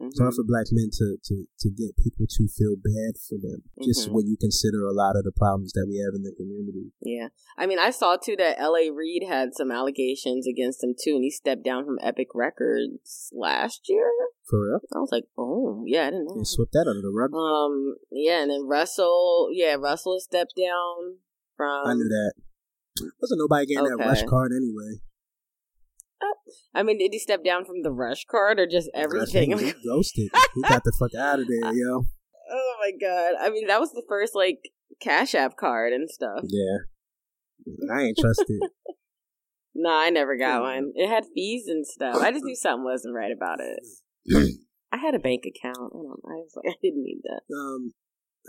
It's 0.08 0.18
hard 0.20 0.34
for 0.34 0.44
black 0.44 0.66
men 0.72 0.88
to, 0.92 1.16
to, 1.22 1.44
to 1.60 1.68
get 1.70 1.96
people 1.96 2.26
to 2.28 2.48
feel 2.48 2.76
bad 2.76 3.20
for 3.20 3.36
them. 3.36 3.62
Just 3.84 4.08
Mhm. 4.08 4.12
when 4.12 4.26
you 4.26 4.36
consider 4.40 4.86
a 4.86 4.92
lot 4.92 5.16
of 5.16 5.24
the 5.24 5.32
problems 5.32 5.72
that 5.72 5.86
we 5.88 5.98
have 5.98 6.14
in 6.14 6.22
the 6.22 6.32
community. 6.32 6.92
Yeah. 7.02 7.28
I 7.58 7.66
mean, 7.66 7.78
I 7.78 7.90
saw 7.90 8.16
too 8.16 8.36
that 8.36 8.58
L.A. 8.58 8.90
Reid 8.90 9.24
had 9.28 9.54
some 9.54 9.70
allegations 9.70 10.46
against 10.46 10.82
him 10.82 10.94
too, 10.98 11.16
and 11.16 11.24
he 11.24 11.30
stepped 11.30 11.64
down 11.64 11.84
from 11.84 11.98
Epic 12.00 12.28
Records 12.34 13.30
last 13.32 13.88
year. 13.88 14.10
For 14.48 14.64
real? 14.66 14.80
I 14.94 14.98
was 14.98 15.10
like, 15.12 15.24
oh, 15.38 15.84
yeah, 15.86 16.06
I 16.08 16.10
didn't 16.10 16.26
know. 16.26 16.36
They 16.38 16.44
swept 16.44 16.72
that 16.72 16.88
under 16.88 17.02
the 17.02 17.12
rug. 17.14 17.32
Um, 17.34 17.96
yeah, 18.10 18.42
and 18.42 18.50
then 18.50 18.66
Russell, 18.66 19.48
yeah, 19.52 19.74
Russell 19.74 20.18
stepped 20.18 20.54
down 20.56 21.18
from. 21.56 21.86
I 21.86 21.94
knew 21.94 22.08
that. 22.08 22.32
Wasn't 23.20 23.38
nobody 23.38 23.66
getting 23.66 23.84
that 23.84 24.04
rush 24.04 24.24
card 24.24 24.52
anyway. 24.52 25.00
I 26.74 26.82
mean, 26.82 26.98
did 26.98 27.12
he 27.12 27.18
step 27.18 27.44
down 27.44 27.64
from 27.64 27.82
the 27.82 27.90
RushCard 27.90 28.58
or 28.58 28.66
just 28.66 28.90
everything? 28.94 29.56
He 29.58 29.72
ghosted. 29.86 30.30
he 30.54 30.62
got 30.62 30.84
the 30.84 30.92
fuck 30.98 31.14
out 31.14 31.40
of 31.40 31.46
there, 31.46 31.72
yo. 31.72 32.04
oh 32.50 32.74
my 32.80 32.92
god! 33.00 33.34
I 33.40 33.50
mean, 33.50 33.66
that 33.68 33.80
was 33.80 33.92
the 33.92 34.02
first 34.08 34.34
like 34.34 34.58
Cash 35.00 35.34
App 35.34 35.56
card 35.56 35.92
and 35.92 36.10
stuff. 36.10 36.44
Yeah. 36.44 36.78
I 37.92 38.02
ain't 38.02 38.18
trusted. 38.18 38.60
No, 39.72 39.88
I 39.88 40.10
never 40.10 40.36
got 40.36 40.62
one. 40.62 40.92
It 40.96 41.08
had 41.08 41.24
fees 41.32 41.68
and 41.68 41.86
stuff. 41.86 42.16
I 42.16 42.32
just 42.32 42.44
knew 42.44 42.56
something 42.56 42.84
wasn't 42.84 43.14
right 43.14 43.30
about 43.30 43.60
it. 43.60 43.78
I 44.92 44.98
had 44.98 45.14
a 45.14 45.22
bank 45.22 45.44
account. 45.46 45.94
I, 45.94 46.02
don't, 46.02 46.20
I 46.26 46.36
was 46.42 46.52
like, 46.56 46.74
I 46.74 46.76
didn't 46.82 47.04
need 47.04 47.22
that. 47.22 47.46
um, 47.54 47.92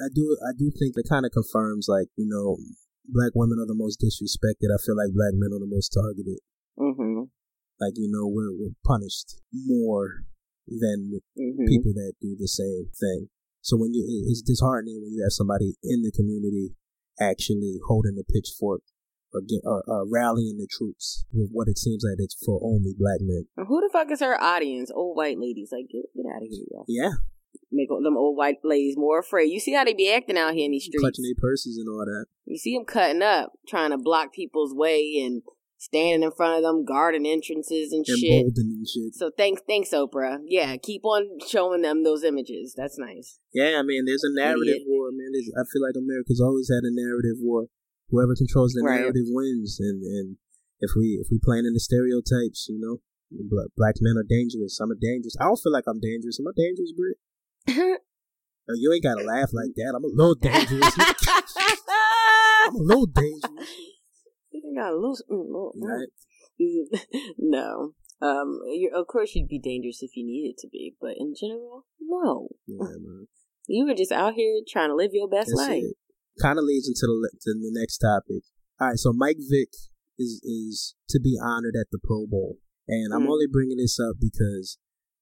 I 0.02 0.10
do. 0.14 0.36
I 0.42 0.52
do 0.58 0.72
think 0.74 0.96
that 0.96 1.08
kind 1.08 1.26
of 1.26 1.32
confirms, 1.32 1.86
like 1.88 2.08
you 2.18 2.26
know, 2.28 2.58
black 3.06 3.32
women 3.36 3.60
are 3.62 3.70
the 3.70 3.78
most 3.78 4.02
disrespected. 4.02 4.74
I 4.74 4.82
feel 4.82 4.98
like 4.98 5.14
black 5.14 5.38
men 5.38 5.54
are 5.54 5.62
the 5.62 5.70
most 5.70 5.94
targeted. 5.94 6.40
Mm-hmm. 6.80 7.30
Like 7.82 7.94
you 7.98 8.08
know, 8.14 8.28
we're 8.30 8.54
we're 8.54 8.78
punished 8.86 9.42
more 9.66 10.24
than 10.68 11.20
Mm-hmm. 11.38 11.66
people 11.66 11.92
that 11.94 12.14
do 12.22 12.36
the 12.40 12.48
same 12.48 12.88
thing. 12.94 13.28
So 13.62 13.76
when 13.78 13.94
you, 13.94 14.06
it's 14.30 14.42
disheartening 14.42 15.02
when 15.02 15.12
you 15.14 15.24
have 15.26 15.34
somebody 15.34 15.74
in 15.84 16.02
the 16.04 16.12
community 16.12 16.76
actually 17.20 17.80
holding 17.88 18.16
the 18.16 18.24
pitchfork 18.24 18.82
or 19.34 19.42
get 19.42 19.62
or, 19.66 19.84
or 19.88 20.06
rallying 20.10 20.58
the 20.58 20.68
troops 20.70 21.26
with 21.34 21.50
what 21.52 21.68
it 21.68 21.78
seems 21.78 22.04
like 22.08 22.18
it's 22.20 22.38
for 22.46 22.60
only 22.64 22.94
black 22.98 23.20
men. 23.22 23.46
Who 23.68 23.82
the 23.82 23.90
fuck 23.92 24.12
is 24.12 24.20
her 24.22 24.40
audience? 24.42 24.92
Old 24.94 25.18
white 25.18 25.40
ladies. 25.40 25.70
Like, 25.72 25.86
get, 25.92 26.06
get 26.16 26.26
out 26.30 26.42
of 26.44 26.48
here, 26.50 26.66
y'all. 26.72 26.86
Yeah, 26.88 27.12
Make 27.72 27.90
them 27.90 28.18
old 28.18 28.38
white 28.38 28.58
ladies 28.64 28.96
more 28.98 29.20
afraid. 29.20 29.48
You 29.52 29.60
see 29.60 29.74
how 29.74 29.84
they 29.86 29.94
be 29.94 30.12
acting 30.12 30.38
out 30.38 30.54
here 30.54 30.66
in 30.66 30.72
these 30.72 30.84
streets. 30.86 31.02
clutching 31.02 31.24
their 31.24 31.40
purses 31.40 31.78
and 31.78 31.88
all 31.90 32.06
that. 32.06 32.26
You 32.46 32.58
see 32.58 32.76
them 32.76 32.86
cutting 32.86 33.22
up, 33.22 33.54
trying 33.68 33.92
to 33.92 33.98
block 33.98 34.34
people's 34.34 34.74
way 34.74 35.22
and 35.24 35.42
standing 35.82 36.22
in 36.22 36.32
front 36.32 36.58
of 36.58 36.62
them, 36.62 36.86
guarding 36.86 37.26
entrances 37.26 37.90
and 37.92 38.06
shit. 38.06 38.22
Emboldening 38.46 38.86
shit. 38.86 39.16
So 39.18 39.32
thanks, 39.36 39.62
thanks, 39.66 39.90
Oprah. 39.90 40.38
Yeah, 40.46 40.78
keep 40.78 41.02
on 41.04 41.26
showing 41.50 41.82
them 41.82 42.04
those 42.06 42.24
images. 42.24 42.76
That's 42.78 43.00
nice. 43.02 43.40
Yeah, 43.52 43.82
I 43.82 43.82
mean, 43.82 44.06
there's 44.06 44.24
a 44.24 44.30
narrative 44.30 44.86
Idiot. 44.86 44.88
war, 44.88 45.10
man. 45.12 45.34
There's, 45.34 45.50
I 45.58 45.66
feel 45.74 45.82
like 45.82 45.98
America's 45.98 46.40
always 46.40 46.70
had 46.70 46.86
a 46.86 46.94
narrative 46.94 47.42
war. 47.42 47.66
Whoever 48.14 48.36
controls 48.38 48.74
the 48.78 48.84
Right. 48.86 49.00
narrative 49.02 49.26
wins, 49.34 49.80
and 49.82 50.04
and 50.04 50.38
if 50.80 50.92
we 50.96 51.18
if 51.20 51.28
we 51.32 51.40
playing 51.42 51.66
in 51.66 51.74
the 51.74 51.80
stereotypes, 51.80 52.68
you 52.70 52.78
know, 52.78 53.02
black, 53.76 53.96
men 54.02 54.18
are 54.22 54.28
dangerous. 54.28 54.78
I'm 54.80 54.92
a 54.92 54.96
dangerous. 54.96 55.36
I 55.42 55.46
don't 55.46 55.58
feel 55.58 55.72
like 55.74 55.86
I'm 55.88 56.00
dangerous. 56.00 56.38
I'm 56.38 56.46
I 56.48 56.52
dangerous, 56.56 56.94
Britt? 56.94 57.18
No, 58.70 58.76
you 58.78 58.94
ain't 58.94 59.04
gotta 59.04 59.24
laugh 59.26 59.50
like 59.54 59.72
that. 59.76 59.94
I'm 59.98 60.04
a 60.04 60.08
little 60.08 60.36
dangerous. 60.36 60.94
I'm 62.68 62.76
a 62.76 62.78
little 62.78 63.08
dangerous. 63.08 63.42
You 64.52 64.62
think 64.62 64.78
I 64.80 64.92
lose? 64.92 65.24
mm, 65.30 65.48
mm, 65.48 65.72
mm. 65.76 65.88
Right? 65.88 66.08
Mm, 66.60 67.34
no. 67.40 67.94
Um, 68.22 68.60
you, 68.68 68.92
of 68.94 69.08
course 69.08 69.34
you'd 69.34 69.48
be 69.48 69.60
dangerous 69.60 70.04
if 70.04 70.16
you 70.16 70.24
needed 70.26 70.58
to 70.60 70.68
be, 70.68 70.96
but 71.02 71.16
in 71.18 71.34
general, 71.40 71.86
no. 72.00 72.50
Yeah, 72.68 72.78
man. 73.00 73.28
You 73.68 73.86
were 73.86 73.94
just 73.94 74.12
out 74.12 74.34
here 74.34 74.60
trying 74.68 74.90
to 74.90 74.96
live 74.96 75.12
your 75.14 75.30
best 75.30 75.52
That's 75.54 75.70
life. 75.70 75.84
Kind 76.42 76.58
of 76.58 76.66
leads 76.66 76.90
into 76.90 77.06
the 77.06 77.30
to 77.44 77.54
the 77.54 77.72
next 77.72 78.00
topic. 78.00 78.44
All 78.82 78.90
right, 78.90 78.98
so 78.98 79.14
Mike 79.14 79.38
Vick 79.38 79.70
is 80.18 80.42
is 80.44 80.96
to 81.10 81.20
be 81.22 81.38
honored 81.42 81.76
at 81.80 81.88
the 81.92 82.00
Pro 82.04 82.26
Bowl, 82.26 82.58
and 82.88 83.14
I'm 83.14 83.22
Mhm. 83.24 83.30
only 83.32 83.48
bringing 83.48 83.78
this 83.78 84.00
up 84.00 84.18
because 84.20 84.78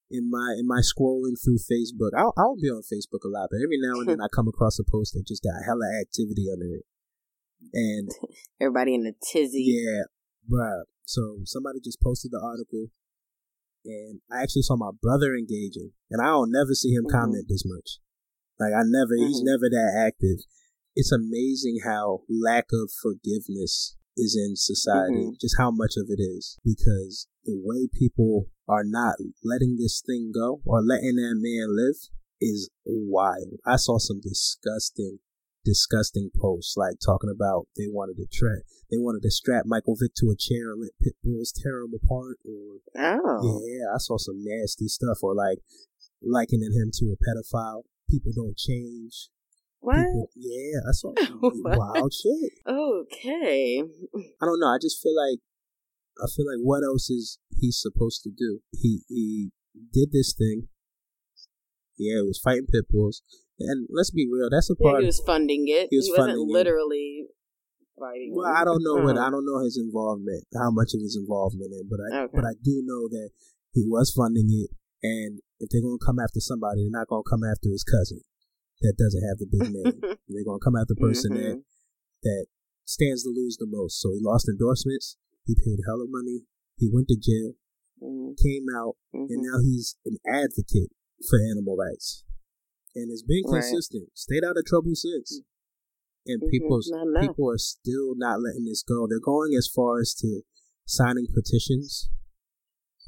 in 0.09 0.29
my 0.31 0.55
in 0.57 0.65
my 0.65 0.79
scrolling 0.79 1.35
through 1.37 1.59
Facebook, 1.59 2.11
I'll, 2.17 2.33
I'll 2.37 2.55
be 2.55 2.69
on 2.69 2.81
Facebook 2.81 3.21
a 3.25 3.29
lot, 3.29 3.49
but 3.51 3.59
every 3.61 3.77
now 3.77 3.99
and 3.99 4.07
then 4.09 4.21
I 4.21 4.27
come 4.33 4.47
across 4.47 4.79
a 4.79 4.83
post 4.89 5.13
that 5.13 5.27
just 5.27 5.43
got 5.43 5.61
hella 5.67 5.85
activity 6.01 6.47
under 6.51 6.79
it, 6.79 6.85
and 7.73 8.09
Everybody 8.61 8.95
in 8.95 9.03
the 9.03 9.13
tizzy. 9.21 9.79
yeah, 9.79 10.03
bruh. 10.49 10.83
So 11.05 11.39
somebody 11.45 11.79
just 11.83 12.01
posted 12.01 12.31
the 12.31 12.39
article, 12.43 12.87
and 13.85 14.21
I 14.31 14.43
actually 14.43 14.61
saw 14.63 14.75
my 14.75 14.91
brother 15.01 15.35
engaging, 15.35 15.91
and 16.11 16.21
I 16.21 16.27
don't 16.27 16.51
never 16.51 16.73
see 16.73 16.89
him 16.91 17.05
Mhm. 17.05 17.11
comment 17.11 17.45
this 17.49 17.63
much. 17.65 17.99
Like 18.59 18.73
I 18.73 18.83
never, 18.85 19.15
he's 19.15 19.41
Mhm. 19.41 19.45
never 19.45 19.69
that 19.69 19.93
active. 19.97 20.45
It's 20.95 21.11
amazing 21.11 21.79
how 21.83 22.23
lack 22.29 22.67
of 22.73 22.91
forgiveness 22.91 23.95
is 24.17 24.35
in 24.35 24.55
society. 24.57 25.31
Mhm. 25.31 25.39
Just 25.39 25.55
how 25.57 25.71
much 25.71 25.95
of 25.95 26.09
it 26.09 26.19
is 26.21 26.57
because 26.63 27.27
the 27.45 27.55
way 27.57 27.87
people 27.87 28.49
are 28.67 28.83
not 28.83 29.15
letting 29.43 29.77
this 29.77 30.01
thing 30.05 30.31
go 30.33 30.61
or 30.65 30.83
letting 30.83 31.15
that 31.15 31.35
man 31.39 31.73
live 31.75 31.95
is 32.41 32.69
wild. 32.85 33.59
I 33.65 33.77
saw 33.77 33.97
some 33.97 34.19
disgusting, 34.19 35.19
disgusting 35.69 36.31
posts 36.33 36.73
like 36.75 36.97
talking 36.97 37.29
about 37.29 37.67
they 37.77 37.85
wanted 37.87 38.17
to 38.17 38.25
trap, 38.25 38.65
they 38.89 38.97
wanted 38.97 39.21
to 39.21 39.29
strap 39.29 39.65
Michael 39.69 39.95
Vick 39.99 40.13
to 40.17 40.33
a 40.33 40.35
chair 40.35 40.73
and 40.73 40.81
let 40.81 40.97
pit 41.01 41.13
bulls 41.23 41.53
tear 41.53 41.81
him 41.85 41.93
apart, 41.93 42.37
or 42.41 42.81
Oh. 42.97 43.61
yeah, 43.69 43.93
I 43.93 43.99
saw 43.99 44.17
some 44.17 44.41
nasty 44.41 44.87
stuff, 44.87 45.19
or 45.21 45.35
like 45.35 45.59
likening 46.21 46.73
him 46.73 46.89
to 46.97 47.13
a 47.13 47.17
pedophile. 47.21 47.83
People 48.09 48.31
don't 48.35 48.57
change. 48.57 49.29
What? 49.81 49.95
People, 49.97 50.29
yeah, 50.35 50.79
I 50.89 50.91
saw 50.91 51.13
wild 51.41 52.11
shit. 52.13 52.51
Okay. 52.67 53.83
I 54.41 54.45
don't 54.45 54.59
know. 54.59 54.73
I 54.73 54.79
just 54.81 55.01
feel 55.01 55.15
like 55.15 55.39
I 56.17 56.27
feel 56.35 56.47
like 56.49 56.59
what 56.65 56.83
else 56.83 57.09
is 57.09 57.37
he 57.61 57.71
supposed 57.71 58.23
to 58.23 58.31
do? 58.35 58.59
He 58.71 59.01
he 59.07 59.51
did 59.93 60.11
this 60.11 60.33
thing. 60.33 60.67
Yeah, 61.97 62.17
he 62.21 62.27
was 62.27 62.39
fighting 62.43 62.65
pit 62.71 62.85
bulls, 62.89 63.21
and 63.59 63.87
let's 63.91 64.11
be 64.11 64.27
real. 64.31 64.49
That's 64.49 64.69
a 64.69 64.75
Yeah, 64.79 64.89
part. 64.91 65.01
he 65.01 65.05
was 65.07 65.19
funding 65.25 65.67
it. 65.67 65.87
He 65.91 65.97
was 65.97 66.07
He 66.07 66.11
wasn't 66.11 66.37
funding 66.37 66.49
it. 66.49 66.53
literally 66.53 67.27
fighting. 67.99 68.33
Well, 68.35 68.47
I 68.47 68.63
don't 68.63 68.83
know 68.83 69.03
what 69.03 69.17
Uh-huh. 69.17 69.27
I 69.27 69.29
don't 69.29 69.45
know 69.45 69.59
his 69.63 69.77
involvement, 69.77 70.45
how 70.55 70.71
much 70.71 70.93
of 70.95 71.01
his 71.01 71.15
involvement 71.19 71.73
in, 71.73 71.87
but 71.89 71.99
I 71.99 72.23
Okay. 72.23 72.31
but 72.35 72.45
I 72.45 72.53
do 72.63 72.81
know 72.85 73.07
that 73.09 73.29
he 73.71 73.83
was 73.85 74.11
funding 74.15 74.47
it, 74.49 74.71
and 75.03 75.41
if 75.59 75.69
they're 75.69 75.81
gonna 75.81 75.99
come 76.03 76.19
after 76.19 76.39
somebody, 76.39 76.83
they're 76.83 76.97
not 76.99 77.07
gonna 77.07 77.27
come 77.29 77.43
after 77.43 77.69
his 77.69 77.83
cousin 77.83 78.21
that 78.81 78.95
doesn't 78.97 79.23
have 79.27 79.37
the 79.39 79.45
big 79.51 79.67
name. 79.67 79.99
they're 80.27 80.43
gonna 80.47 80.63
come 80.63 80.75
after 80.75 80.95
the 80.95 81.01
person 81.01 81.33
that 81.35 81.55
Mhm. 81.59 81.63
that 82.23 82.45
stands 82.85 83.23
to 83.23 83.29
lose 83.29 83.57
the 83.57 83.67
most. 83.67 83.99
So 83.99 84.11
he 84.13 84.19
lost 84.21 84.47
endorsements. 84.49 85.17
He 85.45 85.55
paid 85.55 85.79
hella 85.85 86.05
money. 86.07 86.45
He 86.77 86.89
went 86.89 87.07
to 87.09 87.17
jail, 87.17 87.55
Mhm. 88.01 88.37
came 88.41 88.65
out, 88.73 88.95
and 89.13 89.29
Mhm. 89.29 89.43
now 89.43 89.59
he's 89.59 89.95
an 90.05 90.17
advocate 90.25 90.91
for 91.27 91.37
animal 91.39 91.75
rights, 91.75 92.23
and 92.95 93.11
it's 93.11 93.23
been 93.23 93.43
Right. 93.47 93.61
consistent. 93.61 94.09
Stayed 94.15 94.43
out 94.43 94.57
of 94.57 94.65
trouble 94.65 94.95
since. 94.95 95.41
And 96.25 96.41
Mhm. 96.41 96.49
people's 96.49 96.89
Not 96.89 97.07
enough. 97.07 97.21
people 97.23 97.49
are 97.49 97.57
still 97.57 98.13
not 98.15 98.41
letting 98.41 98.65
this 98.65 98.83
go. 98.83 99.07
They're 99.07 99.19
going 99.19 99.55
as 99.55 99.67
far 99.67 99.99
as 99.99 100.13
to 100.15 100.41
signing 100.85 101.27
petitions, 101.33 102.09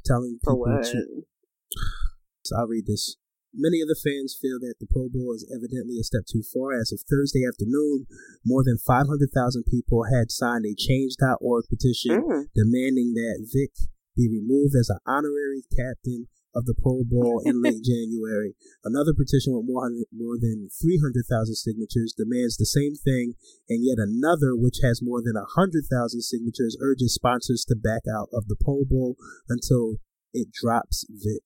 telling 0.06 0.40
people 0.40 0.66
to. 0.84 1.26
So 2.44 2.56
I'll 2.58 2.68
read 2.68 2.88
this. 2.88 3.18
Many 3.54 3.82
of 3.82 3.88
the 3.88 4.00
fans 4.02 4.34
feel 4.40 4.60
that 4.62 4.76
the 4.80 4.88
Pro 4.88 5.10
Bowl 5.10 5.34
is 5.36 5.46
evidently 5.54 6.00
a 6.00 6.04
step 6.04 6.26
too 6.26 6.42
far. 6.42 6.72
As 6.74 6.92
of 6.92 7.02
Thursday 7.02 7.46
afternoon, 7.46 8.08
more 8.46 8.64
than 8.64 8.78
500,000 8.80 9.64
people 9.66 10.06
had 10.06 10.32
signed 10.32 10.66
a 10.66 10.74
Change.org 10.74 11.66
petition 11.70 12.22
Mm. 12.24 12.50
demanding 12.56 13.14
that 13.14 13.46
Vick 13.52 13.76
be 14.16 14.28
removed 14.28 14.74
as 14.76 14.90
an 14.90 14.98
honorary 15.06 15.64
captain 15.70 16.30
of 16.56 16.66
the 16.66 16.76
Pro 16.76 17.04
Bowl 17.04 17.42
in 17.46 17.62
late 17.62 17.84
January. 17.86 18.56
Another 18.84 19.14
petition 19.14 19.54
with 19.54 19.66
more, 19.66 19.90
more 20.12 20.38
than 20.40 20.70
300,000 20.82 21.56
signatures 21.56 22.14
demands 22.16 22.58
the 22.58 22.66
same 22.66 22.96
thing, 22.96 23.36
and 23.70 23.86
yet 23.86 23.98
another, 23.98 24.56
which 24.56 24.80
has 24.84 25.02
more 25.02 25.22
than 25.22 25.36
100,000 25.36 25.88
signatures, 26.22 26.78
urges 26.82 27.14
sponsors 27.14 27.66
to 27.68 27.76
back 27.76 28.04
out 28.10 28.30
of 28.34 28.48
the 28.48 28.56
Pro 28.60 28.84
Bowl 28.84 29.16
until 29.48 29.96
it 30.34 30.50
drops 30.52 31.06
Vick. 31.10 31.46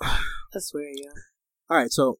I 0.00 0.58
swear, 0.58 0.90
yeah. 0.94 1.16
All 1.70 1.76
right, 1.76 1.92
so 1.92 2.18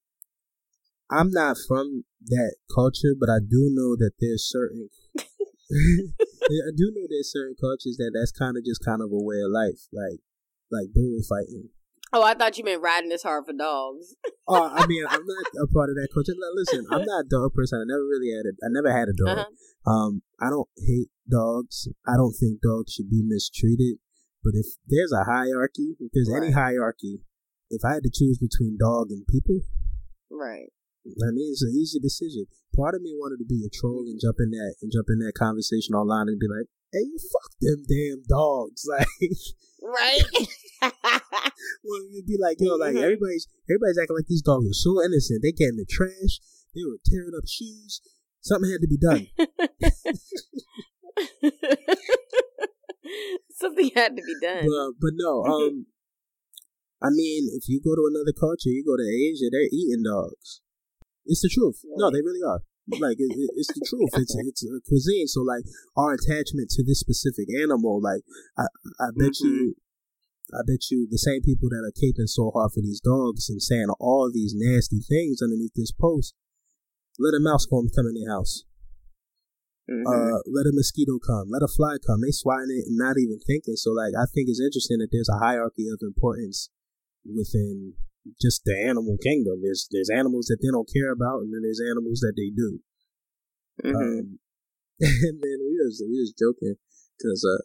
I'm 1.11 1.31
not 1.31 1.57
from 1.66 2.05
that 2.27 2.57
culture, 2.75 3.14
but 3.19 3.31
I 3.31 3.39
do 3.39 3.71
know 3.73 3.97
that 3.97 4.12
there's 4.21 4.45
certain. 4.49 4.91
I 5.19 6.73
do 6.77 6.93
know 6.95 7.07
there's 7.09 7.33
certain 7.33 7.57
cultures 7.61 7.97
that 7.99 8.12
that's 8.14 8.33
kind 8.33 8.57
of 8.57 8.64
just 8.64 8.85
kind 8.85 9.01
of 9.01 9.12
a 9.12 9.23
way 9.23 9.41
of 9.41 9.51
life, 9.51 9.89
like 9.93 10.21
like 10.71 10.93
bullfighting. 10.93 11.71
Oh, 12.13 12.23
I 12.23 12.35
thought 12.35 12.57
you 12.57 12.65
meant 12.65 12.83
riding 12.83 13.11
this 13.11 13.23
hard 13.23 13.45
for 13.47 13.53
dogs. 13.53 14.15
Oh, 14.51 14.65
I 14.65 14.87
mean, 14.87 15.05
I'm 15.05 15.21
not 15.27 15.47
a 15.61 15.69
part 15.69 15.91
of 15.91 15.97
that 16.01 16.09
culture. 16.09 16.33
Listen, 16.57 16.87
I'm 16.91 17.05
not 17.05 17.27
a 17.27 17.29
dog 17.29 17.53
person. 17.53 17.85
I 17.85 17.85
never 17.85 18.01
really 18.01 18.33
had 18.33 18.49
a. 18.49 18.57
I 18.65 18.73
never 18.73 18.89
had 18.89 19.13
a 19.13 19.13
dog. 19.13 19.45
Uh-huh. 19.45 19.93
Um, 19.93 20.23
I 20.41 20.49
don't 20.49 20.71
hate 20.79 21.13
dogs. 21.29 21.87
I 22.09 22.17
don't 22.17 22.33
think 22.33 22.63
dogs 22.65 22.95
should 22.95 23.11
be 23.11 23.21
mistreated. 23.21 24.01
But 24.43 24.57
if 24.57 24.65
there's 24.89 25.13
a 25.13 25.29
hierarchy, 25.29 26.01
if 26.01 26.13
there's 26.17 26.33
any 26.33 26.53
hierarchy, 26.53 27.21
if 27.69 27.85
I 27.85 28.01
had 28.01 28.05
to 28.05 28.11
choose 28.11 28.39
between 28.41 28.79
dog 28.81 29.11
and 29.11 29.27
people, 29.29 29.61
Right. 30.31 30.73
I 31.05 31.31
mean, 31.33 31.53
it's 31.53 31.63
an 31.63 31.73
easy 31.77 31.99
decision. 32.01 32.47
Part 32.77 32.95
of 32.95 33.03
me 33.03 33.13
wanted 33.17 33.45
to 33.45 33.49
be 33.49 33.65
a 33.65 33.73
troll 33.73 34.05
and 34.09 34.21
jump 34.21 34.37
in 34.41 34.51
that 34.51 34.77
and 34.83 34.93
jump 34.93 35.07
in 35.09 35.19
that 35.21 35.37
conversation 35.37 35.95
online 35.95 36.29
and 36.29 36.39
be 36.39 36.49
like, 36.49 36.69
"Hey, 36.93 37.05
you 37.05 37.19
fuck 37.21 37.53
them 37.61 37.85
damn 37.89 38.23
dogs!" 38.29 38.85
Like, 38.89 39.09
Right. 39.81 40.22
well, 40.83 42.03
you'd 42.11 42.26
be 42.26 42.37
like, 42.41 42.57
"Yo, 42.61 42.74
like 42.76 42.97
everybody's 42.97 43.47
everybody's 43.68 43.99
acting 43.99 44.16
like 44.16 44.26
these 44.26 44.43
dogs 44.43 44.66
are 44.66 44.74
so 44.74 45.03
innocent. 45.03 45.43
They 45.43 45.53
get 45.53 45.70
in 45.70 45.76
the 45.76 45.87
trash. 45.89 46.41
They 46.74 46.83
were 46.85 46.99
tearing 47.07 47.33
up 47.37 47.47
shoes. 47.47 48.01
Something 48.41 48.70
had 48.70 48.83
to 48.83 48.89
be 48.89 48.99
done." 48.99 49.29
Something 53.55 53.91
had 53.95 54.16
to 54.16 54.22
be 54.22 54.37
done. 54.41 54.66
but, 54.66 54.93
but 55.01 55.11
no, 55.14 55.43
um, 55.43 55.87
I 57.03 57.11
mean, 57.11 57.49
if 57.55 57.68
you 57.68 57.81
go 57.83 57.95
to 57.95 58.07
another 58.11 58.35
culture, 58.39 58.70
you 58.70 58.85
go 58.87 58.97
to 58.97 59.07
Asia, 59.07 59.51
they're 59.51 59.70
eating 59.70 60.03
dogs. 60.05 60.61
It's 61.26 61.43
the 61.43 61.49
truth. 61.49 61.83
No, 61.97 62.11
they 62.11 62.22
really 62.22 62.43
are. 62.47 62.62
Like 62.89 63.20
it, 63.20 63.28
it- 63.36 63.53
it's 63.57 63.68
the 63.68 63.84
truth. 63.84 64.09
It's 64.16 64.34
it's 64.34 64.62
a 64.64 64.80
cuisine. 64.89 65.28
So 65.28 65.43
like 65.43 65.64
our 65.97 66.14
attachment 66.14 66.70
to 66.70 66.82
this 66.84 67.01
specific 67.01 67.49
animal, 67.61 68.01
like 68.01 68.22
I 68.57 68.64
I 68.99 69.09
bet 69.16 69.41
you, 69.41 69.76
I 70.55 70.64
bet 70.66 70.89
you 70.91 71.07
the 71.11 71.18
same 71.20 71.43
people 71.43 71.68
that 71.68 71.84
are 71.84 71.93
caping 71.93 72.28
so 72.28 72.51
hard 72.51 72.72
for 72.72 72.80
these 72.80 73.01
dogs 73.01 73.49
and 73.51 73.61
saying 73.61 73.89
all 74.01 74.30
these 74.32 74.55
nasty 74.57 75.01
things 75.01 75.43
underneath 75.43 75.74
this 75.76 75.93
post, 75.93 76.34
let 77.18 77.36
a 77.36 77.41
mouse 77.41 77.66
come 77.66 77.89
come 77.95 78.07
in 78.09 78.14
their 78.16 78.32
house. 78.32 78.64
Mhm. 79.91 80.05
Uh, 80.05 80.41
let 80.47 80.66
a 80.68 80.72
mosquito 80.72 81.18
come, 81.18 81.49
let 81.49 81.62
a 81.62 81.68
fly 81.68 81.97
come. 82.07 82.20
They 82.20 82.30
swatting 82.30 82.68
it 82.72 82.86
and 82.89 82.97
not 82.97 83.16
even 83.18 83.39
thinking. 83.47 83.76
So 83.76 83.93
like 83.93 84.12
I 84.16 84.24
think 84.32 84.49
it's 84.49 84.61
interesting 84.61 84.99
that 84.99 85.09
there's 85.12 85.28
a 85.28 85.39
hierarchy 85.39 85.89
of 85.89 86.01
importance 86.03 86.68
within 87.24 87.95
just 88.41 88.62
the 88.64 88.77
animal 88.77 89.16
kingdom. 89.23 89.61
There's 89.62 89.89
there's 89.91 90.11
animals 90.11 90.47
that 90.47 90.59
they 90.61 90.71
don't 90.71 90.91
care 90.91 91.12
about, 91.12 91.43
and 91.43 91.53
then 91.53 91.62
there's 91.62 91.81
animals 91.81 92.21
that 92.21 92.35
they 92.37 92.51
do. 92.51 92.81
Mhm. 93.85 93.95
Um, 93.95 94.39
and 95.01 95.37
then 95.41 95.59
we 95.62 95.79
was 95.79 96.03
we 96.03 96.19
was 96.19 96.35
joking 96.35 96.77
because 97.16 97.45
uh, 97.47 97.62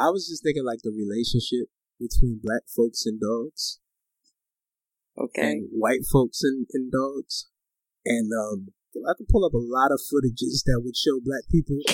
I 0.00 0.10
was 0.10 0.28
just 0.28 0.42
thinking 0.42 0.64
like 0.64 0.80
the 0.82 0.92
relationship 0.92 1.68
between 1.98 2.40
black 2.42 2.62
folks 2.74 3.04
and 3.04 3.20
dogs 3.20 3.80
okay. 5.18 5.42
and 5.42 5.68
white 5.72 6.08
folks 6.10 6.42
and, 6.42 6.66
and 6.72 6.90
dogs, 6.90 7.48
and 8.04 8.32
um, 8.32 8.68
I 9.08 9.12
could 9.16 9.28
pull 9.28 9.44
up 9.44 9.52
a 9.52 9.60
lot 9.60 9.92
of 9.92 10.00
footages 10.00 10.64
that 10.64 10.80
would 10.82 10.96
show 10.96 11.20
black 11.20 11.44
people. 11.50 11.76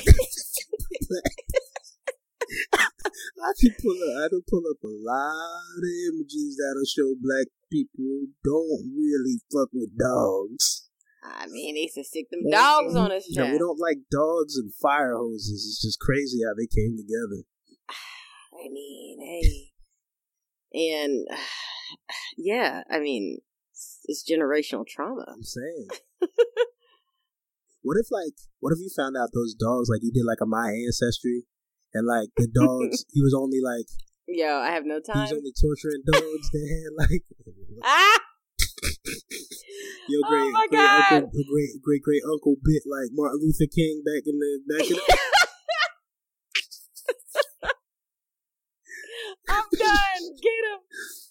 I 3.07 3.53
can 3.61 3.75
pull 3.83 3.99
up. 4.11 4.25
I 4.25 4.29
could 4.29 4.47
pull 4.47 4.65
up 4.71 4.83
a 4.83 4.93
lot 4.93 5.79
of 5.79 5.93
images 6.13 6.59
that'll 6.59 6.85
show 6.87 7.15
black 7.21 7.47
people 7.71 8.27
don't 8.45 8.93
really 8.95 9.41
fuck 9.53 9.69
with 9.73 9.97
dogs. 9.99 10.89
I 11.25 11.47
mean, 11.47 11.75
they 11.75 11.83
used 11.83 11.95
to 11.95 12.05
stick 12.05 12.31
them 12.31 12.49
dogs 12.51 12.95
on 12.95 13.11
us. 13.11 13.27
Yeah, 13.29 13.51
we 13.51 13.59
don't 13.59 13.81
like 13.81 13.99
dogs 14.11 14.57
and 14.57 14.73
fire 14.75 15.17
hoses. 15.17 15.67
It's 15.67 15.83
just 15.83 15.99
crazy 15.99 16.39
how 16.47 16.55
they 16.55 16.67
came 16.67 16.97
together. 16.97 17.43
I 18.55 18.69
mean, 18.71 19.19
hey. 19.21 19.73
And 20.77 21.27
yeah, 22.37 22.83
I 22.91 22.99
mean, 23.01 23.39
it's, 23.73 24.01
it's 24.05 24.31
generational 24.31 24.87
trauma. 24.87 25.25
I'm 25.29 25.43
saying. 25.43 25.89
what 27.83 27.97
if 27.99 28.07
like, 28.11 28.35
what 28.61 28.73
if 28.73 28.79
you 28.79 28.91
found 28.97 29.17
out 29.17 29.31
those 29.35 29.55
dogs 29.55 29.89
like 29.91 30.03
you 30.03 30.13
did 30.13 30.27
like 30.27 30.41
a 30.41 30.47
my 30.47 30.71
ancestry, 30.71 31.45
and 31.97 32.07
like 32.07 32.29
the 32.37 32.47
dogs, 32.53 33.05
he 33.13 33.23
was 33.23 33.33
only 33.35 33.61
like 33.65 33.87
Yo, 34.29 34.59
I 34.59 34.71
have 34.71 34.85
no 34.85 34.97
he 35.01 35.07
time. 35.13 35.23
was 35.23 35.33
only 35.33 35.53
torturing 35.57 36.03
dogs 36.05 36.47
that 36.53 36.67
had 36.69 36.93
like 36.99 37.23
ah! 37.85 38.19
your 40.09 40.23
Oh 40.25 40.29
great 40.29 40.53
my 40.53 40.67
great 40.69 40.79
God. 40.79 41.13
uncle, 41.25 41.43
great 41.51 41.73
great 41.83 42.03
great 42.03 42.23
uncle 42.27 42.57
bit 42.63 42.83
like 42.87 43.11
Martin 43.13 43.41
Luther 43.43 43.71
King 43.73 44.03
back 44.05 44.23
in 44.27 44.37
the 44.39 44.51
back 44.69 44.85
in 44.91 44.97
the, 44.97 45.19
I'm 49.49 49.65
done. 49.79 50.23
Get 50.43 50.63
him. 50.67 50.81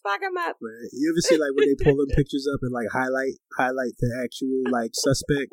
Fuck 0.03 0.21
him 0.21 0.37
up. 0.37 0.55
Right. 0.61 0.89
You 0.93 1.11
ever 1.11 1.21
see 1.21 1.37
like 1.37 1.51
when 1.55 1.67
they 1.67 1.83
pull 1.83 1.97
them 1.97 2.07
pictures 2.15 2.47
up 2.51 2.59
and 2.61 2.71
like 2.71 2.87
highlight 2.91 3.35
highlight 3.57 3.93
the 3.99 4.09
actual 4.23 4.63
like 4.71 4.91
suspect? 4.93 5.51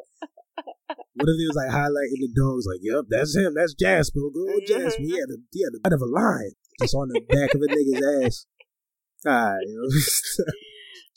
What 1.22 1.30
if 1.30 1.38
it 1.38 1.48
was 1.54 1.58
like 1.62 1.70
highlighting 1.70 2.18
the 2.18 2.32
dogs? 2.34 2.66
Like, 2.66 2.82
yep, 2.82 3.06
that's 3.08 3.36
him. 3.38 3.54
That's 3.54 3.74
Jasper. 3.78 4.18
Go 4.34 4.42
on, 4.50 4.60
Jasper. 4.66 4.98
He 5.02 5.14
had 5.14 5.30
a 5.30 5.38
he 5.54 5.62
had 5.62 5.78
a 5.78 5.80
bit 5.82 5.94
of 5.94 6.02
a 6.02 6.10
line 6.10 6.52
just 6.82 6.94
on 6.98 7.08
the 7.14 7.20
back 7.22 7.54
of 7.54 7.62
a 7.62 7.68
nigga's 7.70 8.02
ass. 8.26 8.46
Ah, 9.24 9.54
you 9.62 9.78
know. 9.78 9.86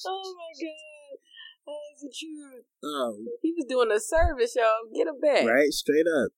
Oh 0.06 0.36
my 0.38 0.52
god. 0.62 1.18
That's 1.66 2.02
the 2.06 2.14
truth. 2.14 2.66
oh, 2.84 3.18
He 3.42 3.54
was 3.58 3.66
doing 3.68 3.90
a 3.90 4.00
service, 4.00 4.54
yo. 4.56 4.62
Get 4.94 5.08
him 5.08 5.18
back. 5.20 5.50
right, 5.50 5.74
straight 5.74 6.06
up 6.06 6.30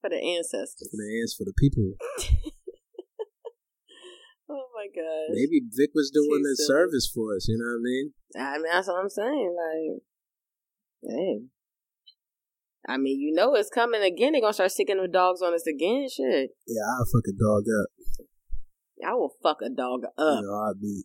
For 0.00 0.08
the 0.08 0.16
ancestors. 0.16 0.88
for 0.88 0.96
the 0.96 1.08
hands 1.18 1.34
for 1.36 1.44
the 1.44 1.52
people. 1.58 1.92
Oh 4.50 4.64
my 4.74 4.86
gosh. 4.86 5.28
Maybe 5.36 5.60
Vick 5.76 5.90
was 5.94 6.10
doing 6.10 6.40
the 6.42 6.56
service 6.56 7.06
for 7.14 7.36
us. 7.36 7.48
You 7.48 7.58
know 7.58 7.68
what 7.68 7.80
I 7.80 7.82
mean? 7.84 8.12
I 8.34 8.56
mean, 8.56 8.72
that's 8.72 8.88
what 8.88 8.96
I'm 9.02 9.10
saying. 9.10 9.54
Like, 9.54 10.00
dang. 11.12 11.50
I 12.88 12.96
mean, 12.96 13.20
you 13.20 13.32
know 13.34 13.54
it's 13.54 13.68
coming 13.68 14.02
again. 14.02 14.32
They're 14.32 14.40
gonna 14.40 14.54
start 14.54 14.70
sticking 14.72 14.96
the 15.00 15.08
dogs 15.08 15.42
on 15.42 15.52
us 15.52 15.66
again. 15.66 16.08
Shit. 16.08 16.50
Yeah, 16.66 16.82
I'll 16.88 17.04
fuck 17.04 17.28
a 17.28 17.36
dog 17.36 17.64
up. 17.68 17.88
I 19.06 19.14
will 19.14 19.34
fuck 19.42 19.58
a 19.62 19.68
dog 19.68 20.00
You 20.02 20.24
up. 20.24 20.42
know, 20.42 20.54
I'll 20.54 20.74
be. 20.74 21.04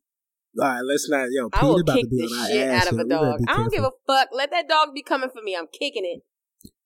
All 0.59 0.67
right, 0.67 0.81
let's 0.81 1.09
not. 1.09 1.27
Yo, 1.29 1.49
I 1.51 1.59
Pete 1.59 1.67
will 1.69 1.79
about 1.81 1.95
kick 1.95 2.05
to 2.05 2.09
be 2.09 2.17
the 2.17 2.33
on 2.33 2.47
shit 2.47 2.67
ass. 2.69 2.87
out 2.87 2.93
of 2.93 2.99
a 2.99 3.03
dog. 3.09 3.39
I 3.47 3.57
don't 3.57 3.71
give 3.71 3.83
a 3.83 3.91
fuck. 4.07 4.29
Let 4.31 4.51
that 4.51 4.69
dog 4.69 4.93
be 4.95 5.03
coming 5.03 5.29
for 5.33 5.41
me. 5.43 5.55
I'm 5.59 5.67
kicking 5.67 6.05
it. 6.05 6.21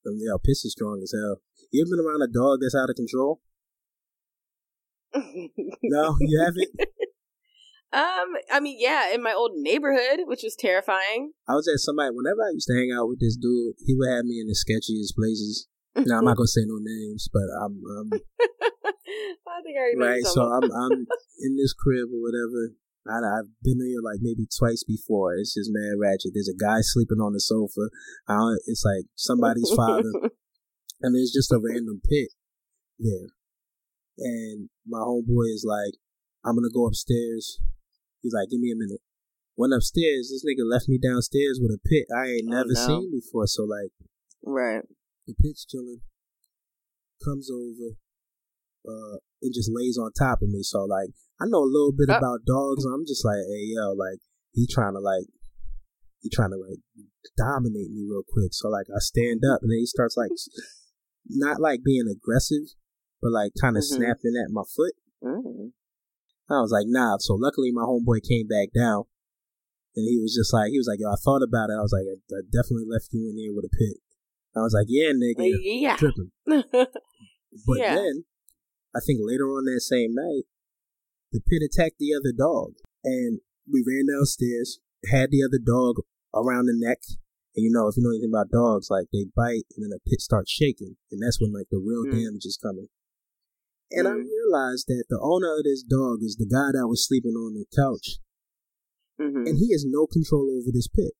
Um, 0.07 0.15
Yo, 0.17 0.37
piss 0.39 0.65
is 0.65 0.71
strong 0.71 0.99
as 1.03 1.13
hell. 1.13 1.41
You 1.71 1.83
ever 1.85 1.95
been 1.95 2.05
around 2.05 2.21
a 2.23 2.31
dog 2.33 2.59
that's 2.61 2.75
out 2.75 2.89
of 2.89 2.95
control? 2.95 3.41
No, 5.83 6.15
you 6.21 6.39
haven't. 6.43 6.69
um, 7.93 8.35
I 8.51 8.59
mean, 8.59 8.77
yeah, 8.79 9.13
in 9.13 9.23
my 9.23 9.33
old 9.33 9.51
neighborhood, 9.55 10.27
which 10.27 10.43
was 10.43 10.55
terrifying. 10.59 11.31
I 11.47 11.53
was 11.53 11.67
at 11.67 11.79
somebody. 11.79 12.11
Whenever 12.11 12.43
I 12.43 12.51
used 12.51 12.67
to 12.67 12.75
hang 12.75 12.91
out 12.91 13.07
with 13.07 13.19
this 13.19 13.37
dude, 13.37 13.75
he 13.85 13.95
would 13.95 14.09
have 14.11 14.25
me 14.25 14.39
in 14.41 14.47
the 14.47 14.59
sketchiest 14.59 15.15
places. 15.15 15.67
Now 15.95 16.19
I'm 16.19 16.25
not 16.25 16.37
gonna 16.37 16.47
say 16.47 16.61
no 16.67 16.77
names, 16.79 17.27
but 17.31 17.47
I'm, 17.63 17.81
I'm 17.81 18.09
I 19.47 19.61
think 19.63 19.77
I 19.77 19.81
already 19.81 19.97
right. 19.97 20.25
So 20.25 20.43
I'm 20.43 20.69
I'm 20.69 21.07
in 21.41 21.57
this 21.57 21.73
crib 21.73 22.09
or 22.13 22.21
whatever. 22.21 22.75
I, 23.07 23.39
I've 23.39 23.49
been 23.63 23.79
here 23.79 24.03
like 24.03 24.19
maybe 24.21 24.45
twice 24.45 24.83
before. 24.83 25.35
It's 25.35 25.55
just 25.55 25.71
mad 25.73 25.97
ratchet. 25.97 26.31
There's 26.33 26.51
a 26.51 26.59
guy 26.59 26.81
sleeping 26.81 27.23
on 27.23 27.33
the 27.33 27.39
sofa. 27.39 27.89
I 28.27 28.35
don't, 28.35 28.59
it's 28.67 28.83
like 28.83 29.05
somebody's 29.15 29.71
father, 29.71 30.11
and 31.01 31.15
there's 31.15 31.31
just 31.33 31.51
a 31.51 31.57
random 31.57 32.01
pit 32.03 32.29
there. 32.99 33.31
And 34.19 34.69
my 34.85 34.99
homeboy 34.99 35.53
is 35.53 35.65
like, 35.65 35.95
I'm 36.45 36.55
gonna 36.55 36.73
go 36.73 36.85
upstairs. 36.85 37.59
He's 38.27 38.35
like, 38.35 38.51
give 38.51 38.59
me 38.59 38.71
a 38.71 38.75
minute. 38.75 38.99
Went 39.55 39.71
upstairs. 39.73 40.27
This 40.29 40.43
nigga 40.43 40.67
left 40.67 40.91
me 40.91 40.99
downstairs 40.99 41.59
with 41.63 41.71
a 41.71 41.79
pit 41.79 42.05
I 42.11 42.35
ain't 42.43 42.51
Oh, 42.51 42.59
never 42.59 42.75
no. 42.75 42.85
seen 42.85 43.07
before. 43.15 43.47
So 43.47 43.63
like, 43.63 43.95
right. 44.43 44.83
the 45.25 45.33
pit's 45.39 45.63
chilling, 45.65 46.01
comes 47.23 47.49
over, 47.49 47.95
uh, 48.87 49.17
and 49.41 49.53
just 49.53 49.71
lays 49.73 49.97
on 49.97 50.11
top 50.13 50.41
of 50.43 50.49
me. 50.49 50.59
So 50.61 50.83
like, 50.83 51.09
I 51.39 51.45
know 51.47 51.63
a 51.63 51.71
little 51.71 51.93
bit 51.95 52.09
Oh. 52.11 52.17
about 52.17 52.45
dogs. 52.45 52.83
I'm 52.85 53.05
just 53.07 53.23
like, 53.25 53.39
hey 53.47 53.71
yo, 53.73 53.93
like 53.93 54.19
he 54.53 54.67
trying 54.67 54.93
to 54.93 54.99
like, 54.99 55.25
he 56.19 56.29
trying 56.29 56.51
to 56.51 56.57
like 56.57 56.79
dominate 57.37 57.91
me 57.91 58.05
real 58.09 58.23
quick. 58.27 58.51
So 58.53 58.69
like, 58.69 58.87
I 58.93 58.99
stand 58.99 59.41
up 59.45 59.61
and 59.61 59.71
then 59.71 59.79
he 59.79 59.85
starts 59.85 60.17
like, 60.17 60.31
not 61.29 61.59
like 61.59 61.81
being 61.83 62.05
aggressive, 62.11 62.73
but 63.21 63.31
like 63.31 63.53
kind 63.59 63.75
of 63.77 63.83
Mhm. 63.83 63.95
snapping 63.97 64.35
at 64.37 64.51
my 64.51 64.63
foot. 64.75 64.93
Mm. 65.23 65.71
I 66.49 66.61
was 66.61 66.71
like, 66.71 66.85
nah. 66.87 67.17
So 67.19 67.35
luckily 67.35 67.71
my 67.71 67.83
homeboy 67.83 68.23
came 68.27 68.47
back 68.47 68.69
down. 68.75 69.03
And 69.95 70.05
he 70.07 70.19
was 70.21 70.35
just 70.35 70.53
like, 70.53 70.69
he 70.71 70.77
was 70.77 70.87
like, 70.87 70.99
yo, 70.99 71.09
I 71.09 71.15
thought 71.17 71.41
about 71.41 71.69
it. 71.69 71.77
I 71.77 71.81
was 71.81 71.91
like, 71.91 72.05
I, 72.05 72.15
I 72.37 72.41
definitely 72.53 72.85
left 72.87 73.09
you 73.11 73.29
in 73.29 73.37
here 73.37 73.51
with 73.53 73.65
a 73.65 73.73
pit. 73.73 73.97
I 74.55 74.61
was 74.61 74.73
like, 74.73 74.85
yeah, 74.89 75.09
nigga, 75.11 75.49
Yeah. 75.59 75.97
tripping. 75.97 76.31
But 77.65 77.79
Yeah. 77.79 77.95
then, 77.95 78.25
I 78.95 78.99
think 79.05 79.19
later 79.23 79.45
on 79.49 79.65
that 79.65 79.81
same 79.81 80.13
night, 80.13 80.43
the 81.31 81.41
pit 81.41 81.61
attacked 81.65 81.97
the 81.99 82.13
other 82.13 82.31
dog. 82.35 82.73
And 83.03 83.39
we 83.71 83.83
ran 83.85 84.05
downstairs, 84.07 84.79
had 85.09 85.31
the 85.31 85.43
other 85.43 85.59
dog 85.59 85.97
around 86.33 86.67
the 86.67 86.77
neck. 86.77 86.99
And 87.55 87.63
you 87.65 87.71
know, 87.71 87.87
if 87.87 87.97
you 87.97 88.03
know 88.03 88.11
anything 88.11 88.29
about 88.31 88.51
dogs, 88.51 88.89
like 88.91 89.07
they 89.11 89.25
bite 89.35 89.65
and 89.75 89.81
then 89.83 89.89
the 89.89 89.99
pit 90.07 90.21
starts 90.21 90.51
shaking. 90.51 90.95
And 91.11 91.21
that's 91.21 91.41
when 91.41 91.51
like 91.53 91.67
the 91.71 91.81
real 91.81 92.05
Mm. 92.05 92.11
damage 92.11 92.45
is 92.45 92.59
coming. 92.61 92.87
And 93.91 94.07
I 94.07 94.11
Mm. 94.11 94.25
realized 94.27 94.87
that 94.87 95.05
the 95.09 95.19
owner 95.21 95.55
of 95.57 95.63
this 95.63 95.81
dog 95.83 96.19
is 96.21 96.35
the 96.35 96.45
guy 96.45 96.71
that 96.75 96.87
was 96.87 97.05
sleeping 97.07 97.35
on 97.35 97.53
the 97.53 97.65
couch. 97.75 98.19
Mhm. 99.19 99.47
And 99.47 99.57
he 99.57 99.71
has 99.71 99.85
no 99.87 100.05
control 100.07 100.51
over 100.59 100.71
this 100.71 100.87
pit. 100.87 101.13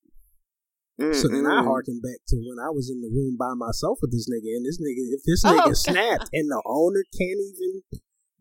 So 1.14 1.28
then 1.30 1.46
I 1.46 1.62
Mm-mm. 1.62 1.66
harken 1.66 2.00
back 2.02 2.26
to 2.30 2.38
when 2.38 2.58
I 2.58 2.72
was 2.72 2.90
in 2.90 3.02
the 3.02 3.10
room 3.14 3.38
by 3.38 3.54
myself 3.54 4.00
with 4.02 4.12
this 4.12 4.28
nigga, 4.28 4.50
and 4.58 4.66
this 4.66 4.82
nigga, 4.82 5.14
if 5.14 5.22
this 5.24 5.46
Oh, 5.46 5.50
nigga 5.54 5.66
God. 5.66 5.78
snapped 5.78 6.30
and 6.34 6.50
the 6.50 6.62
owner 6.66 7.04
can't 7.14 7.40
even 7.40 7.84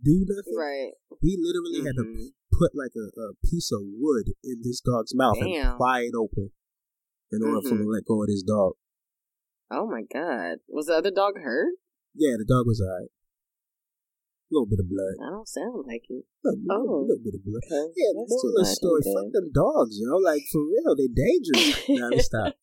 do 0.02 0.24
nothing. 0.26 0.54
Right. 0.56 0.92
We 1.22 1.36
literally 1.36 1.84
had 1.84 1.96
to 1.96 2.04
Mhm. 2.04 2.32
put 2.52 2.74
like 2.74 2.92
a, 2.96 3.12
a 3.20 3.34
piece 3.44 3.70
of 3.70 3.80
wood 3.84 4.32
in 4.42 4.62
this 4.62 4.80
dog's 4.80 5.14
mouth 5.14 5.36
and 5.38 5.52
Damn. 5.52 5.76
pry 5.76 6.00
it 6.08 6.14
open 6.14 6.50
in 7.30 7.42
order 7.42 7.60
for 7.60 7.74
him 7.74 7.82
to 7.84 7.88
let 7.90 8.06
go 8.06 8.22
of 8.22 8.28
this 8.28 8.42
dog. 8.42 8.76
Oh 9.70 9.86
my 9.86 10.02
god. 10.10 10.60
Was 10.68 10.86
the 10.86 10.94
other 10.94 11.10
dog 11.10 11.36
hurt? 11.38 11.74
Yeah, 12.14 12.36
the 12.38 12.44
dog 12.46 12.66
was 12.66 12.80
alright. 12.80 13.10
A 14.46 14.50
little 14.54 14.70
bit 14.70 14.78
of 14.78 14.86
blood. 14.86 15.18
I 15.18 15.30
don't 15.34 15.48
sound 15.50 15.84
like 15.90 16.06
it. 16.08 16.22
A 16.46 16.54
little, 16.54 16.70
Oh. 16.70 17.02
little 17.02 17.24
bit 17.24 17.34
of 17.34 17.42
blood. 17.42 17.66
Okay. 17.66 17.90
Yeah, 17.98 18.14
That's 18.14 18.30
moral 18.30 18.54
of 18.54 18.62
the 18.62 18.66
story. 18.70 19.02
Fuck 19.02 19.32
them 19.34 19.50
dogs, 19.50 19.98
yo. 19.98 20.14
Like 20.22 20.46
for 20.54 20.62
real, 20.62 20.94
they're 20.94 21.10
dangerous. 21.10 21.82
nah, 21.90 22.14
let 22.14 22.22
stop. 22.22 22.54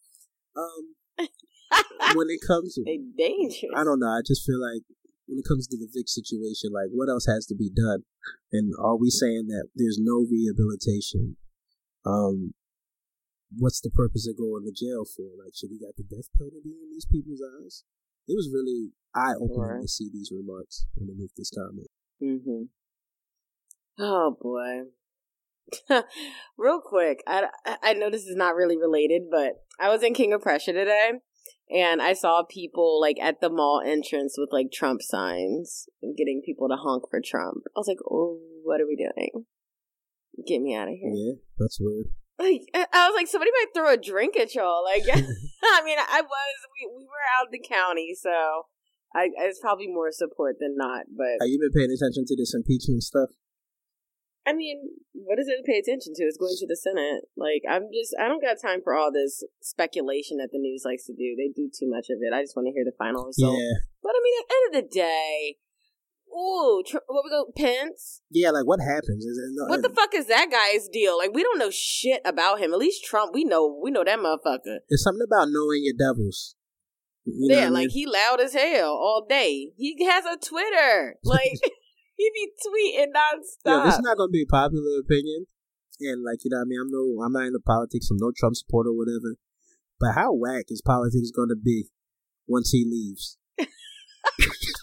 Um, 0.56 0.84
when 2.16 2.28
it 2.32 2.40
comes, 2.48 2.76
to, 2.76 2.84
They 2.88 3.04
dangerous. 3.20 3.76
I 3.76 3.84
don't 3.84 4.00
know. 4.00 4.16
I 4.16 4.24
just 4.24 4.48
feel 4.48 4.64
like 4.64 4.88
when 5.28 5.40
it 5.40 5.46
comes 5.48 5.68
to 5.68 5.78
the 5.78 5.92
Vick 5.92 6.08
situation, 6.08 6.72
like 6.72 6.88
what 6.96 7.10
else 7.12 7.26
has 7.28 7.46
to 7.52 7.56
be 7.56 7.68
done? 7.70 8.08
And 8.56 8.72
are 8.80 8.96
we 8.96 9.10
saying 9.10 9.48
that 9.52 9.68
there's 9.76 10.00
no 10.00 10.24
rehabilitation? 10.24 11.36
Um, 12.06 12.54
what's 13.58 13.82
the 13.82 13.92
purpose 13.92 14.28
of 14.28 14.38
going 14.38 14.64
to 14.66 14.72
jail 14.72 15.04
for? 15.04 15.36
Like, 15.36 15.52
should 15.56 15.72
we 15.72 15.80
got 15.80 15.96
the 16.00 16.04
death 16.04 16.32
penalty 16.38 16.80
in 16.80 16.92
these 16.92 17.06
people's 17.06 17.42
eyes? 17.44 17.84
It 18.28 18.36
was 18.36 18.50
really 18.54 18.92
eye 19.16 19.34
opening 19.36 19.60
Right. 19.60 19.82
to 19.82 19.88
see 19.88 20.10
these 20.12 20.32
remarks 20.36 20.86
underneath 21.00 21.32
this 21.36 21.52
comment. 21.52 21.88
Mm-hmm. 22.22 22.64
Oh 24.00 24.38
boy. 24.42 24.90
Real 26.58 26.82
quick, 26.84 27.20
I, 27.28 27.48
I 27.82 27.94
know 27.94 28.10
this 28.10 28.26
is 28.26 28.36
not 28.36 28.56
really 28.56 28.78
related, 28.78 29.24
but 29.32 29.64
I 29.80 29.90
was 29.90 30.04
in 30.04 30.14
King 30.14 30.34
of 30.34 30.42
Prussia 30.42 30.74
today, 30.74 31.12
and 31.70 32.02
I 32.02 32.14
saw 32.14 32.44
people 32.44 33.00
like 33.02 33.18
at 33.22 33.40
the 33.42 33.50
mall 33.50 33.82
entrance 33.84 34.36
with 34.38 34.50
like 34.52 34.72
Trump 34.72 35.02
signs 35.02 35.88
and 36.02 36.18
getting 36.18 36.42
people 36.46 36.68
to 36.70 36.76
honk 36.76 37.04
for 37.10 37.22
Trump. 37.24 37.64
I 37.76 37.80
was 37.80 37.88
like, 37.88 38.00
oh, 38.10 38.40
what 38.64 38.82
are 38.82 38.88
we 38.88 38.96
doing? 38.96 39.46
Get 40.48 40.62
me 40.62 40.76
out 40.76 40.88
of 40.88 40.96
here. 40.96 41.12
Yeah, 41.14 41.34
that's 41.58 41.78
weird. 41.80 42.08
Like 42.40 42.66
I 42.74 42.86
I 42.92 43.10
was 43.10 43.16
like, 43.16 43.28
somebody 43.28 43.52
might 43.52 43.74
throw 43.74 43.94
a 43.94 43.98
drink 43.98 44.38
at 44.38 44.56
y'all. 44.56 44.84
Like, 44.84 45.04
I 45.12 45.82
mean, 45.86 45.98
I 46.00 46.22
was 46.22 46.58
we 46.74 46.90
we 46.98 47.04
were 47.04 47.28
out 47.40 47.48
in 47.48 47.52
the 47.52 47.68
county, 47.68 48.16
so 48.20 48.68
I 49.16 49.30
it's 49.38 49.60
probably 49.60 49.88
more 49.88 50.12
support 50.12 50.58
than 50.60 50.76
not. 50.76 51.06
But 51.16 51.42
Have 51.42 51.50
you 51.50 51.60
been 51.60 51.74
paying 51.74 51.94
attention 51.94 52.26
to 52.26 52.36
this 52.36 52.54
impeachment 52.54 53.04
stuff? 53.04 53.30
I 54.46 54.52
mean, 54.52 55.00
what 55.14 55.40
is 55.40 55.48
it 55.48 55.56
to 55.56 55.64
pay 55.64 55.80
attention 55.80 56.12
to? 56.16 56.24
It's 56.28 56.38
going 56.38 56.56
to 56.60 56.68
the 56.68 56.76
Senate. 56.76 57.32
Like, 57.38 57.64
I'm 57.64 57.88
just, 57.96 58.12
I 58.20 58.28
don't 58.28 58.44
got 58.44 58.60
time 58.60 58.84
for 58.84 58.94
all 58.94 59.12
this 59.12 59.44
speculation 59.62 60.38
that 60.38 60.52
the 60.52 60.60
news 60.60 60.84
likes 60.84 61.06
to 61.08 61.16
do. 61.16 61.36
They 61.40 61.48
do 61.48 61.72
too 61.72 61.88
much 61.88 62.12
of 62.12 62.20
it. 62.20 62.36
I 62.36 62.44
just 62.44 62.56
want 62.56 62.68
to 62.68 62.76
hear 62.76 62.84
the 62.84 62.98
final 63.00 63.24
result. 63.24 63.56
Yeah, 63.56 63.88
But 64.04 64.12
I 64.12 64.20
mean, 64.20 64.36
at 64.36 64.48
the 64.48 64.54
end 64.54 64.66
of 64.68 64.74
the 64.76 64.88
day, 64.92 65.63
ooh, 66.36 66.84
tr- 66.86 66.98
what 67.08 67.24
we 67.24 67.30
go, 67.30 67.46
Pence? 67.56 68.22
yeah. 68.32 68.50
Like, 68.52 68.66
what 68.66 68.80
happens? 68.80 69.26
Is 69.26 69.38
it, 69.38 69.52
no, 69.54 69.66
What 69.66 69.80
uh, 69.80 69.88
the 69.88 69.94
fuck 69.94 70.14
is 70.14 70.28
that 70.28 70.50
guy's 70.52 70.88
deal? 70.90 71.18
Like, 71.18 71.32
we 71.34 71.44
don't 71.44 71.60
know 71.60 71.70
shit 71.72 72.22
about 72.26 72.60
him. 72.60 72.74
At 72.74 72.80
least 72.80 73.04
Trump, 73.06 73.34
we 73.34 73.44
know, 73.44 73.80
we 73.82 73.92
know 73.92 74.04
that 74.04 74.20
motherfucker. 74.20 74.80
It's 74.90 75.04
something 75.04 75.26
about 75.26 75.50
knowing 75.50 75.82
your 75.84 75.96
devils. 75.98 76.56
You 77.26 77.48
know 77.50 77.56
yeah, 77.56 77.62
what 77.62 77.68
I 77.68 77.72
like 77.72 77.88
mean? 77.88 77.90
he 77.92 78.06
loud 78.06 78.42
as 78.42 78.54
hell 78.54 78.92
all 78.92 79.26
day. 79.30 79.72
He 79.78 80.04
has 80.06 80.26
a 80.26 80.38
Twitter. 80.38 81.16
Like, 81.24 81.56
he 82.16 82.30
be 82.34 82.52
tweeting 82.62 83.08
nonstop. 83.16 83.66
Yeah, 83.66 83.86
this 83.86 83.96
is 83.96 84.02
not 84.02 84.18
gonna 84.18 84.30
be 84.30 84.44
a 84.44 84.52
popular 84.52 85.00
opinion, 85.00 85.48
and 86.02 86.24
like 86.24 86.40
you 86.44 86.52
know, 86.52 86.58
what 86.58 86.64
I 86.64 86.68
mean, 86.68 86.80
I'm 86.82 86.92
no, 86.92 87.24
I'm 87.24 87.32
not 87.32 87.48
into 87.48 87.60
politics. 87.66 88.10
I'm 88.12 88.18
no 88.20 88.32
Trump 88.36 88.56
supporter, 88.56 88.90
or 88.90 88.98
whatever. 88.98 89.38
But 90.00 90.14
how 90.16 90.34
whack 90.34 90.66
is 90.68 90.82
politics 90.86 91.32
gonna 91.32 91.56
be 91.56 91.90
once 92.46 92.72
he 92.72 92.84
leaves? 92.86 93.38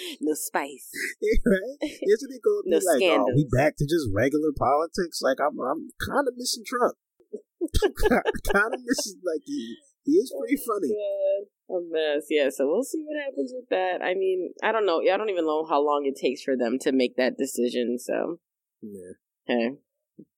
no, 0.20 0.34
spice. 0.34 0.90
right? 1.22 1.78
Isn't 1.80 2.32
it 2.32 2.42
gonna 2.42 2.62
be 2.64 2.70
No 2.70 2.80
like, 2.80 3.02
oh, 3.20 3.26
we 3.34 3.46
back 3.50 3.76
to 3.76 3.84
just 3.84 4.08
regular 4.12 4.50
politics? 4.56 5.20
Like 5.22 5.38
I'm, 5.40 5.58
I'm 5.60 5.90
kind 6.00 6.26
of 6.28 6.34
missing 6.36 6.64
Trump. 6.66 6.96
kind 8.52 8.74
of 8.74 8.80
missing 8.84 9.20
like 9.24 9.42
he, 9.46 9.76
he 10.04 10.12
is 10.12 10.34
pretty 10.36 10.60
oh 10.60 10.66
funny. 10.66 10.90
God, 10.90 11.76
a 11.76 11.80
mess. 11.88 12.26
Yeah, 12.28 12.48
so 12.50 12.66
we'll 12.66 12.82
see 12.82 13.04
what 13.06 13.22
happens 13.22 13.52
with 13.54 13.68
that. 13.70 14.02
I 14.02 14.14
mean, 14.14 14.52
I 14.62 14.72
don't 14.72 14.86
know. 14.86 15.00
I 15.00 15.16
don't 15.16 15.30
even 15.30 15.46
know 15.46 15.64
how 15.64 15.80
long 15.80 16.04
it 16.04 16.18
takes 16.20 16.42
for 16.42 16.56
them 16.56 16.78
to 16.80 16.92
make 16.92 17.16
that 17.16 17.38
decision. 17.38 17.98
So, 17.98 18.40
Yeah, 18.82 19.14
hey, 19.46 19.70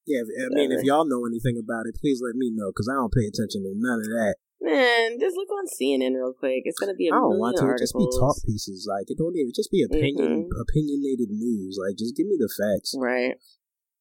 yeah. 0.06 0.20
I 0.20 0.48
mean, 0.52 0.72
if 0.72 0.84
y'all 0.84 1.08
know 1.08 1.24
anything 1.26 1.56
about 1.56 1.86
it, 1.86 1.96
please 2.00 2.20
let 2.22 2.36
me 2.36 2.50
know 2.52 2.70
because 2.70 2.88
I 2.92 2.96
don't 3.00 3.12
pay 3.12 3.24
attention 3.24 3.64
to 3.64 3.72
none 3.74 4.00
of 4.00 4.06
that. 4.06 4.36
Man, 4.64 5.20
just 5.20 5.36
look 5.36 5.52
on 5.52 5.68
CNN 5.68 6.16
real 6.16 6.32
quick. 6.32 6.64
It's 6.64 6.80
gonna 6.80 6.96
be 6.96 7.08
a 7.08 7.14
I 7.14 7.20
don't 7.20 7.36
million 7.36 7.40
want 7.44 7.56
to. 7.60 7.68
It 7.68 7.84
just 7.84 7.92
be 7.94 8.08
articles. 8.08 8.18
talk 8.18 8.36
pieces. 8.48 8.88
Like 8.88 9.06
it 9.12 9.18
don't 9.20 9.36
even 9.36 9.52
just 9.54 9.70
be 9.70 9.84
opinion 9.84 10.48
opinionated 10.48 11.28
news. 11.30 11.76
Like 11.76 12.00
just 12.00 12.16
give 12.16 12.26
me 12.26 12.40
the 12.40 12.48
facts. 12.48 12.96
right? 12.96 13.36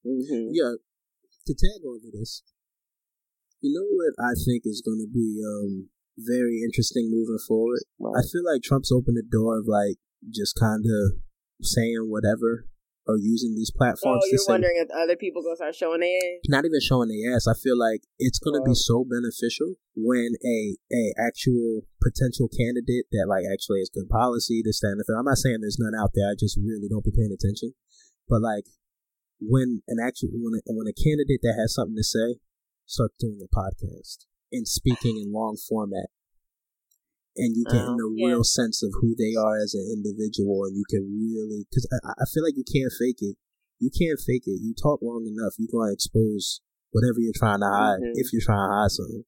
hmm 0.07 0.49
Yeah. 0.55 0.79
To 1.47 1.53
tag 1.53 1.83
over 1.83 2.07
this, 2.11 2.41
you 3.59 3.75
know 3.75 3.83
what 3.83 4.15
I 4.15 4.31
think 4.31 4.63
is 4.63 4.79
going 4.79 5.03
to 5.03 5.11
be 5.11 5.43
um 5.43 5.89
very 6.17 6.61
interesting 6.63 7.11
moving 7.11 7.39
forward. 7.47 7.83
I 7.99 8.23
feel 8.23 8.43
like 8.47 8.61
Trump's 8.63 8.91
opened 8.91 9.17
the 9.17 9.27
door 9.27 9.59
of 9.59 9.67
like 9.67 9.97
just 10.31 10.55
kind 10.55 10.85
of 10.87 11.19
saying 11.61 12.07
whatever 12.07 12.67
or 13.05 13.17
using 13.17 13.53
these 13.55 13.71
Oh, 13.73 13.77
platforms 13.77 14.23
to 14.23 14.29
you're 14.31 14.39
say. 14.39 14.53
wondering 14.53 14.77
if 14.79 14.87
other 14.95 15.15
people 15.15 15.43
gonna 15.43 15.55
start 15.59 15.75
showing 15.75 15.99
their 15.99 16.15
age? 16.15 16.41
Not 16.47 16.63
even 16.65 16.79
showing 16.79 17.09
their 17.09 17.35
ass. 17.35 17.47
I 17.47 17.53
feel 17.53 17.77
like 17.77 18.03
it's 18.17 18.39
going 18.39 18.55
to 18.55 18.63
be 18.63 18.73
so 18.75 19.03
beneficial 19.03 19.75
when 19.95 20.35
a 20.45 20.77
a 20.91 21.03
actual 21.19 21.83
potential 22.01 22.47
candidate 22.47 23.11
that 23.11 23.27
like 23.27 23.43
actually 23.51 23.79
has 23.83 23.91
good 23.91 24.07
policy, 24.07 24.61
this 24.63 24.79
that 24.79 24.95
and 24.95 24.99
the 24.99 25.03
third. 25.03 25.19
I'm 25.19 25.25
not 25.27 25.37
saying 25.37 25.59
there's 25.61 25.79
none 25.79 25.93
out 25.99 26.11
there. 26.15 26.31
I 26.31 26.35
just 26.39 26.55
really 26.57 26.87
don't 26.87 27.03
be 27.03 27.11
paying 27.11 27.35
attention. 27.35 27.75
But 28.29 28.41
like 28.41 28.65
when 29.43 29.83
an 29.91 29.99
actual 29.99 30.29
when 30.33 30.55
a, 30.55 30.61
when 30.71 30.87
a 30.87 30.95
candidate 30.95 31.43
that 31.43 31.59
has 31.59 31.75
something 31.75 31.97
to 31.99 32.03
say 32.07 32.39
starts 32.85 33.15
doing 33.19 33.39
a 33.43 33.49
podcast 33.51 34.25
and 34.51 34.67
speaking 34.67 35.19
in 35.19 35.33
long 35.33 35.57
format, 35.57 36.07
and 37.35 37.55
you 37.57 37.63
get 37.65 37.81
in 37.81 37.93
Oh, 37.93 37.97
the 37.97 38.09
yeah. 38.15 38.27
real 38.33 38.43
sense 38.43 38.83
of 38.83 38.91
who 39.01 39.15
they 39.15 39.33
are 39.33 39.57
as 39.57 39.73
an 39.73 39.85
individual, 39.93 40.65
and 40.65 40.75
you 40.77 40.85
can 40.89 41.03
really 41.09 41.65
because 41.69 41.87
I, 42.03 42.13
I 42.21 42.25
feel 42.33 42.43
like 42.43 42.57
you 42.57 42.65
can't 42.65 42.93
fake 42.93 43.21
it. 43.21 43.37
You 43.79 43.89
can't 43.89 44.19
fake 44.19 44.45
it. 44.45 44.61
You 44.61 44.73
talk 44.73 45.01
long 45.01 45.25
enough, 45.25 45.55
you're 45.57 45.71
gonna 45.71 45.91
expose 45.93 46.61
whatever 46.91 47.17
you're 47.19 47.35
trying 47.35 47.59
to 47.59 47.69
hide 47.69 47.99
Mhm. 48.01 48.13
if 48.15 48.31
you're 48.31 48.45
trying 48.45 48.61
to 48.69 48.73
hide 48.73 48.91
something. 48.91 49.25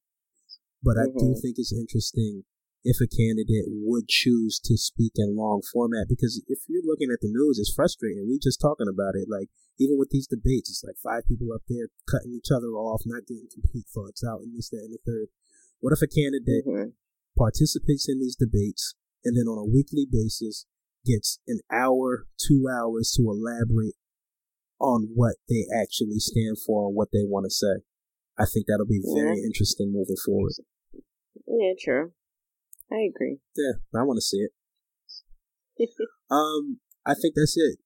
But 0.82 0.96
I 0.98 1.06
do 1.10 1.34
Mhm. 1.34 1.40
think 1.42 1.58
it's 1.58 1.72
interesting 1.74 2.44
if 2.86 3.00
a 3.02 3.08
candidate 3.10 3.66
would 3.66 4.06
choose 4.06 4.60
to 4.62 4.76
speak 4.78 5.12
in 5.16 5.34
long 5.34 5.60
format 5.72 6.06
because 6.08 6.40
if 6.46 6.60
you're 6.68 6.86
looking 6.86 7.10
at 7.10 7.18
the 7.20 7.26
news, 7.28 7.58
it's 7.58 7.74
frustrating. 7.74 8.28
We're 8.28 8.38
just 8.38 8.60
talking 8.60 8.86
about 8.86 9.16
it. 9.16 9.26
Like 9.28 9.50
even 9.78 9.98
with 9.98 10.10
these 10.10 10.28
debates, 10.28 10.70
it's 10.70 10.84
like 10.86 10.96
five 11.02 11.26
people 11.26 11.52
up 11.52 11.62
there 11.68 11.90
cutting 12.08 12.32
each 12.32 12.52
other 12.54 12.68
off, 12.78 13.02
not 13.04 13.26
getting 13.26 13.48
complete 13.52 13.86
thoughts 13.92 14.22
out, 14.22 14.42
and 14.42 14.54
this, 14.56 14.70
that, 14.70 14.84
and 14.86 14.94
the 14.94 15.02
third. 15.04 15.28
What 15.80 15.92
if 15.92 16.00
a 16.00 16.06
candidate 16.06 16.64
Mhm. 16.64 16.92
Participates 17.36 18.08
in 18.08 18.18
these 18.20 18.36
debates 18.36 18.94
and 19.24 19.36
then 19.36 19.46
on 19.46 19.58
a 19.58 19.70
weekly 19.70 20.06
basis 20.10 20.66
gets 21.04 21.38
an 21.46 21.60
hour, 21.70 22.26
two 22.36 22.66
hours 22.70 23.12
to 23.16 23.22
elaborate 23.22 23.94
on 24.80 25.08
what 25.14 25.36
they 25.48 25.64
actually 25.72 26.18
stand 26.18 26.56
for 26.66 26.86
and 26.86 26.96
what 26.96 27.08
they 27.12 27.24
want 27.24 27.44
to 27.44 27.50
say? 27.50 27.82
I 28.38 28.44
think 28.44 28.66
that'll 28.66 28.86
be 28.86 29.00
very 29.14 29.40
interesting 29.42 29.92
moving 29.92 30.16
forward. 30.24 30.52
Yeah, 31.46 31.72
true. 31.80 32.12
I 32.92 33.08
agree. 33.08 33.38
Yeah, 33.56 33.80
I 33.94 34.04
want 34.04 34.18
to 34.18 34.22
see 34.22 34.38
it. 34.38 34.52
Um, 36.28 36.80
I 37.06 37.14
think 37.14 37.34
that's 37.36 37.56
it. 37.56 37.78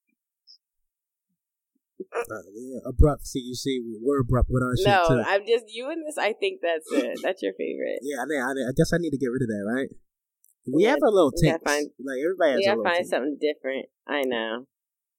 Uh, 2.14 2.42
yeah, 2.54 2.80
abrupt. 2.86 3.26
See, 3.26 3.40
you 3.40 3.54
see, 3.54 3.80
we're 4.02 4.20
abrupt 4.20 4.48
with 4.50 4.62
our 4.62 4.76
shit 4.76 4.86
No. 4.86 5.22
I'm 5.26 5.46
just 5.46 5.64
you 5.68 5.90
and 5.90 6.02
this. 6.06 6.16
I 6.18 6.32
think 6.32 6.60
that's 6.62 6.90
it. 6.92 7.18
That's 7.22 7.42
your 7.42 7.52
favorite. 7.58 8.00
yeah, 8.02 8.22
I, 8.22 8.26
think- 8.26 8.42
I, 8.42 8.50
I 8.70 8.72
guess 8.76 8.92
I 8.92 8.98
need 8.98 9.10
to 9.10 9.18
get 9.18 9.26
rid 9.28 9.42
of 9.42 9.48
that, 9.48 9.64
right? 9.74 9.88
We 10.72 10.84
Yeah, 10.84 10.90
have 10.90 11.02
a 11.02 11.10
little 11.10 11.32
find- 11.64 11.90
like 11.98 12.20
everybody 12.22 12.50
has 12.52 12.58
We 12.58 12.64
a 12.64 12.68
gotta 12.68 12.78
little 12.78 12.84
find 12.92 13.06
something 13.06 13.38
different. 13.40 13.86
I 14.06 14.22
know, 14.22 14.66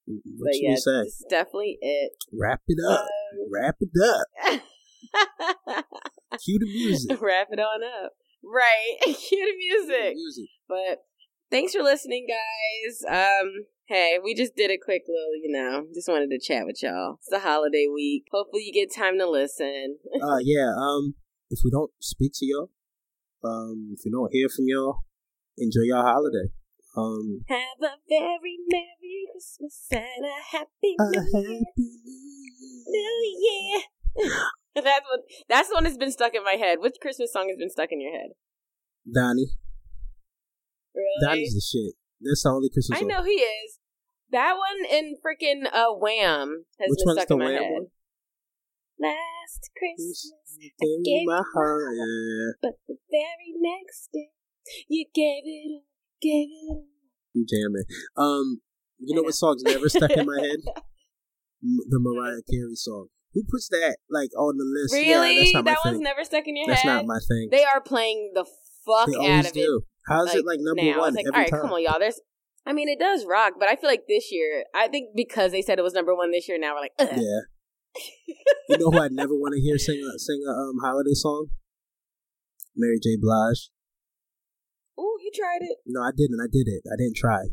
What 0.05 0.21
but 0.45 0.53
should 0.55 0.63
yeah, 0.63 0.75
say? 0.75 0.99
is 1.07 1.25
definitely 1.29 1.77
it. 1.81 2.11
Wrap 2.31 2.61
it 2.67 2.77
up. 2.87 3.07
Wrap 3.51 3.75
it 3.81 3.89
up. 4.03 4.61
Cue 6.43 6.59
the 6.59 6.65
music. 6.65 7.21
Wrap 7.21 7.47
it 7.51 7.59
on 7.59 7.81
up. 7.83 8.13
Right. 8.43 8.97
Cue 9.03 9.45
the 9.45 9.57
music. 9.57 10.13
Music. 10.15 10.45
But 10.67 11.03
thanks 11.49 11.73
for 11.73 11.81
listening, 11.83 12.27
guys. 12.27 13.03
Um, 13.09 13.65
hey, 13.91 14.17
we 14.23 14.33
just 14.33 14.55
did 14.55 14.71
a 14.71 14.77
quick 14.77 15.03
little, 15.07 15.35
you 15.35 15.51
know, 15.51 15.85
just 15.93 16.07
wanted 16.07 16.29
to 16.29 16.39
chat 16.39 16.65
with 16.65 16.81
y'all. 16.81 17.15
It's 17.19 17.29
the 17.29 17.39
holiday 17.39 17.87
week. 17.93 18.23
Hopefully 18.31 18.63
you 18.63 18.73
get 18.73 18.95
time 18.95 19.17
to 19.19 19.29
listen. 19.29 19.97
Uh, 20.21 20.37
yeah. 20.43 20.71
Um, 20.77 21.15
if 21.49 21.59
we 21.65 21.71
don't 21.71 21.91
speak 21.99 22.31
to 22.35 22.45
y'all, 22.45 22.69
um, 23.43 23.95
if 23.97 24.01
we 24.05 24.11
don't 24.11 24.31
hear 24.31 24.47
from 24.47 24.65
y'all, 24.67 24.99
enjoy 25.57 25.81
your 25.83 25.97
holiday. 25.97 26.53
Um, 26.95 27.41
Have 27.49 27.81
a 27.81 27.95
very 28.07 28.59
Merry 28.69 29.27
Christmas 29.31 29.87
and 29.91 30.25
a 30.25 30.55
Happy 30.55 30.95
a 30.99 31.09
New 31.09 31.25
Year. 31.33 31.59
happy 31.59 31.89
New 32.87 33.37
Year. 33.41 33.81
that's 34.75 34.85
what 34.85 35.21
that's 35.49 35.69
the 35.69 35.73
one 35.73 35.83
that's 35.83 35.97
been 35.97 36.11
stuck 36.11 36.35
in 36.35 36.43
my 36.43 36.53
head. 36.53 36.77
Which 36.79 36.95
Christmas 37.01 37.33
song 37.33 37.49
has 37.49 37.57
been 37.57 37.71
stuck 37.71 37.89
in 37.91 37.99
your 37.99 38.11
head? 38.11 38.31
Donnie. 39.11 39.57
Really? 40.93 41.25
Donnie's 41.25 41.53
the 41.55 41.61
shit. 41.61 41.95
That's 42.21 42.43
the 42.43 42.49
only 42.49 42.69
Christmas 42.69 42.97
I 42.97 43.01
song. 43.01 43.07
know 43.09 43.23
he 43.23 43.41
is, 43.41 43.79
That 44.31 44.55
one 44.57 44.89
and 44.91 45.15
freaking 45.19 45.65
uh, 45.71 45.91
Wham 45.97 46.65
has 46.79 46.89
Which 46.89 46.99
been 46.99 47.05
one's 47.07 47.17
stuck 47.19 47.27
the 47.27 47.33
in 47.35 47.39
my 47.39 47.45
Wham 47.45 47.63
head. 47.63 47.71
one? 47.73 47.85
Last 48.99 49.71
Christmas, 49.77 50.31
I 50.61 50.85
In 50.85 51.03
gave 51.03 51.25
my 51.25 51.41
heart, 51.55 51.81
yeah. 51.97 52.51
but 52.61 52.73
the 52.87 52.95
very 53.09 53.51
next 53.57 54.09
day, 54.13 54.29
you 54.87 55.05
gave 55.13 55.41
it 55.45 55.65
all, 55.67 55.83
gave 56.21 56.47
it 56.49 56.69
all. 56.69 56.85
You 57.33 57.45
jamming. 57.49 57.85
Um, 58.15 58.61
you 58.99 59.15
know 59.15 59.21
know. 59.21 59.25
what 59.25 59.33
song's 59.33 59.63
never 59.65 59.89
stuck 59.89 60.11
in 60.11 60.25
my 60.25 60.39
head? 60.41 60.59
The 61.63 61.99
Mariah 61.99 62.41
Carey 62.49 62.73
song. 62.73 63.09
Who 63.35 63.43
puts 63.49 63.69
that 63.69 63.97
like 64.09 64.31
on 64.35 64.57
the 64.57 64.65
list? 64.65 64.95
Yeah, 64.95 65.21
Really? 65.21 65.53
my 65.53 65.61
that 65.61 65.77
one's 65.85 65.97
thing. 65.97 66.03
never 66.03 66.23
stuck 66.23 66.47
in 66.47 66.55
your 66.57 66.65
That's 66.67 66.81
head? 66.81 66.89
That's 66.89 67.01
not 67.01 67.05
my 67.05 67.19
thing. 67.29 67.49
They 67.51 67.63
are 67.63 67.79
playing 67.81 68.31
the 68.33 68.45
fuck 68.83 69.07
They 69.07 69.29
out 69.31 69.41
of 69.45 69.51
it. 69.51 69.53
do. 69.53 69.81
How's 70.07 70.33
it 70.33 70.43
like 70.43 70.57
number 70.59 70.81
now. 70.83 70.99
one 70.99 71.13
like, 71.13 71.25
every 71.27 71.35
all 71.35 71.39
right, 71.41 71.49
time? 71.51 71.61
come 71.61 71.73
on, 71.73 71.83
y'all. 71.83 71.99
There's, 71.99 72.19
I 72.65 72.73
mean, 72.73 72.89
it 72.89 72.99
does 72.99 73.25
rock, 73.25 73.53
but 73.59 73.67
I 73.67 73.75
feel 73.75 73.89
like 73.89 74.05
this 74.07 74.31
year, 74.31 74.65
I 74.75 74.87
think 74.87 75.15
because 75.15 75.51
they 75.51 75.61
said 75.61 75.79
it 75.79 75.83
was 75.83 75.93
number 75.93 76.15
one 76.15 76.31
this 76.31 76.47
year, 76.47 76.59
now 76.59 76.75
we're 76.75 76.81
like, 76.81 76.93
Ugh. 76.99 77.09
Yeah. 77.11 77.39
you 78.69 78.77
know 78.77 78.91
who 78.91 78.99
I 78.99 79.09
never 79.09 79.33
want 79.33 79.53
to 79.55 79.61
hear 79.61 79.77
sing 79.77 79.99
a 79.99 80.17
sing 80.17 80.41
a 80.47 80.51
um 80.51 80.77
holiday 80.81 81.13
song? 81.13 81.47
Mary 82.75 82.99
J. 83.03 83.17
Blige. 83.19 83.69
Ooh, 84.99 85.17
you 85.21 85.31
tried 85.33 85.61
it. 85.61 85.77
No, 85.85 86.01
I 86.01 86.11
didn't. 86.15 86.39
I 86.39 86.47
did 86.49 86.67
it. 86.67 86.83
I 86.87 86.95
didn't 86.97 87.17
try. 87.17 87.51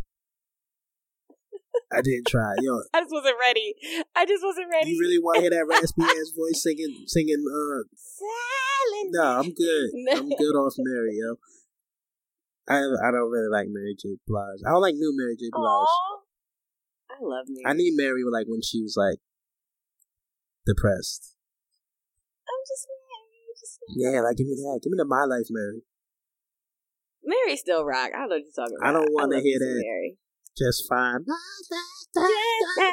I 1.93 2.03
didn't 2.03 2.27
try. 2.29 2.55
Yo, 2.61 2.83
I 2.95 3.01
just 3.01 3.13
wasn't 3.13 3.37
ready. 3.41 3.75
I 4.15 4.27
just 4.27 4.45
wasn't 4.45 4.69
ready. 4.71 4.91
you 4.91 5.01
really 5.01 5.19
want 5.19 5.37
to 5.37 5.41
hear 5.43 5.51
that 5.51 5.67
raspy 5.69 6.03
ass 6.03 6.33
voice 6.37 6.63
singing 6.63 7.05
singing? 7.07 7.43
Uh, 7.49 7.83
Silent. 7.97 9.11
no, 9.11 9.23
I'm 9.41 9.53
good. 9.55 9.91
I'm 10.13 10.29
good 10.29 10.55
off 10.55 10.75
Mary, 10.79 11.17
yo. 11.17 11.37
I 12.69 12.79
I 12.79 13.11
don't 13.11 13.31
really 13.31 13.49
like 13.51 13.69
Mary 13.71 13.97
J. 13.99 14.17
Blige. 14.27 14.61
I 14.67 14.71
don't 14.71 14.83
like 14.83 14.95
new 14.95 15.13
Mary 15.17 15.37
J. 15.37 15.49
Blige. 15.53 15.63
Aw. 15.65 16.19
I 17.11 17.17
love 17.23 17.49
me. 17.49 17.63
I 17.67 17.73
need 17.73 17.95
Mary 17.97 18.23
like 18.31 18.47
when 18.47 18.61
she 18.63 18.83
was 18.83 18.95
like 18.97 19.19
depressed. 20.67 21.35
I'm 22.49 22.63
just 22.69 22.87
Mary. 22.87 23.43
Just 23.59 23.79
Yeah, 23.97 24.21
like 24.21 24.37
give 24.37 24.47
me 24.47 24.55
that. 24.55 24.81
Give 24.83 24.93
me 24.93 24.99
the 24.99 25.07
My 25.09 25.25
Life 25.25 25.49
Mary. 25.51 25.83
Mary 27.25 27.57
still 27.57 27.85
rock. 27.85 28.11
I 28.15 28.21
don't 28.21 28.29
know 28.29 28.37
what 28.37 28.45
you're 28.45 28.65
talking 28.67 28.79
I 28.83 28.93
don't 28.93 29.13
wanna 29.13 29.41
hear 29.41 29.59
that. 29.59 29.83
Mary. 29.85 30.19
Just 30.59 30.89
fine. 30.89 31.25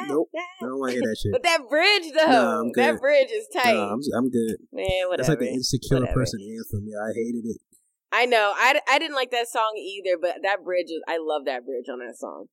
Nope. 0.06 0.30
I 0.36 0.46
don't 0.60 0.78
want 0.78 0.92
to 0.92 0.98
hear 0.98 1.02
that 1.02 1.16
shit. 1.22 1.32
But 1.32 1.42
that 1.42 1.68
bridge 1.68 2.12
though, 2.14 2.60
I'm 2.62 2.70
that 2.76 3.00
bridge 3.00 3.30
is 3.32 3.48
tight. 3.52 3.74
No, 3.74 3.90
I'm 3.90 4.00
I'm 4.16 4.30
good. 4.30 4.56
Man, 4.72 4.86
whatever. 5.08 5.16
That's 5.16 5.28
like 5.30 5.38
the 5.40 5.50
insecure 5.50 5.98
Whatever. 5.98 6.14
person 6.14 6.38
anthem. 6.46 6.86
Yeah, 6.86 7.02
I 7.02 7.10
hated 7.12 7.42
it. 7.44 7.58
I 8.12 8.24
know. 8.26 8.52
I, 8.56 8.80
I 8.88 8.98
didn't 8.98 9.16
like 9.16 9.30
that 9.32 9.48
song 9.48 9.74
either, 9.76 10.16
but 10.20 10.36
that 10.42 10.64
bridge, 10.64 10.86
was- 10.88 11.02
I 11.08 11.18
love 11.18 11.44
that 11.46 11.64
bridge 11.66 11.86
on 11.92 11.98
that 12.00 12.16
song. 12.16 12.46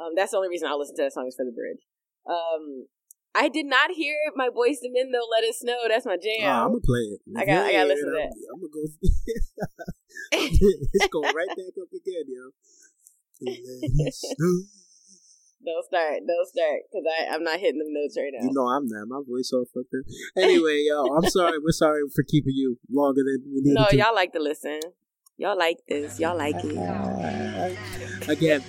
Um, 0.00 0.12
that's 0.16 0.30
the 0.30 0.36
only 0.38 0.48
reason 0.48 0.68
I 0.68 0.74
listen 0.74 0.96
to 0.96 1.02
that 1.02 1.12
song 1.12 1.26
is 1.28 1.34
for 1.36 1.44
the 1.44 1.52
bridge. 1.52 1.82
Um, 2.28 2.86
I 3.34 3.48
did 3.48 3.66
not 3.66 3.90
hear 3.92 4.14
my 4.34 4.48
Boyz 4.48 4.82
II 4.82 4.90
Men 4.92 5.10
though. 5.12 5.26
Let 5.30 5.44
it 5.44 5.54
snow. 5.54 5.76
That's 5.88 6.06
my 6.06 6.16
jam. 6.16 6.42
Oh, 6.48 6.64
I'm 6.64 6.68
gonna 6.70 6.80
play 6.80 7.00
it. 7.14 7.20
I 7.36 7.44
got- 7.44 7.66
I 7.66 7.72
gotta 7.72 7.88
listen 7.88 8.06
to 8.06 8.16
that. 8.16 8.32
I'm 8.52 8.60
gonna 8.60 8.72
go. 8.72 8.80
it's 10.94 11.08
going 11.08 11.34
right 11.34 11.48
back 11.48 11.74
up 11.80 11.92
again, 11.92 12.26
yo. 12.26 12.50
Don't 15.64 15.84
start. 15.84 16.20
Don't 16.26 16.48
start 16.48 16.80
because 16.90 17.04
I 17.06 17.34
I'm 17.34 17.44
not 17.44 17.58
hitting 17.60 17.78
them 17.78 17.92
notes 17.92 18.16
right 18.16 18.32
now. 18.32 18.46
You 18.46 18.52
know 18.52 18.66
I'm 18.68 18.86
not. 18.86 19.08
My 19.08 19.20
voice 19.28 19.50
all 19.52 19.64
fucked 19.66 19.92
up. 19.92 20.04
Anyway, 20.36 20.84
yo, 20.88 21.04
I'm 21.14 21.28
sorry. 21.28 21.58
We're 21.62 21.72
sorry 21.72 22.00
for 22.14 22.22
keeping 22.22 22.54
you 22.54 22.78
longer 22.90 23.22
than 23.22 23.42
we 23.46 23.60
needed 23.60 23.74
to. 23.76 23.82
no, 23.82 23.88
to. 23.90 23.96
y'all 23.96 24.14
like 24.14 24.32
to 24.32 24.40
listen. 24.40 24.80
Y'all 25.36 25.56
like 25.58 25.78
this. 25.88 26.18
Y'all 26.20 26.36
like 26.36 26.54
it. 26.58 27.78
Again, 28.28 28.62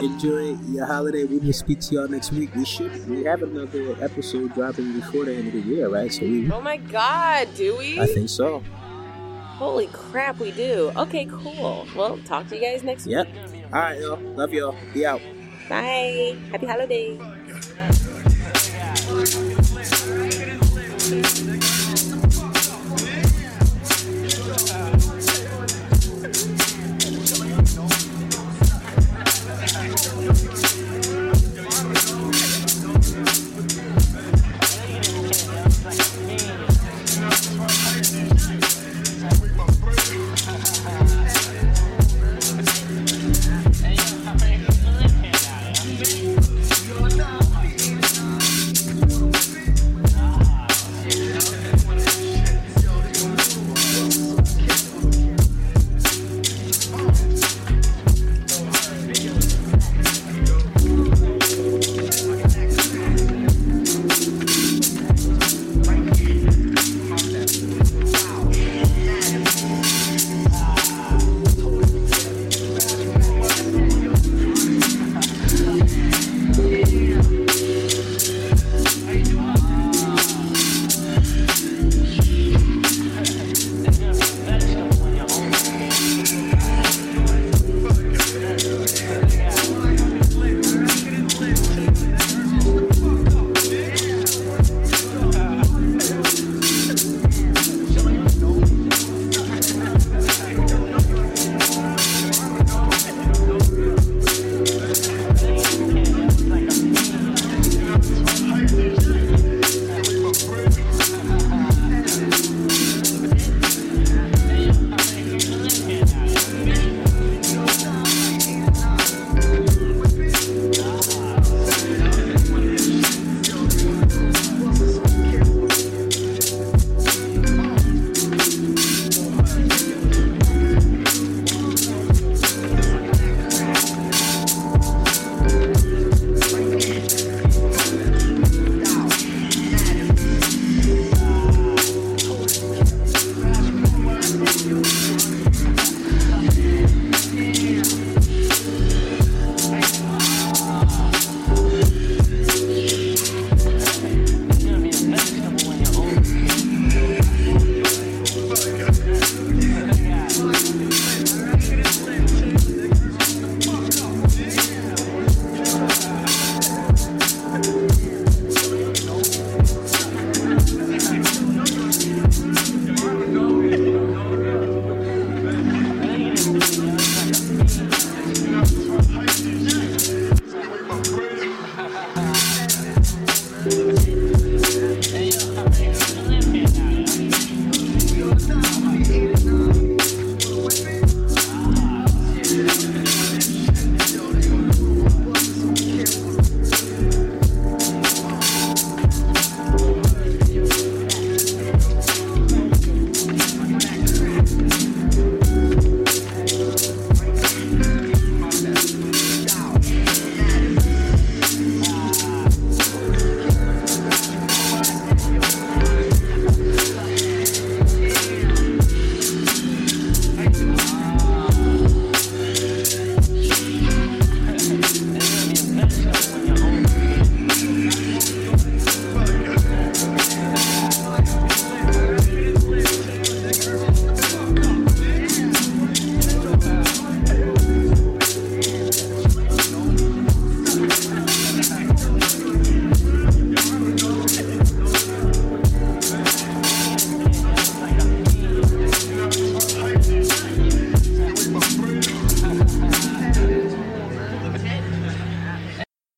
enjoy 0.00 0.56
your 0.68 0.86
holiday. 0.86 1.24
We 1.24 1.38
will 1.38 1.52
speak 1.52 1.80
to 1.80 1.94
y'all 1.96 2.08
next 2.08 2.30
week. 2.32 2.54
We 2.54 2.64
should. 2.64 3.08
We 3.08 3.24
have 3.24 3.42
another 3.42 3.96
episode 4.02 4.54
dropping 4.54 4.92
before 5.00 5.24
the 5.24 5.34
end 5.34 5.48
of 5.48 5.54
the 5.54 5.60
year, 5.62 5.88
right? 5.88 6.12
So 6.12 6.22
we. 6.22 6.50
Oh 6.50 6.60
my 6.60 6.76
god, 6.76 7.48
do 7.56 7.76
we? 7.76 8.00
I 8.00 8.06
think 8.06 8.28
so. 8.28 8.62
Holy 9.58 9.86
crap, 9.88 10.38
we 10.38 10.50
do. 10.52 10.92
Okay, 10.96 11.24
cool. 11.26 11.86
Well, 11.96 12.18
talk 12.18 12.46
to 12.48 12.56
you 12.56 12.62
guys 12.62 12.82
next 12.82 13.06
Yep. 13.06 13.26
week. 13.26 13.64
All 13.72 13.80
right, 13.80 13.98
y'all. 13.98 14.20
Love 14.20 14.52
y'all. 14.52 14.76
Be 14.92 15.06
out. 15.06 15.20
Bye. 15.68 16.36
Happy 16.52 16.66
holiday. 16.66 17.18
Thank 30.28 30.54
you. 30.54 30.65